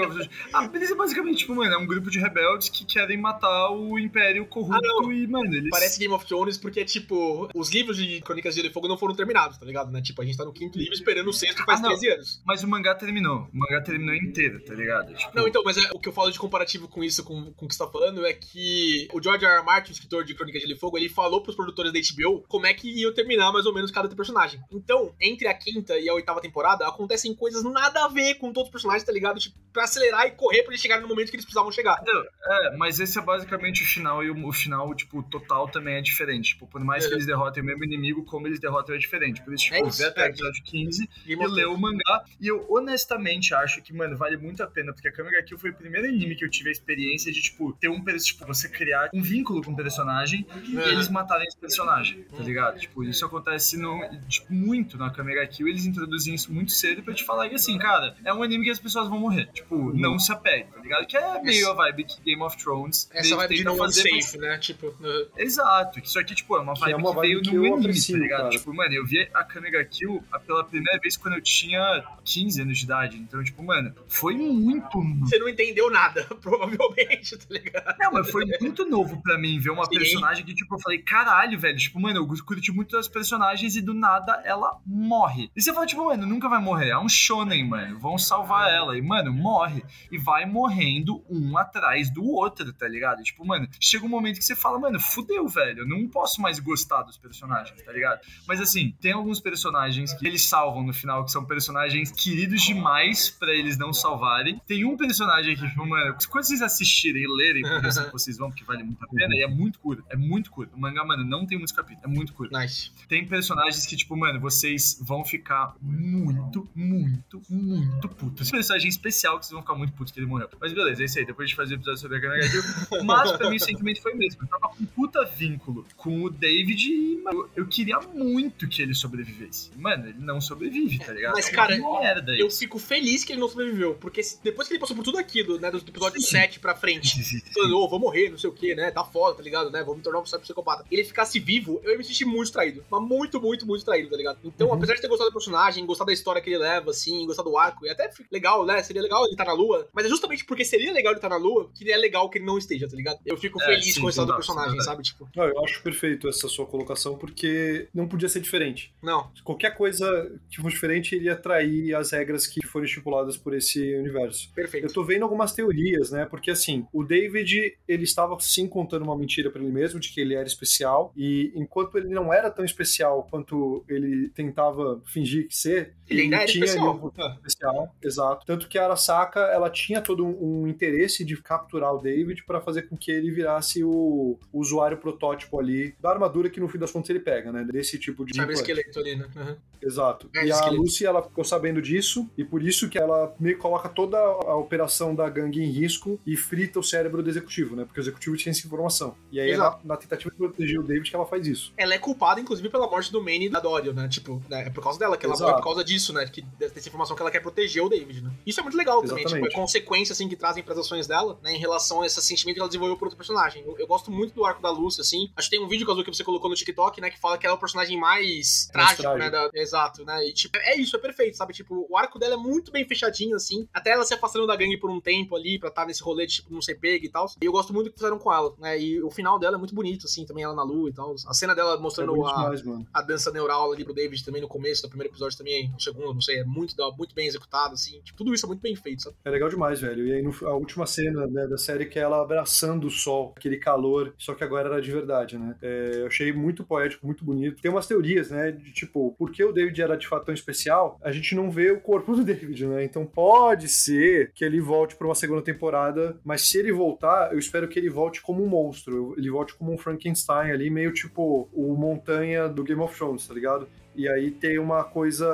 a 0.54 0.68
Brisa 0.68 0.94
é 0.94 0.98
basicamente, 0.98 1.40
tipo, 1.40 1.56
mano, 1.56 1.74
é 1.74 1.78
um 1.78 1.86
grupo 1.86 2.10
de 2.10 2.20
rebeldes 2.20 2.70
que 2.70 2.86
querem 2.86 3.18
matar 3.18 3.72
o 3.72 3.98
Império 3.98 4.46
corrupto 4.46 5.10
ah, 5.10 5.14
e, 5.14 5.28
mano, 5.28 5.54
eles. 5.54 5.70
Parece 5.70 6.00
Game 6.00 6.14
of 6.14 6.26
Thrones 6.26 6.58
porque, 6.58 6.86
tipo, 6.86 7.50
os 7.54 7.72
livros 7.72 7.98
de 7.98 8.22
Crônicas 8.22 8.54
de 8.54 8.62
Gelo 8.62 8.72
e 8.72 8.74
Fogo 8.74 8.88
não 8.88 8.98
foram 8.98 9.16
terminados, 9.16 9.58
tá 9.58 9.66
ligado? 9.66 9.92
Né? 9.92 10.02
Tipo, 10.02 10.22
a 10.22 10.26
gente 10.26 10.38
tá 10.38 10.46
no 10.46 10.54
quinto 10.54 10.78
livro 10.78 10.94
esperando 10.94 11.28
o 11.28 11.34
sexto 11.34 11.64
faz 11.66 11.84
ah, 11.84 11.88
13 11.88 12.10
anos. 12.10 12.42
Mas 12.46 12.64
o 12.64 12.68
mangá 12.68 12.96
terminou. 12.96 13.50
O 13.54 13.58
mangá 13.58 13.82
terminou 13.82 14.16
inteiro, 14.16 14.64
tá 14.64 14.74
ligado? 14.74 15.14
Tipo... 15.14 15.36
Não, 15.36 15.48
então, 15.48 15.62
mas 15.64 15.78
é, 15.78 15.90
o 15.94 16.00
que 16.00 16.10
eu 16.10 16.14
falo 16.14 16.32
de 16.32 16.40
comparativo 16.40 16.88
com 16.88 17.04
isso, 17.04 17.24
com, 17.24 17.52
com 17.54 17.66
o 17.66 17.68
que 17.68 17.76
você 17.76 17.84
tá 17.84 17.90
falando, 17.90 18.26
é 18.26 18.34
que 18.34 19.08
o 19.14 19.22
George 19.22 19.46
R. 19.46 19.58
R. 19.58 19.64
Martin, 19.64 19.92
o 19.92 19.94
escritor 19.94 20.24
de 20.24 20.34
Crônicas 20.34 20.62
de 20.62 20.68
Gelo 20.68 20.78
e 20.78 20.80
Fogo, 20.80 20.98
ele 20.98 21.10
falou 21.10 21.42
pros 21.42 21.56
produtores 21.56 21.92
da 21.92 22.00
HBO 22.00 22.44
como 22.48 22.66
é 22.66 22.74
que 22.74 22.90
ia 22.90 23.12
terminar 23.14 23.52
mais 23.52 23.66
ou 23.66 23.74
menos 23.74 23.92
cada 23.92 24.14
personagem. 24.16 24.60
Então, 24.72 25.14
entre 25.20 25.48
a 25.48 25.54
quinta 25.54 25.98
e 25.98 26.08
a 26.10 26.14
oitava 26.14 26.42
temporada, 26.42 26.88
acontecem 26.88 27.34
coisas 27.34 27.63
nada 27.72 28.06
a 28.06 28.08
ver 28.08 28.36
com 28.36 28.52
todos 28.52 28.68
os 28.68 28.72
personagens, 28.72 29.04
tá 29.04 29.12
ligado? 29.12 29.40
Tipo, 29.40 29.58
pra 29.74 29.84
acelerar 29.84 30.28
e 30.28 30.32
correr 30.32 30.62
pra 30.64 30.72
eles 30.72 30.82
chegarem 30.82 31.02
no 31.02 31.10
momento 31.10 31.30
que 31.30 31.36
eles 31.36 31.46
precisavam 31.46 31.72
chegar. 31.72 32.02
É, 32.46 32.78
mas 32.78 33.00
esse 33.00 33.18
é 33.18 33.22
basicamente 33.22 33.84
o 33.84 33.86
final, 33.86 34.24
e 34.24 34.30
o, 34.30 34.48
o 34.48 34.54
final, 34.54 34.94
tipo, 34.94 35.24
total 35.24 35.68
também 35.68 35.96
é 35.96 36.02
diferente. 36.02 36.54
Tipo, 36.54 36.68
por 36.68 36.84
mais 36.84 37.06
é. 37.06 37.08
que 37.08 37.14
eles 37.16 37.26
derrotem 37.26 37.64
o 37.64 37.66
mesmo 37.66 37.84
inimigo, 37.84 38.24
como 38.24 38.48
eles 38.48 38.60
derrotam 38.60 38.96
é 38.96 38.98
diferente. 38.98 39.42
Por 39.42 39.54
isso, 39.54 39.66
tipo, 39.66 39.76
é 39.76 39.90
ver 39.90 40.06
até 40.06 40.24
o 40.24 40.26
episódio 40.26 40.64
15 40.64 41.10
e, 41.26 41.34
e 41.34 41.48
ler 41.48 41.68
o 41.68 41.78
mangá. 41.78 42.24
E 42.40 42.48
eu 42.48 42.66
honestamente 42.70 43.54
acho 43.54 43.82
que, 43.82 43.94
mano, 43.94 44.16
vale 44.16 44.38
muito 44.38 44.62
a 44.62 44.68
pena, 44.68 44.94
porque 44.94 45.08
a 45.08 45.12
Kamega 45.12 45.42
Kill 45.44 45.58
foi 45.58 45.72
o 45.72 45.74
primeiro 45.74 46.08
anime 46.08 46.36
que 46.36 46.46
eu 46.46 46.50
tive 46.50 46.70
a 46.70 46.72
experiência 46.72 47.32
de, 47.32 47.42
tipo, 47.42 47.74
ter 47.74 47.90
um, 47.90 48.04
tipo, 48.18 48.46
você 48.46 48.70
criar 48.70 49.10
um 49.14 49.22
vínculo 49.22 49.64
com 49.64 49.72
o 49.72 49.76
personagem 49.76 50.46
e 50.64 50.78
é. 50.78 50.90
eles 50.90 51.10
matarem 51.10 51.48
esse 51.48 51.58
personagem, 51.58 52.24
tá 52.24 52.44
ligado? 52.44 52.80
Tipo, 52.80 53.04
isso 53.04 53.26
acontece 53.26 53.78
no, 53.78 54.00
tipo, 54.28 54.54
muito 54.54 54.98
na 54.98 55.10
Kamega 55.10 55.46
Kill, 55.48 55.68
eles 55.68 55.86
introduzem 55.86 56.36
isso 56.36 56.54
muito 56.54 56.72
cedo 56.72 57.02
pra 57.02 57.14
te 57.14 57.24
falar, 57.24 57.48
assim, 57.56 57.78
cara, 57.78 58.16
é 58.24 58.34
um 58.34 58.44
anime 58.44 58.64
que 58.66 58.70
as 58.72 58.80
pessoas 58.80 59.08
vão 59.10 59.20
morrer. 59.20 59.48
Tipo, 59.54 59.94
não 59.94 60.18
se 60.20 60.32
apegue, 60.32 60.72
tá 60.72 60.80
ligado? 60.80 61.06
Que 61.06 61.18
é 61.18 61.42
meio 61.42 61.70
a 61.72 61.74
vibe 61.74 62.04
que 62.06 62.22
Game 62.22 62.42
of 62.42 62.58
Thrones. 62.58 63.10
Essa 63.14 63.36
vibe 63.36 63.56
de 63.56 63.64
não 63.64 63.76
fazer, 63.76 64.02
safe, 64.22 64.38
né? 64.38 64.58
Tipo, 64.58 64.94
Exato, 65.38 66.00
isso 66.00 66.20
aqui, 66.20 66.36
tipo, 66.36 66.56
é 66.56 66.62
uma 66.62 66.74
Que 66.74 66.82
vibe 66.82 66.92
é 66.92 66.96
que, 66.96 67.02
uma 67.02 67.14
vibe 67.14 67.28
veio 67.28 67.42
que 67.42 67.52
no 67.52 67.66
eu 67.66 67.74
anime, 67.74 67.88
aprecio, 67.90 68.16
tá 68.16 68.22
ligado? 68.22 68.40
cara. 68.40 68.50
Tipo, 68.50 68.74
mano, 68.74 68.94
eu 68.94 69.06
vi 69.06 69.30
a 69.34 69.44
Kamega 69.44 69.84
Kill 69.86 70.24
pela 70.46 70.64
primeira 70.64 71.00
vez 71.00 71.18
quando 71.18 71.36
eu 71.36 71.42
tinha 71.42 72.04
15 72.24 72.62
anos 72.62 72.78
de 72.78 72.86
idade. 72.86 73.18
Então, 73.18 73.44
tipo, 73.44 73.64
mano, 73.64 73.94
foi 74.08 74.36
muito. 74.36 75.00
você 75.22 75.38
não 75.38 75.50
entendeu 75.50 75.90
nada, 75.92 76.24
provavelmente, 76.42 77.38
tá 77.38 77.46
ligado? 77.50 77.96
Não, 78.00 78.12
mas 78.12 78.30
foi 78.30 78.46
muito 78.62 78.86
novo 78.86 79.22
pra 79.22 79.38
mim 79.38 79.60
ver 79.60 79.72
uma 79.72 79.86
Sim. 79.86 79.98
personagem 79.98 80.46
que, 80.46 80.54
tipo, 80.54 80.76
eu 80.76 80.80
falei, 80.80 81.00
caralho, 81.00 81.60
velho. 81.60 81.78
Tipo, 81.78 82.00
mano, 82.00 82.20
eu 82.20 82.44
curti 82.46 82.72
muito 82.72 82.96
das 82.96 83.08
personagens 83.08 83.76
e 83.76 83.82
do 83.82 83.94
nada 83.94 84.42
ela 84.46 84.80
morre. 84.86 85.50
E 85.56 85.62
você 85.62 85.74
fala, 85.74 85.86
tipo, 85.86 86.06
mano, 86.06 86.26
nunca 86.26 86.50
vai 86.50 86.62
morrer. 86.62 86.90
É 86.90 86.98
um 86.98 87.10
shonen, 87.44 87.68
mano. 87.68 88.00
Vão 88.00 88.18
salvar 88.18 88.72
ela. 88.72 88.98
E, 88.98 89.02
mano, 89.02 89.32
morre. 89.34 89.84
E 90.12 90.18
vai 90.18 90.46
morrendo 90.46 91.24
um 91.30 91.58
atrás 91.58 92.10
do 92.10 92.24
outro, 92.24 92.72
tá 92.74 92.88
ligado? 92.88 93.22
E, 93.22 93.24
tipo, 93.24 93.46
mano, 93.46 93.68
chega 93.80 94.06
um 94.06 94.10
momento 94.10 94.38
que 94.38 94.46
você 94.46 94.56
fala, 94.56 94.80
mano, 94.80 95.00
fudeu, 95.00 95.48
velho. 95.48 95.80
Eu 95.80 95.88
não 95.88 96.08
posso 96.08 96.42
mais 96.42 96.60
gostar 96.60 97.04
dos 97.04 97.18
personagens, 97.18 97.82
tá 97.82 97.92
ligado? 97.92 98.22
Mas 98.48 98.62
assim, 98.62 98.96
tem 99.02 99.12
alguns 99.12 99.40
personagens 99.40 100.14
que 100.14 100.26
eles 100.26 100.48
salvam 100.48 100.84
no 100.84 100.94
final, 100.94 101.26
que 101.26 101.32
são 101.32 101.46
personagens 101.46 102.12
queridos 102.12 102.62
demais 102.62 103.30
pra 103.30 103.54
eles 103.54 103.78
não 103.78 103.94
salvarem. 103.94 104.62
Tem 104.66 104.86
um 104.86 104.96
personagem 104.96 105.56
que, 105.56 105.68
tipo, 105.68 105.86
mano, 105.86 106.16
quando 106.30 106.46
vocês 106.46 106.62
assistirem 106.62 107.24
e 107.24 107.28
lerem, 107.28 107.64
porque 107.64 107.88
vocês 108.12 108.38
vão, 108.38 108.50
porque 108.50 108.64
vale 108.64 108.84
muito 108.84 109.04
a 109.04 109.08
pena, 109.08 109.36
e 109.36 109.44
é 109.44 109.48
muito 109.48 109.80
curto, 109.80 110.04
é 110.10 110.16
muito 110.16 110.52
curto. 110.52 110.76
O 110.76 110.80
mangá, 110.80 111.04
mano, 111.04 111.24
não 111.24 111.46
tem 111.46 111.58
muitos 111.58 111.76
capítulos, 111.76 112.04
é 112.04 112.08
muito 112.08 112.34
curto. 112.34 112.58
Nice. 112.58 112.92
Tem 113.08 113.26
personagens 113.26 113.86
que, 113.86 113.96
tipo, 113.96 114.16
mano, 114.16 114.40
vocês 114.40 115.00
vão 115.02 115.24
ficar 115.24 115.76
muito, 115.82 116.70
muito, 116.76 117.33
muito 117.50 118.08
putos. 118.10 118.50
Personagem 118.52 118.90
especial 118.90 119.40
que 119.40 119.46
vocês 119.46 119.52
vão 119.54 119.62
ficar 119.62 119.76
muito 119.76 119.94
putos 119.94 120.12
que 120.14 120.20
ele 120.20 120.28
morreu. 120.28 120.48
Mas 120.60 120.74
beleza, 120.74 121.02
é 121.02 121.06
isso 121.06 121.20
aí. 121.20 121.26
Depois 121.26 121.50
de 121.50 121.56
fazer 121.56 121.74
o 121.74 121.78
episódio 121.78 122.00
sobre 122.00 122.18
a 122.18 122.22
Kanagawa 122.22 122.50
Kill. 122.90 123.04
Mas 123.04 123.32
pra 123.34 123.50
mim 123.50 123.56
o 123.58 123.60
sentimento 123.60 124.02
foi 124.02 124.14
o 124.14 124.18
mesmo. 124.18 124.42
Eu 124.44 124.48
tava 124.48 124.70
com 124.76 124.84
um 124.84 124.86
puta 124.86 125.24
vínculo 125.26 125.86
com 125.98 126.24
o 126.24 126.30
David 126.30 126.92
e, 126.92 127.22
mano, 127.24 127.50
eu, 127.56 127.66
queria 127.68 128.00
muito 128.00 128.68
que 128.68 128.82
ele 128.82 128.94
sobrevivesse. 128.94 129.72
Mano, 129.78 130.08
ele 130.10 130.20
não 130.20 130.40
sobrevive, 130.42 131.00
tá 131.00 131.14
ligado? 131.14 131.34
Mas, 131.34 131.48
É 131.48 131.52
cara, 131.52 131.78
merda 131.78 132.36
Eu 132.38 132.48
isso. 132.48 132.60
fico 132.60 132.78
feliz 132.80 133.24
que 133.24 133.34
ele 133.34 133.40
não 133.42 133.48
sobreviveu, 133.50 133.96
porque 133.96 134.22
depois 134.44 134.68
que 134.68 134.74
ele 134.74 134.80
passou 134.80 134.96
por 134.96 135.04
tudo 135.04 135.18
aquilo, 135.18 135.60
né, 135.60 135.70
do 135.72 135.78
episódio 135.78 136.22
7 136.22 136.60
pra 136.60 136.76
frente, 136.76 137.42
falando, 137.54 137.78
ô, 137.80 137.88
vou 137.90 138.00
morrer, 138.00 138.30
não 138.30 138.38
sei 138.38 138.50
o 138.50 138.54
que, 138.54 138.76
né, 138.76 138.92
tá 138.92 139.04
foda, 139.04 139.36
tá 139.38 139.44
ligado, 139.44 139.70
né, 139.72 139.84
vou 139.84 139.96
me 139.96 140.02
tornar 140.02 140.20
um 140.20 140.24
psicopata. 140.24 140.86
Ele 140.92 141.04
ficasse 141.04 141.40
vivo, 141.40 141.80
eu 141.84 141.92
ia 141.92 141.98
me 141.98 142.04
sentir 142.04 142.26
muito 142.26 142.52
traído, 142.52 142.84
mas 142.90 143.02
muito, 143.02 143.40
muito, 143.42 143.66
muito 143.66 143.84
traído, 143.86 144.10
tá 144.10 144.18
ligado? 144.18 144.38
Então, 144.44 144.68
Uhum. 144.68 144.74
apesar 144.76 144.94
de 144.96 145.02
ter 145.02 145.08
gostado 145.08 145.30
do 145.30 145.34
personagem, 145.34 145.86
gostar 145.86 146.06
da 146.06 146.14
história 146.14 146.42
que 146.42 146.50
ele 146.50 146.58
leva, 146.60 146.92
assim, 146.92 147.23
gostar 147.28 147.44
do 147.44 147.58
arco, 147.58 147.86
e 147.86 147.90
até 147.90 148.10
legal, 148.32 148.66
né, 148.66 148.82
seria 148.84 149.02
legal 149.02 149.24
ele 149.24 149.34
estar 149.34 149.46
na 149.46 149.54
lua, 149.54 149.88
mas 149.94 150.06
é 150.06 150.10
justamente 150.10 150.46
porque 150.46 150.64
seria 150.66 150.92
legal 150.94 151.12
ele 151.12 151.18
estar 151.18 151.30
na 151.30 151.38
lua 151.38 151.70
que 151.74 151.90
é 151.92 151.98
legal 151.98 152.30
que 152.30 152.38
ele 152.38 152.46
não 152.46 152.58
esteja, 152.58 152.88
tá 152.88 152.96
ligado? 152.96 153.20
Eu 153.26 153.38
fico 153.38 153.62
É, 153.62 153.66
feliz 153.66 153.94
sim, 153.94 154.00
com 154.00 154.06
o 154.06 154.10
resultado 154.10 154.28
do 154.34 154.36
personagem, 154.36 154.80
sim, 154.80 154.86
sabe? 154.86 155.04
Tipo, 155.04 155.30
Não, 155.36 155.44
eu 155.46 155.64
acho 155.64 155.82
perfeito 155.84 156.28
essa 156.28 156.48
sua 156.48 156.66
colocação, 156.66 157.18
porque 157.18 157.88
não 157.94 158.08
podia 158.08 158.30
ser 158.30 158.40
diferente. 158.40 158.94
não, 159.02 159.32
Qualquer 159.44 159.76
coisa 159.76 160.32
que 160.50 160.58
fosse 160.62 160.74
diferente 160.74 161.16
iria 161.16 161.36
trair 161.36 161.94
as 161.96 162.12
regras 162.12 162.48
que 162.48 162.66
foram 162.66 162.86
estipuladas 162.86 163.38
por 163.38 163.54
esse 163.54 163.96
universo. 163.96 164.52
perfeito. 164.54 164.88
Eu 164.88 164.94
tô 164.94 165.04
vendo 165.04 165.24
algumas 165.24 165.54
teorias, 165.54 166.12
né? 166.12 166.26
Porque 166.26 166.52
assim, 166.52 166.86
o 166.94 167.04
David, 167.04 167.78
ele 167.88 168.04
estava 168.04 168.38
sim 168.40 168.68
contando 168.68 169.04
uma 169.04 169.18
mentira 169.18 169.50
pra 169.50 169.62
ele 169.62 169.72
mesmo 169.72 170.00
de 170.00 170.10
que 170.10 170.22
ele 170.22 170.34
era 170.36 170.48
especial, 170.48 171.12
e 171.16 171.52
enquanto 171.56 171.98
ele 171.98 172.10
não 172.10 172.34
era 172.34 172.50
tão 172.50 172.64
especial 172.66 173.28
quanto 173.30 173.84
ele 173.88 174.30
tentava 174.30 175.02
fingir 175.06 175.48
que 175.48 175.56
ser, 175.56 175.94
Ele 176.10 176.24
ainda 176.24 176.38
era 176.38 176.46
tinha 176.46 176.66
especial. 176.66 176.94
Ah. 177.18 177.36
especial, 177.46 177.96
exato. 178.02 178.46
Tanto 178.46 178.68
que 178.68 178.78
a 178.78 178.86
Arasaka, 178.86 179.40
ela 179.40 179.70
tinha 179.70 180.02
todo 180.02 180.26
um, 180.26 180.64
um 180.64 180.68
interesse 180.68 181.24
de 181.24 181.38
capturar 181.38 181.94
o 181.94 182.00
David 182.00 182.44
pra 182.46 182.62
fazer 182.62 182.84
com 182.84 182.98
que 182.98 183.12
ele 183.12 183.32
virasse 183.32 183.84
o, 183.84 184.38
o 184.52 184.60
usuário 184.60 184.98
protótipo 184.98 185.60
ali 185.60 185.96
da 186.00 186.10
armadura 186.10 186.50
que 186.50 186.60
no 186.60 186.68
fim 186.68 186.78
das 186.78 186.92
contas 186.92 187.10
ele 187.10 187.20
pega, 187.20 187.52
né? 187.52 187.64
Desse 187.64 188.00
tipo 188.00 188.26
de 188.26 188.36
Sabe 188.36 188.54
esqueleto 188.54 189.00
ali, 189.00 189.16
né? 189.16 189.28
Uhum. 189.36 189.56
Exato. 189.82 190.30
É, 190.36 190.46
e 190.46 190.52
a 190.52 190.56
esqueleto. 190.56 190.82
Lucy, 190.82 191.06
ela 191.06 191.22
ficou 191.22 191.44
sabendo 191.44 191.82
disso, 191.82 192.30
e 192.38 192.44
por 192.44 192.64
isso 192.64 192.90
que 192.90 192.98
ela 192.98 193.34
meio 193.40 193.58
coloca 193.58 193.90
toda 193.90 194.18
a 194.18 194.56
operação 194.56 195.14
da 195.14 195.30
gangue 195.30 195.62
em 195.62 195.70
risco 195.70 196.20
e 196.26 196.36
frita 196.36 196.80
o 196.80 196.84
cérebro 196.84 197.22
do 197.22 197.30
executivo, 197.30 197.76
né? 197.76 197.86
Porque 197.86 198.00
o 198.00 198.04
executivo 198.04 198.38
tinha 198.38 198.52
essa 198.52 198.66
informação. 198.66 199.16
E 199.32 199.40
aí, 199.40 199.52
ela, 199.52 199.80
na 199.84 199.98
tentativa 199.98 200.32
de 200.32 200.38
proteger 200.38 200.80
o 200.80 200.84
David, 200.84 201.10
que 201.10 201.16
ela 201.16 201.26
faz 201.26 201.46
isso. 201.48 201.74
ela 201.78 201.94
é 201.94 202.00
culpada, 202.00 202.40
inclusive, 202.40 202.70
pela 202.70 202.90
morte 202.90 203.12
do 203.12 203.22
Manny 203.22 203.48
e 203.48 203.50
da 203.50 203.60
Dorio, 203.60 203.94
né? 203.94 204.08
Tipo, 204.08 204.42
né? 204.50 204.68
é 204.68 204.70
por 204.70 204.84
causa 204.84 204.98
dela, 204.98 205.18
que 205.18 205.26
ela 205.26 205.36
Exato. 205.36 205.52
morre 205.52 205.62
por 205.62 205.68
causa 205.68 205.84
disso, 205.84 206.14
né? 206.14 206.26
Que, 206.26 206.42
dessa 206.58 206.88
informação 206.88 207.03
que 207.16 207.22
ela 207.22 207.32
quer 207.32 207.42
proteger 207.42 207.84
o 207.84 207.90
David, 207.90 208.22
né? 208.22 208.32
Isso 208.46 208.60
é 208.60 208.64
muito 208.64 208.78
legal 208.78 209.02
também, 209.02 209.24
Exatamente. 209.24 209.50
tipo, 209.50 209.60
é 209.60 209.62
consequência, 209.62 210.14
assim, 210.14 210.30
que 210.30 210.36
trazem 210.36 210.64
pras 210.64 210.78
ações 210.78 211.08
dela, 211.08 211.38
né? 211.44 211.54
Em 211.54 211.60
relação 211.60 212.02
a 212.02 212.06
esse 212.06 212.22
sentimento 212.22 212.56
que 212.56 212.60
ela 212.62 212.70
desenvolveu 212.70 212.96
por 212.98 213.06
outro 213.06 213.18
personagem. 213.18 213.64
Eu, 213.66 213.78
eu 213.78 213.88
gosto 213.88 214.10
muito 214.12 214.34
do 214.34 214.46
arco 214.46 214.62
da 214.62 214.70
Lucy, 214.70 215.02
assim. 215.02 215.30
Acho 215.36 215.50
que 215.50 215.58
tem 215.58 215.66
um 215.66 215.68
vídeo, 215.68 215.86
Kazu, 215.86 216.04
que 216.04 216.14
você 216.14 216.24
colocou 216.24 216.50
no 216.50 216.56
TikTok, 216.56 217.02
né? 217.02 217.10
Que 217.10 217.20
fala 217.20 217.38
que 217.38 217.46
ela 217.46 217.56
é 217.56 217.58
o 217.58 217.60
personagem 217.60 218.00
mais 218.00 218.68
trágico, 218.72 219.02
trágico. 219.02 219.20
né? 219.20 219.30
da- 219.30 219.50
exato, 219.54 220.06
né? 220.06 220.26
E, 220.28 220.34
tipo, 220.34 220.58
é 220.58 220.78
isso, 220.78 220.96
é 220.96 221.00
perfeito, 221.00 221.36
sabe? 221.38 221.54
Tipo, 221.54 221.86
o 221.90 221.98
arco 221.98 222.18
dela 222.20 222.36
é 222.36 222.38
muito 222.38 222.72
bem 222.72 222.86
fechadinho, 222.88 223.36
assim. 223.36 223.68
Até 223.74 223.92
ela 223.92 224.06
se 224.06 224.14
afastando 224.14 224.48
da 224.48 224.56
gangue 224.56 224.78
por 224.78 224.90
um 224.90 225.02
tempo 225.02 225.36
ali, 225.36 225.58
pra 225.60 225.70
estar 225.70 225.86
nesse 225.86 226.02
rolê 226.04 226.26
de, 226.26 226.36
tipo, 226.36 226.54
não 226.54 226.62
ser 226.62 226.76
pega 226.76 227.06
e 227.06 227.10
tal. 227.10 227.28
E 227.42 227.46
eu 227.46 227.52
gosto 227.52 227.74
muito 227.74 227.88
do 227.88 227.92
que 227.92 227.98
fizeram 228.00 228.20
com 228.20 228.32
ela, 228.32 228.54
né? 228.60 228.80
E 228.80 229.02
o 229.02 229.10
final 229.10 229.40
dela 229.40 229.56
é 229.56 229.60
muito 229.60 229.74
bonito, 229.76 230.06
assim, 230.06 230.26
também 230.26 230.44
ela 230.44 230.54
na 230.54 230.64
lua 230.64 230.90
e 230.90 230.94
tal. 230.94 231.16
A 231.28 231.34
cena 231.34 231.54
dela 231.56 231.76
É 231.76 231.78
mostrando 231.78 232.14
muito 232.16 232.28
a, 232.28 232.54
demais, 232.56 232.86
a 232.94 233.02
dança 233.02 233.32
neural 233.32 233.72
ali 233.72 233.84
pro 233.84 233.94
David 233.94 234.24
também 234.24 234.42
no 234.42 234.48
começo 234.48 234.82
do 234.84 234.90
primeiro 234.90 235.12
episódio 235.12 235.38
também, 235.38 235.70
no 235.72 235.80
segundo, 235.80 236.14
não 236.14 236.22
sei, 236.22 236.40
é 236.40 236.44
muito, 236.44 236.76
da- 236.76 236.83
muito 236.98 237.14
bem 237.16 237.28
executado, 237.28 237.74
assim. 237.74 238.02
Tipo, 238.02 238.18
tudo 238.18 238.34
isso 238.34 238.46
é 238.46 238.48
muito 238.48 238.62
bem 238.62 238.76
feito, 238.76 239.04
sabe? 239.04 239.16
É 239.24 239.30
legal 239.30 239.50
demais, 239.50 239.80
velho. 239.82 240.06
E 240.08 240.14
aí, 240.14 240.22
no- 240.22 240.34
a 240.48 240.56
última 240.56 240.86
cena 240.86 241.26
né, 241.28 241.48
da 241.48 241.58
série 241.58 241.86
que 241.86 242.00
é 242.00 242.02
ela 242.04 242.22
abraçando 242.22 242.88
o 242.88 242.92
sol, 242.92 243.34
aquele 243.38 243.58
calor, 243.58 244.14
só 244.18 244.34
que 244.34 244.44
agora 244.44 244.70
era 244.70 244.82
de 244.82 244.92
verdade, 244.92 245.38
né? 245.38 245.56
É, 245.62 245.92
eu 246.02 246.08
achei 246.08 246.32
muito 246.34 246.64
poético, 246.64 247.06
muito 247.06 247.24
bonito. 247.24 247.62
Tem 247.62 247.72
umas 247.72 247.88
teorias, 247.88 248.30
né, 248.32 248.52
de 248.52 248.72
tipo, 248.72 249.16
por 249.18 249.32
que 249.32 249.44
o 249.44 249.52
David 249.52 249.82
era 249.82 249.96
de 249.98 250.08
fato 250.08 250.26
tão 250.26 250.34
especial? 250.34 251.00
A 251.02 251.12
gente 251.12 251.36
não 251.36 251.50
vê 251.52 251.72
o 251.72 251.80
corpo 251.80 252.16
do 252.16 252.24
David, 252.26 252.66
né? 252.68 252.84
Então 252.84 253.06
pode 253.06 253.68
ser 253.68 254.32
que 254.34 254.44
ele 254.44 254.60
volte 254.60 254.96
pra 254.96 255.08
uma 255.08 255.16
segunda 255.16 255.42
temporada, 255.42 256.18
mas 256.24 256.42
se 256.48 256.58
ele 256.58 256.72
voltar, 256.72 257.32
eu 257.32 257.40
espero 257.40 257.68
que 257.68 257.78
ele 257.80 257.90
volte 257.90 258.22
como 258.22 258.44
um 258.44 258.48
monstro. 258.48 259.14
Ele 259.18 259.30
volte 259.30 259.54
como 259.56 259.72
um 259.74 259.78
Frankenstein 259.78 260.52
ali, 260.52 260.70
meio 260.70 260.92
tipo 260.94 261.50
o 261.54 261.76
Montanha 261.76 262.48
do 262.48 262.64
Game 262.64 262.82
of 262.82 262.96
Thrones, 262.98 263.28
tá 263.28 263.34
ligado? 263.34 263.68
E 263.96 264.08
aí 264.10 264.32
tem 264.32 264.58
uma 264.60 264.84
coisa, 264.84 265.32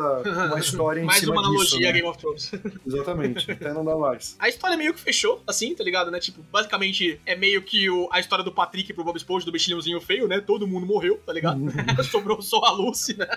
uma 0.48 0.60
história 0.60 1.00
em 1.02 1.06
Mais 1.06 1.20
cima 1.20 1.32
uma 1.34 1.42
analogia 1.42 1.64
disso, 1.66 1.78
a 1.78 1.80
né? 1.80 1.92
Game 1.94 2.08
of 2.08 2.18
Thrones. 2.20 2.52
Exatamente, 2.86 3.52
até 3.52 3.74
não 3.74 3.86
dá 3.86 3.96
mais. 3.96 4.36
A 4.40 4.50
história 4.50 4.76
meio 4.76 4.94
que 4.94 5.00
fechou, 5.00 5.42
assim, 5.48 5.74
tá 5.74 5.84
ligado, 5.84 6.12
né? 6.12 6.20
Tipo, 6.20 6.42
basicamente 6.52 7.20
é 7.26 7.36
meio 7.36 7.62
que 7.62 7.90
o- 7.90 8.10
a 8.12 8.20
história 8.20 8.44
do 8.44 8.52
Patrick 8.52 8.92
pro 8.94 9.04
Bob 9.04 9.16
Esponja, 9.18 9.46
do 9.46 9.52
bichinhozinho 9.52 10.00
feio, 10.02 10.28
né? 10.28 10.42
Todo 10.42 10.68
mundo 10.68 10.86
morreu, 10.86 11.18
tá 11.26 11.32
ligado? 11.34 11.60
Sobrou 12.12 12.42
só 12.42 12.60
a 12.66 12.72
Lucy, 12.72 13.18
né? 13.18 13.28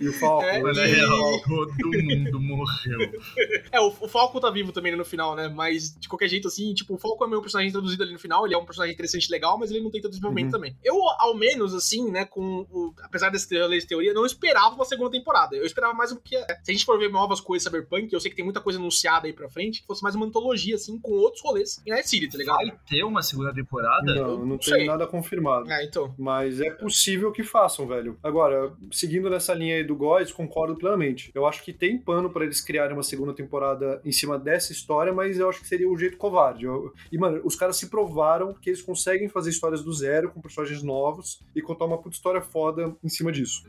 E 0.00 0.08
o 0.08 0.12
Falco, 0.12 0.44
É, 0.46 0.60
Mano, 0.62 0.78
é 0.78 0.84
ele- 0.88 0.96
real, 0.96 1.42
todo 1.42 1.82
mundo 1.82 2.40
morreu. 2.40 3.20
É, 3.72 3.80
o, 3.80 3.88
o 4.00 4.08
Falco 4.08 4.40
tá 4.40 4.50
vivo 4.50 4.72
também 4.72 4.94
no 4.94 5.04
final, 5.04 5.34
né? 5.34 5.48
Mas, 5.48 5.94
de 5.98 6.08
qualquer 6.08 6.28
jeito, 6.28 6.48
assim, 6.48 6.72
tipo, 6.74 6.94
o 6.94 6.98
Falco 6.98 7.24
é 7.24 7.28
meu 7.28 7.40
personagem 7.40 7.68
introduzido 7.70 8.02
ali 8.02 8.12
no 8.12 8.18
final, 8.18 8.44
ele 8.46 8.54
é 8.54 8.58
um 8.58 8.64
personagem 8.64 8.94
interessante 8.94 9.24
e 9.26 9.30
legal, 9.30 9.58
mas 9.58 9.70
ele 9.70 9.80
não 9.80 9.90
tem 9.90 10.00
tanto 10.00 10.10
desenvolvimento 10.12 10.46
Uhum. 10.46 10.50
também. 10.52 10.76
Eu, 10.84 10.96
ao 11.18 11.34
menos, 11.36 11.74
assim, 11.74 12.10
né, 12.10 12.24
com 12.24 12.66
o. 12.70 12.94
Apesar 13.02 13.30
desse 13.30 13.58
rolê 13.58 13.78
de 13.78 13.86
teoria, 13.86 14.12
não 14.14 14.24
esperava 14.36 14.74
uma 14.74 14.84
segunda 14.84 15.10
temporada. 15.10 15.56
Eu 15.56 15.64
esperava 15.64 15.94
mais 15.94 16.12
o 16.12 16.16
que. 16.20 16.36
Se 16.38 16.70
a 16.70 16.72
gente 16.72 16.84
for 16.84 16.98
ver 16.98 17.10
novas 17.10 17.40
coisas 17.40 17.64
Cyberpunk, 17.64 18.12
eu 18.12 18.20
sei 18.20 18.30
que 18.30 18.36
tem 18.36 18.44
muita 18.44 18.60
coisa 18.60 18.78
anunciada 18.78 19.26
aí 19.26 19.32
pra 19.32 19.48
frente, 19.48 19.80
que 19.80 19.86
fosse 19.86 20.02
mais 20.02 20.14
uma 20.14 20.26
antologia, 20.26 20.76
assim, 20.76 20.98
com 20.98 21.12
outros 21.12 21.42
rolês. 21.42 21.82
E 21.84 21.90
Night 21.90 22.08
City, 22.08 22.28
tá 22.28 22.38
ligado? 22.38 22.56
Vai 22.56 22.78
ter 22.88 23.02
uma 23.04 23.22
segunda 23.22 23.52
temporada? 23.52 24.14
Não, 24.14 24.38
não 24.38 24.46
Não 24.46 24.58
tem 24.58 24.86
nada 24.86 25.06
confirmado. 25.06 25.70
É, 25.70 25.84
então. 25.84 26.14
Mas 26.18 26.60
é 26.60 26.70
possível 26.70 27.32
que 27.32 27.42
façam, 27.42 27.86
velho. 27.86 28.18
Agora, 28.22 28.72
seguindo 28.90 29.28
nessa 29.30 29.54
linha 29.54 29.76
aí 29.76 29.84
do 29.84 29.96
Góis, 29.96 30.32
concordo 30.32 30.76
plenamente. 30.76 31.30
Eu 31.34 31.46
acho 31.46 31.62
que 31.64 31.72
tem 31.72 31.98
pano 31.98 32.30
pra 32.30 32.44
eles 32.44 32.60
criarem 32.60 32.92
uma 32.94 33.02
segunda 33.02 33.32
temporada 33.32 34.00
em 34.04 34.12
cima 34.12 34.38
dessa 34.38 34.72
história, 34.72 35.12
mas 35.12 35.38
eu 35.38 35.48
acho 35.48 35.60
que 35.60 35.68
seria 35.68 35.88
o 35.90 35.96
jeito 35.98 36.16
covarde. 36.16 36.64
Eu- 36.64 36.92
E, 37.10 37.18
mano, 37.18 37.40
os 37.44 37.54
caras 37.56 37.76
se 37.76 37.88
provaram 37.88 38.52
que 38.54 38.70
eles 38.70 38.82
conseguem 38.82 39.28
fazer 39.28 39.50
histórias 39.50 39.82
do 39.82 39.92
zero, 39.92 40.30
com 40.30 40.40
personagens 40.40 40.82
novos, 40.82 41.40
e 41.54 41.62
contar 41.62 41.84
uma 41.84 41.98
puta 41.98 42.16
história 42.16 42.40
foda 42.40 42.94
em 43.02 43.08
cima 43.08 43.30
disso. 43.32 43.64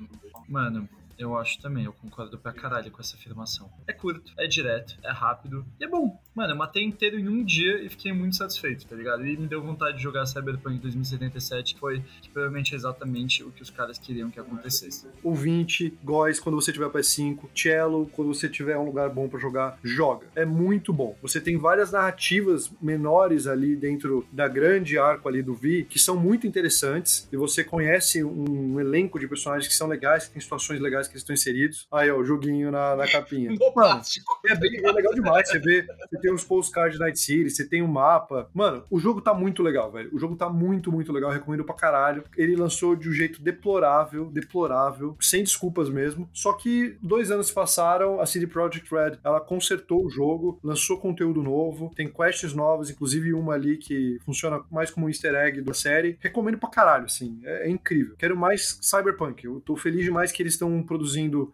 Mano, 0.58 0.90
eu 1.18 1.38
acho 1.38 1.60
também, 1.62 1.86
eu 1.86 1.94
concordo 1.94 2.38
pra 2.38 2.54
caralho 2.54 2.92
com 2.92 3.02
essa 3.02 3.16
afirmação. 3.16 3.70
É 3.88 3.94
curto, 3.94 4.32
é 4.38 4.48
direto, 4.48 4.98
é 5.04 5.12
rápido 5.12 5.66
e 5.80 5.86
é 5.86 5.88
bom. 5.88 6.22
Mano, 6.36 6.54
eu 6.54 6.58
matei 6.58 6.84
inteiro 6.84 7.20
em 7.20 7.28
um 7.28 7.44
dia 7.44 7.82
e 7.82 7.90
fiquei 7.90 8.14
muito 8.14 8.36
satisfeito, 8.36 8.86
tá 8.86 8.96
ligado? 8.96 9.26
E 9.26 9.36
me 9.36 9.48
deu 9.48 9.62
vontade 9.62 9.98
de 9.98 10.04
jogar 10.04 10.26
Cyberpunk 10.26 10.80
2077, 10.80 11.74
que 11.74 11.80
foi 11.80 12.04
que 12.22 12.30
provavelmente 12.30 12.74
é 12.74 12.78
exatamente 12.78 13.44
o 13.44 13.52
que 13.52 13.62
os 13.62 13.70
caras 13.70 13.98
queriam 13.98 14.30
que 14.30 14.40
acontecesse. 14.40 15.08
O 15.24 15.34
20, 15.34 15.98
Góis, 16.04 16.40
quando 16.40 16.56
você 16.56 16.72
tiver 16.72 16.90
PS5, 16.90 17.50
Cello, 17.56 18.08
quando 18.14 18.34
você 18.34 18.48
tiver 18.48 18.78
um 18.78 18.86
lugar 18.86 19.10
bom 19.10 19.28
pra 19.28 19.40
jogar, 19.40 19.80
joga. 19.84 20.28
É 20.36 20.46
muito 20.46 20.94
bom. 20.94 21.18
Você 21.22 21.42
tem 21.42 21.58
várias 21.58 21.92
narrativas 21.92 22.72
menores 22.82 23.48
ali 23.48 23.76
dentro 23.76 24.28
da 24.32 24.48
grande 24.48 24.98
arco 24.98 25.28
ali 25.28 25.42
do 25.42 25.56
Vi, 25.56 25.86
que 25.86 25.98
são 25.98 26.16
muito 26.16 26.46
interessantes, 26.46 27.28
e 27.32 27.38
você 27.38 27.64
conhece 27.64 28.24
um 28.24 28.80
elenco 28.80 29.20
de 29.20 29.28
personagens 29.28 29.68
que 29.68 29.74
são 29.74 29.88
legais, 29.88 30.26
que 30.26 30.34
tem 30.34 30.42
situações 30.42 30.80
legais 30.80 31.07
que 31.08 31.14
eles 31.14 31.22
estão 31.22 31.34
inseridos. 31.34 31.88
Aí, 31.92 32.10
ó, 32.10 32.18
o 32.18 32.24
joguinho 32.24 32.72
na, 32.72 32.96
na 32.96 33.08
capinha. 33.08 33.52
No 33.58 33.74
Mano, 33.76 34.02
é, 34.50 34.56
bem, 34.56 34.80
é 34.84 34.92
legal 34.92 35.14
demais. 35.14 35.50
Você 35.50 35.60
vê, 35.60 35.84
você 35.84 36.20
tem 36.20 36.34
os 36.34 36.44
postcards 36.44 36.98
de 36.98 37.00
Night 37.00 37.20
City, 37.20 37.50
você 37.50 37.68
tem 37.68 37.82
o 37.82 37.88
mapa. 37.88 38.50
Mano, 38.54 38.84
o 38.90 39.00
jogo 39.00 39.22
tá 39.22 39.34
muito 39.34 39.62
legal, 39.62 39.92
velho. 39.92 40.10
O 40.14 40.20
jogo 40.20 40.36
tá 40.36 40.50
muito, 40.50 40.92
muito 40.92 41.12
legal. 41.12 41.30
Eu 41.30 41.36
recomendo 41.36 41.64
pra 41.64 41.76
caralho. 41.76 42.24
Ele 42.36 42.56
lançou 42.56 42.96
de 42.96 43.10
um 43.10 43.12
jeito 43.12 43.42
deplorável, 43.42 44.26
deplorável, 44.32 45.16
sem 45.20 45.44
desculpas 45.44 45.90
mesmo. 45.90 46.30
Só 46.34 46.54
que 46.54 46.98
dois 47.02 47.32
anos 47.32 47.52
passaram, 47.52 48.20
a 48.20 48.26
CD 48.26 48.48
Projekt 48.48 48.90
Red, 48.94 49.18
ela 49.24 49.40
consertou 49.40 50.06
o 50.06 50.10
jogo, 50.10 50.60
lançou 50.64 51.00
conteúdo 51.00 51.42
novo, 51.44 51.92
tem 51.96 52.08
quests 52.08 52.54
novas, 52.54 52.90
inclusive 52.90 53.34
uma 53.34 53.54
ali 53.54 53.78
que 53.78 54.18
funciona 54.26 54.62
mais 54.72 54.90
como 54.90 55.06
um 55.06 55.10
easter 55.10 55.36
egg 55.36 55.62
da 55.62 55.74
série. 55.74 56.18
Recomendo 56.20 56.58
pra 56.58 56.70
caralho, 56.70 57.06
assim. 57.06 57.40
É, 57.44 57.68
é 57.68 57.70
incrível. 57.70 58.16
Quero 58.18 58.36
mais 58.36 58.80
Cyberpunk. 58.82 59.46
Eu 59.46 59.62
tô 59.62 59.76
feliz 59.76 60.04
demais 60.04 60.32
que 60.32 60.42
eles 60.42 60.54
estão 60.54 60.82
produzindo 60.84 60.97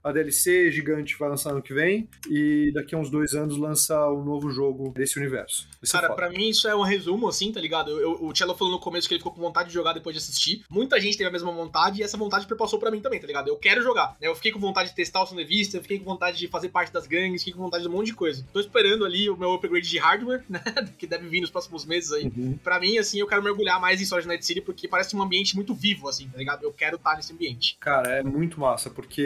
a 0.04 0.12
DLC 0.12 0.72
gigante 0.72 1.16
vai 1.18 1.30
lançar 1.30 1.52
ano 1.52 1.62
que 1.62 1.74
vem. 1.74 2.08
E 2.30 2.72
daqui 2.74 2.96
a 2.96 2.98
uns 2.98 3.10
dois 3.10 3.34
anos 3.34 3.58
lança 3.58 4.10
um 4.12 4.24
novo 4.24 4.50
jogo 4.52 4.92
desse 4.96 5.18
universo. 5.18 5.68
Cara, 5.92 6.08
foda. 6.08 6.16
pra 6.16 6.30
mim 6.30 6.50
isso 6.50 6.68
é 6.68 6.76
um 6.76 6.82
resumo, 6.84 7.28
assim, 7.28 7.52
tá 7.52 7.60
ligado? 7.60 7.92
Eu- 7.92 8.00
eu- 8.02 8.26
o 8.26 8.36
Cello 8.36 8.56
falou 8.56 8.74
no 8.74 8.80
começo 8.80 9.08
que 9.08 9.14
ele 9.14 9.20
ficou 9.20 9.34
com 9.34 9.42
vontade 9.42 9.70
de 9.70 9.74
jogar 9.74 9.94
depois 9.94 10.16
de 10.16 10.22
assistir. 10.22 10.64
Muita 10.70 11.00
gente 11.00 11.18
teve 11.18 11.30
a 11.30 11.32
mesma 11.32 11.52
vontade 11.52 12.00
e 12.00 12.04
essa 12.04 12.18
vontade 12.18 12.46
perpassou 12.48 12.80
pra 12.80 12.90
mim 12.92 13.00
também, 13.02 13.20
tá 13.20 13.28
ligado? 13.28 13.48
Eu 13.48 13.58
quero 13.58 13.82
jogar. 13.82 14.16
né? 14.22 14.28
Eu 14.28 14.36
fiquei 14.36 14.52
com 14.52 14.60
vontade 14.60 14.90
de 14.90 14.96
testar 14.96 15.22
o 15.24 15.26
Sound 15.26 15.44
Vista, 15.46 15.78
eu 15.78 15.82
fiquei 15.82 16.00
com 16.00 16.06
vontade 16.06 16.38
de 16.38 16.48
fazer 16.48 16.70
parte 16.70 16.92
das 16.92 17.08
gangues, 17.08 17.42
fiquei 17.42 17.54
com 17.54 17.64
vontade 17.64 17.84
de 17.84 17.90
um 17.90 17.92
monte 17.92 18.08
de 18.08 18.14
coisa. 18.14 18.46
Tô 18.54 18.60
esperando 18.60 19.06
ali 19.06 19.30
o 19.30 19.38
meu 19.38 19.54
upgrade 19.54 19.88
de 19.90 19.98
hardware, 19.98 20.44
né? 20.50 20.62
Que 20.98 21.06
deve 21.08 21.28
vir 21.28 21.42
nos 21.42 21.50
próximos 21.50 21.86
meses 21.86 22.12
aí. 22.12 22.26
Uhum. 22.26 22.58
Pra 22.64 22.80
mim, 22.80 22.98
assim, 22.98 23.20
eu 23.20 23.28
quero 23.28 23.42
mergulhar 23.44 23.80
mais 23.80 24.02
em 24.02 24.06
Sword 24.06 24.28
Night 24.28 24.46
City 24.46 24.62
porque 24.62 24.88
parece 24.88 25.16
um 25.16 25.22
ambiente 25.22 25.56
muito 25.56 25.74
vivo, 25.74 26.08
assim, 26.08 26.28
tá 26.30 26.38
ligado? 26.38 26.64
Eu 26.64 26.72
quero 26.72 26.96
estar 26.96 27.16
nesse 27.16 27.34
ambiente. 27.34 27.78
Cara, 27.80 28.10
é 28.20 28.24
muito 28.24 28.60
massa, 28.60 28.90
porque 28.90 29.22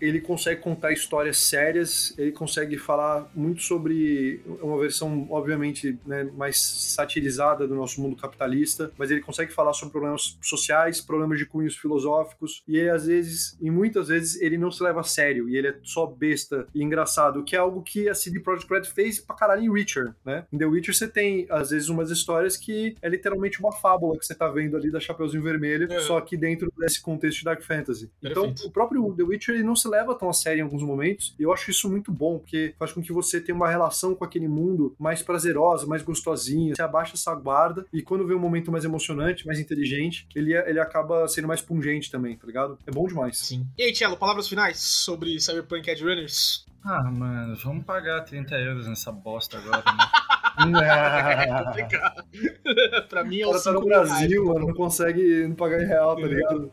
ele 0.00 0.20
consegue 0.20 0.60
contar 0.60 0.92
histórias 0.92 1.38
sérias, 1.38 2.14
ele 2.16 2.30
consegue 2.32 2.78
falar 2.78 3.30
muito 3.34 3.62
sobre 3.62 4.40
uma 4.62 4.78
versão, 4.78 5.26
obviamente, 5.30 5.98
né, 6.06 6.24
mais 6.36 6.58
satirizada 6.60 7.66
do 7.66 7.74
nosso 7.74 8.00
mundo 8.00 8.16
capitalista, 8.16 8.92
mas 8.96 9.10
ele 9.10 9.20
consegue 9.20 9.52
falar 9.52 9.72
sobre 9.72 9.92
problemas 9.92 10.38
sociais, 10.40 11.00
problemas 11.00 11.38
de 11.38 11.46
cunhos 11.46 11.76
filosóficos, 11.76 12.62
e 12.66 12.78
aí, 12.80 12.88
às 12.88 13.06
vezes, 13.06 13.56
e 13.60 13.70
muitas 13.70 14.08
vezes, 14.08 14.40
ele 14.40 14.56
não 14.56 14.70
se 14.70 14.82
leva 14.82 15.00
a 15.00 15.04
sério, 15.04 15.48
e 15.48 15.56
ele 15.56 15.68
é 15.68 15.74
só 15.82 16.06
besta 16.06 16.66
e 16.74 16.82
engraçado, 16.82 17.42
que 17.42 17.56
é 17.56 17.58
algo 17.58 17.82
que 17.82 18.08
a 18.08 18.14
CD 18.14 18.40
Projekt 18.40 18.72
Red 18.72 18.84
fez 18.84 19.18
pra 19.20 19.34
caralho 19.34 19.62
em 19.62 19.68
Witcher, 19.68 20.14
né? 20.24 20.44
Em 20.52 20.58
The 20.58 20.66
Witcher 20.66 20.94
você 20.94 21.08
tem, 21.08 21.46
às 21.50 21.70
vezes, 21.70 21.88
umas 21.88 22.10
histórias 22.10 22.56
que 22.56 22.94
é 23.02 23.08
literalmente 23.08 23.58
uma 23.60 23.72
fábula 23.72 24.18
que 24.18 24.24
você 24.24 24.34
tá 24.34 24.48
vendo 24.48 24.76
ali 24.76 24.90
da 24.90 25.00
Chapeuzinho 25.00 25.42
Vermelho, 25.42 25.92
É. 25.92 26.00
só 26.00 26.20
que 26.20 26.36
dentro 26.36 26.72
desse 26.78 27.00
contexto 27.02 27.38
de 27.38 27.44
Dark 27.44 27.62
Fantasy. 27.62 28.10
Então, 28.22 28.44
Perfeito. 28.44 28.68
o 28.68 28.70
próprio 28.70 29.14
The 29.16 29.22
Witcher 29.22 29.37
ele 29.50 29.62
não 29.62 29.76
se 29.76 29.88
leva 29.88 30.14
tão 30.14 30.28
a 30.28 30.32
sério 30.32 30.60
em 30.60 30.64
alguns 30.64 30.82
momentos, 30.82 31.34
e 31.38 31.42
eu 31.42 31.52
acho 31.52 31.70
isso 31.70 31.88
muito 31.90 32.10
bom, 32.10 32.38
porque 32.38 32.74
faz 32.78 32.92
com 32.92 33.02
que 33.02 33.12
você 33.12 33.40
tenha 33.40 33.54
uma 33.54 33.68
relação 33.68 34.14
com 34.14 34.24
aquele 34.24 34.48
mundo 34.48 34.94
mais 34.98 35.22
prazerosa, 35.22 35.86
mais 35.86 36.02
gostosinha. 36.02 36.74
Você 36.74 36.82
abaixa 36.82 37.14
essa 37.14 37.34
guarda, 37.34 37.86
e 37.92 38.02
quando 38.02 38.26
vê 38.26 38.34
um 38.34 38.38
momento 38.38 38.72
mais 38.72 38.84
emocionante, 38.84 39.46
mais 39.46 39.58
inteligente, 39.58 40.26
ele, 40.34 40.54
ele 40.54 40.80
acaba 40.80 41.26
sendo 41.28 41.48
mais 41.48 41.60
pungente 41.60 42.10
também, 42.10 42.36
tá 42.36 42.46
ligado? 42.46 42.78
É 42.86 42.90
bom 42.90 43.06
demais. 43.06 43.38
Sim. 43.38 43.66
E 43.76 43.82
aí, 43.82 43.94
Cello, 43.94 44.16
palavras 44.16 44.48
finais 44.48 44.78
sobre 44.78 45.40
Cyberpunk 45.40 45.88
Edge 45.88 46.02
Runners? 46.02 46.66
Ah, 46.84 47.10
mano, 47.10 47.56
vamos 47.56 47.84
pagar 47.84 48.22
30 48.22 48.54
euros 48.56 48.86
nessa 48.86 49.12
bosta 49.12 49.58
agora, 49.58 49.82
né? 49.84 50.04
pra 53.08 53.24
mim 53.24 53.40
é 53.40 53.46
O 53.46 53.50
tá 53.50 53.72
no 53.72 53.78
5 53.78 53.80
mil 53.80 53.88
reais. 53.88 54.08
Brasil, 54.08 54.44
mano, 54.44 54.66
não 54.66 54.74
consegue 54.74 55.46
não 55.46 55.54
pagar 55.54 55.82
em 55.82 55.86
real, 55.86 56.16
tá 56.16 56.26
ligado? 56.26 56.72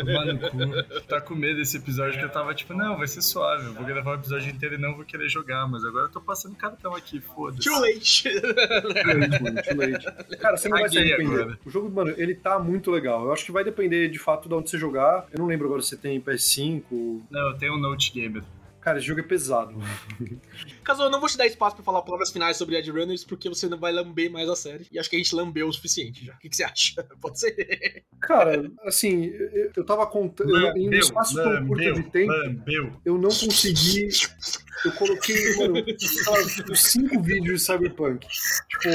Tomar 0.00 0.26
no 0.26 0.38
cu. 0.38 0.48
Tá 1.08 1.20
com 1.20 1.34
medo 1.34 1.56
desse 1.58 1.76
episódio 1.76 2.18
que 2.18 2.24
eu 2.24 2.30
tava 2.30 2.54
tipo, 2.54 2.74
não, 2.74 2.96
vai 2.96 3.06
ser 3.06 3.22
suave, 3.22 3.66
eu 3.66 3.74
vou 3.74 3.84
gravar 3.84 4.12
o 4.12 4.14
episódio 4.14 4.50
inteiro 4.50 4.74
e 4.74 4.78
não 4.78 4.94
vou 4.94 5.04
querer 5.04 5.28
jogar, 5.28 5.66
mas 5.68 5.84
agora 5.84 6.06
eu 6.06 6.10
tô 6.10 6.20
passando 6.20 6.54
cartão 6.56 6.94
aqui, 6.94 7.20
foda-se. 7.20 7.68
Too 7.68 7.80
late. 7.80 8.40
Too 8.40 9.20
late, 9.20 9.42
mano, 9.42 9.62
too 9.62 9.76
late. 9.76 10.36
Cara, 10.38 10.56
você 10.56 10.68
não 10.68 10.78
vai 10.78 10.88
se 10.88 10.98
arrepender. 10.98 11.40
agora. 11.40 11.58
O 11.64 11.70
jogo, 11.70 11.90
mano, 11.90 12.14
ele 12.16 12.34
tá 12.34 12.58
muito 12.58 12.90
legal. 12.90 13.24
Eu 13.24 13.32
acho 13.32 13.44
que 13.44 13.52
vai 13.52 13.64
depender 13.64 14.08
de 14.08 14.18
fato 14.18 14.48
de 14.48 14.54
onde 14.54 14.70
você 14.70 14.78
jogar. 14.78 15.26
Eu 15.32 15.38
não 15.38 15.46
lembro 15.46 15.66
agora 15.66 15.82
se 15.82 15.88
você 15.88 15.96
tem 15.96 16.20
PS5. 16.20 16.82
Não, 17.30 17.48
eu 17.48 17.58
tenho 17.58 17.74
um 17.74 17.78
Note 17.78 18.12
Gamer. 18.12 18.42
Cara, 18.88 18.98
esse 19.00 19.06
jogo 19.06 19.20
é 19.20 19.22
pesado. 19.22 19.74
Caso 20.82 21.02
eu 21.02 21.10
não 21.10 21.20
vou 21.20 21.28
te 21.28 21.36
dar 21.36 21.46
espaço 21.46 21.76
pra 21.76 21.84
falar 21.84 22.00
palavras 22.00 22.30
finais 22.30 22.56
sobre 22.56 22.74
Edge 22.74 22.90
Runners, 22.90 23.22
porque 23.22 23.46
você 23.46 23.68
não 23.68 23.76
vai 23.76 23.92
lamber 23.92 24.30
mais 24.32 24.48
a 24.48 24.56
série. 24.56 24.86
E 24.90 24.98
acho 24.98 25.10
que 25.10 25.16
a 25.16 25.18
gente 25.18 25.34
lambeu 25.34 25.68
o 25.68 25.72
suficiente 25.74 26.24
já. 26.24 26.32
O 26.32 26.38
que, 26.38 26.48
que 26.48 26.56
você 26.56 26.64
acha? 26.64 27.06
Pode 27.20 27.38
ser? 27.38 28.04
Cara, 28.18 28.70
assim, 28.86 29.26
eu, 29.26 29.72
eu 29.76 29.84
tava 29.84 30.06
contando. 30.06 30.56
Em 30.74 30.88
um 30.88 30.92
espaço 30.94 31.34
tão 31.34 31.66
curto 31.66 31.92
de 31.92 32.02
tempo, 32.04 32.32
lambeu. 32.32 32.98
eu 33.04 33.18
não 33.18 33.28
consegui. 33.28 34.08
Eu 34.82 34.92
coloquei, 34.92 35.56
mano, 35.56 35.84
uns 36.70 36.82
cinco 36.82 37.20
vídeos 37.20 37.60
de 37.60 37.66
Cyberpunk. 37.66 38.26
Tipo, 38.26 38.88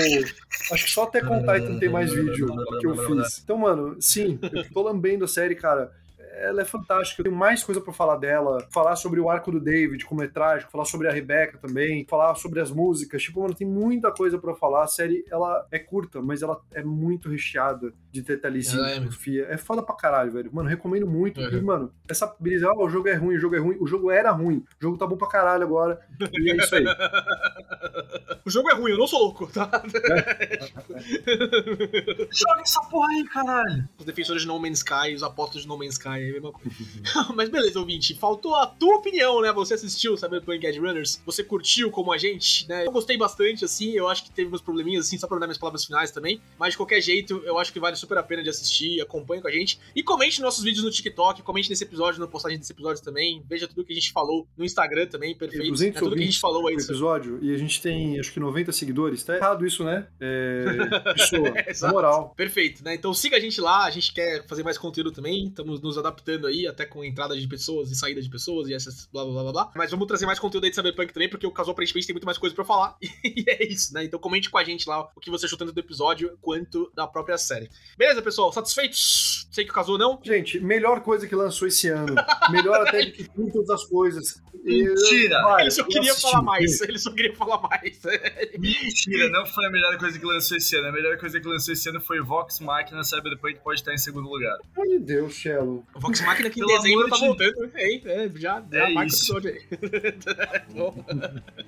acho 0.74 0.86
que 0.86 0.92
só 0.92 1.04
até 1.04 1.22
contar 1.22 1.60
e 1.60 1.70
não 1.70 1.78
tem 1.78 1.90
mais 1.90 2.12
vídeo 2.12 2.48
que 2.80 2.88
eu 2.88 2.96
fiz. 2.98 3.42
Então, 3.44 3.58
mano, 3.58 3.96
sim, 4.02 4.40
eu 4.42 4.68
tô 4.72 4.82
lambendo 4.82 5.26
a 5.26 5.28
série, 5.28 5.54
cara. 5.54 5.92
Ela 6.36 6.62
é 6.62 6.66
fantástica. 6.66 7.22
Eu 7.22 7.26
tenho 7.26 7.36
mais 7.36 7.64
coisa 7.64 7.80
pra 7.80 7.94
falar 7.94 8.18
dela. 8.18 8.66
Falar 8.72 8.96
sobre 8.96 9.20
o 9.20 9.30
arco 9.30 9.52
do 9.52 9.60
David 9.60 10.04
como 10.06 10.24
é 10.24 10.28
trágico. 10.28 10.72
Falar 10.72 10.86
sobre 10.86 11.08
a 11.08 11.12
Rebecca 11.12 11.58
também. 11.58 12.06
Falar 12.10 12.34
sobre 12.36 12.60
as 12.60 12.72
músicas. 12.72 13.22
Tipo, 13.22 13.42
mano, 13.42 13.54
tem 13.54 13.68
muita 13.68 14.12
coisa 14.12 14.38
pra 14.38 14.56
falar. 14.56 14.84
A 14.84 14.88
série, 14.88 15.24
ela 15.30 15.66
é 15.72 15.78
curta, 15.78 16.22
mas 16.22 16.42
ela 16.42 16.60
é 16.74 16.84
muito 16.84 17.30
recheada 17.30 17.94
de 18.12 18.22
detalhezinhos, 18.22 18.80
Ela 18.80 18.92
é 18.92 18.96
filosofia. 18.96 19.48
É 19.50 19.58
foda 19.58 19.84
pra 19.84 19.96
caralho, 19.96 20.32
velho. 20.32 20.50
Mano, 20.54 20.70
recomendo 20.70 21.08
muito. 21.08 21.40
Uhum. 21.40 21.50
E, 21.50 21.62
mano, 21.62 21.94
essa 22.10 22.36
brisa, 22.40 22.68
ah, 22.68 22.84
o 22.84 22.90
jogo 22.90 23.08
é 23.08 23.14
ruim, 23.14 23.36
o 23.36 23.40
jogo 23.40 23.56
é 23.56 23.60
ruim. 23.60 23.78
O 23.80 23.88
jogo 23.88 24.10
era 24.10 24.32
ruim. 24.32 24.66
O 24.80 24.84
jogo 24.84 24.98
tá 24.98 25.06
bom 25.06 25.18
pra 25.18 25.28
caralho 25.28 25.64
agora. 25.64 26.00
E 26.34 26.52
é 26.52 26.56
isso 26.58 26.76
aí. 26.76 26.86
O 28.46 28.50
jogo 28.50 28.70
é 28.70 28.74
ruim, 28.74 28.92
eu 28.92 28.98
não 28.98 29.08
sou 29.08 29.20
louco, 29.20 29.48
tá? 29.48 29.70
Joga 32.32 32.62
essa 32.62 32.82
porra 32.90 33.08
aí, 33.10 33.24
caralho. 33.26 33.90
Os 33.98 34.06
defensores 34.06 34.42
de 34.44 34.48
No 34.48 34.60
Man's 34.60 34.80
Sky, 34.80 35.14
os 35.16 35.24
apóstolos 35.24 35.64
de 35.64 35.68
No 35.68 35.78
Man's 35.78 35.94
Sky, 35.94 36.10
é 36.10 36.30
a 36.30 36.34
mesma 36.34 36.52
coisa. 36.52 36.72
Mas 37.36 37.50
beleza, 37.50 37.80
ouvinte, 37.80 38.14
faltou 38.16 38.56
a 38.56 38.68
tua 38.68 38.96
opinião, 38.96 39.42
né? 39.42 39.52
Você 39.54 39.74
assistiu 39.74 40.18
Cyberpunk 40.18 40.66
Edge 40.66 40.80
Runners, 40.80 41.22
você 41.26 41.44
curtiu 41.44 41.92
como 41.92 42.12
a 42.12 42.18
gente, 42.18 42.68
né? 42.68 42.86
Eu 42.86 42.92
gostei 42.92 43.18
bastante, 43.18 43.66
assim, 43.66 43.92
eu 43.92 44.08
acho 44.08 44.24
que 44.24 44.32
teve 44.32 44.50
umas 44.50 44.62
probleminhas, 44.62 45.08
assim, 45.08 45.18
só 45.18 45.28
pra 45.28 45.38
dar 45.38 45.48
minhas 45.48 45.58
palavras 45.58 45.86
finais 45.86 46.12
também. 46.12 46.42
Mas 46.58 46.72
de 46.72 46.78
qualquer 46.78 47.02
jeito, 47.02 47.42
eu 47.46 47.58
acho 47.58 47.72
que 47.72 47.80
vale 47.80 47.96
super 47.96 48.18
a 48.18 48.24
pena 48.24 48.44
de 48.44 48.50
assistir, 48.50 49.02
acompanhe 49.02 49.42
com 49.42 49.48
a 49.48 49.52
gente. 49.52 49.80
E 49.96 50.04
comente 50.04 50.42
nossos 50.42 50.64
vídeos 50.64 50.84
no 50.84 50.92
TikTok, 50.92 51.42
comente 51.42 51.70
nesse 51.70 51.84
episódio, 51.84 52.20
na 52.20 52.28
postagem 52.28 52.58
desse 52.58 52.72
episódio 52.72 53.04
também. 53.04 53.44
Veja 53.48 53.68
tudo 53.68 53.84
que 53.84 53.92
a 53.92 53.96
gente 53.96 54.12
falou 54.12 54.48
no 54.58 54.66
Instagram 54.66 55.08
também, 55.08 55.36
perfeito. 55.36 55.70
200 55.70 55.96
É 55.96 56.00
tudo 56.00 56.16
que 56.16 56.22
a 56.22 56.26
gente 56.26 56.34
ouvintes 56.34 56.40
falou 56.40 56.68
aí. 56.68 56.76
no 56.76 56.82
episódio 56.82 57.40
e 57.42 57.54
a 57.54 57.58
gente 57.58 57.82
tem 57.82 58.20
acho 58.20 58.32
que 58.32 58.40
90 58.40 58.72
seguidores. 58.72 59.24
Tá 59.24 59.36
errado 59.36 59.66
isso, 59.66 59.84
né? 59.84 60.08
É, 60.20 60.66
pessoa, 61.16 61.54
na 61.82 61.92
moral. 61.92 62.34
Perfeito, 62.36 62.84
né? 62.84 62.94
Então 62.96 63.14
siga 63.14 63.38
a 63.38 63.40
gente 63.40 63.60
lá, 63.62 63.86
a 63.86 63.90
gente 63.92 64.14
quer 64.14 64.46
fazer 64.48 64.64
mais 64.64 64.78
conteúdo 64.78 65.12
também, 65.12 65.48
estamos 65.48 65.82
nos 65.82 65.98
adaptando 65.98 66.48
aí, 66.48 66.68
até 66.68 66.86
com 66.86 67.04
entrada 67.04 67.36
de 67.40 67.48
pessoas 67.48 67.90
e 67.92 67.96
saída 67.96 68.22
de 68.22 68.30
pessoas 68.30 68.68
e 68.70 68.74
essas 68.74 69.08
blá 69.12 69.24
blá 69.24 69.34
blá 69.34 69.44
blá 69.44 69.52
blá. 69.52 69.72
Mas 69.76 69.92
vamos 69.92 70.08
trazer 70.08 70.26
mais 70.26 70.40
conteúdo 70.40 70.64
aí 70.66 70.70
de 70.70 70.76
Cyberpunk 70.76 71.14
também, 71.14 71.30
porque 71.30 71.46
o 71.48 71.52
Casal 71.52 71.72
aparentemente 71.74 72.08
tem 72.08 72.14
muito 72.14 72.26
mais 72.26 72.38
coisa 72.38 72.56
pra 72.56 72.66
falar. 72.66 72.96
e 73.24 73.44
é 73.48 73.66
isso, 73.68 73.94
né? 73.94 74.04
Então 74.04 74.20
comente 74.20 74.50
com 74.50 74.58
a 74.58 74.64
gente 74.64 74.88
lá 74.88 75.10
o 75.16 75.20
que 75.20 75.30
você 75.30 75.46
achou 75.46 75.58
tanto 75.58 75.72
do 75.72 75.80
episódio 75.80 76.38
quanto 76.42 76.92
da 76.96 77.08
própria 77.08 77.38
série. 77.38 77.70
Beleza, 77.98 78.22
pessoal? 78.22 78.52
Satisfeitos? 78.52 79.48
Sei 79.52 79.64
que 79.66 79.72
o 79.72 79.74
Casal 79.74 79.98
não? 79.98 80.20
Gente, 80.24 80.60
melhor 80.60 81.02
coisa 81.02 81.28
que 81.28 81.36
lançou 81.36 81.68
esse 81.68 81.88
ano. 81.90 82.16
Melhor 82.50 82.88
até 82.88 83.06
do 83.06 83.12
que 83.12 83.30
muitas 83.38 83.66
das 83.68 83.84
coisas. 83.86 84.42
E- 84.66 84.84
Mentira! 84.84 85.42
Vai, 85.44 85.62
Ele 85.64 85.72
só 85.72 85.82
eu 85.82 85.88
queria 85.88 86.12
assisti. 86.12 86.32
falar 86.32 86.44
mais, 86.44 86.82
ele 86.82 86.98
só 87.00 87.12
queria 87.12 87.36
falar 87.36 87.62
mais. 87.62 88.00
Mentira, 88.58 89.30
não 89.30 89.46
foi 89.46 89.66
a 89.66 89.70
melhor 89.70 89.98
coisa 89.98 90.18
que 90.18 90.26
lançou 90.26 90.58
esse 90.58 90.76
ano. 90.78 90.83
A 90.88 90.92
melhor 90.92 91.18
coisa 91.18 91.40
que 91.40 91.48
lançou 91.48 91.74
esse 91.74 91.88
ano 91.90 92.00
foi 92.02 92.20
Vox 92.22 92.60
Machina 92.60 93.04
Cyberpunk 93.04 93.60
pode 93.64 93.80
estar 93.80 93.94
em 93.94 93.98
segundo 93.98 94.28
lugar. 94.30 94.58
Pelo 94.74 94.86
amor 94.88 95.00
de 95.00 95.06
Deus, 95.06 95.34
Shello. 95.34 95.86
O 95.96 96.00
Vox 96.00 96.22
Machina 96.22 96.50
que 96.50 96.60
dezembro 96.66 97.10
tá 97.10 97.16
de- 97.16 97.22
voltando, 97.28 97.72
hein? 97.78 98.02
É, 98.06 98.30
já, 98.36 98.64
já 98.72 98.90
É 98.90 98.94
marca 98.94 99.02
o 99.02 99.06
isso. 99.14 99.38
episódio 99.38 99.52
aí. 99.52 99.62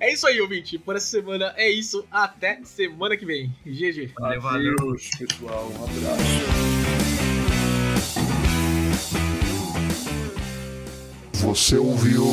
É 0.00 0.12
isso 0.12 0.26
aí, 0.26 0.40
ouvinte. 0.40 0.78
Por 0.78 0.96
essa 0.96 1.06
semana 1.06 1.52
é 1.56 1.70
isso. 1.70 2.06
Até 2.10 2.60
semana 2.64 3.16
que 3.16 3.24
vem. 3.24 3.54
GG. 3.64 4.12
Valeu, 4.18 4.40
valeu. 4.40 4.72
Adeus, 4.74 5.10
pessoal. 5.18 5.70
Um 5.70 5.84
abraço. 5.84 7.06
Você 11.34 11.76
ouviu 11.76 12.24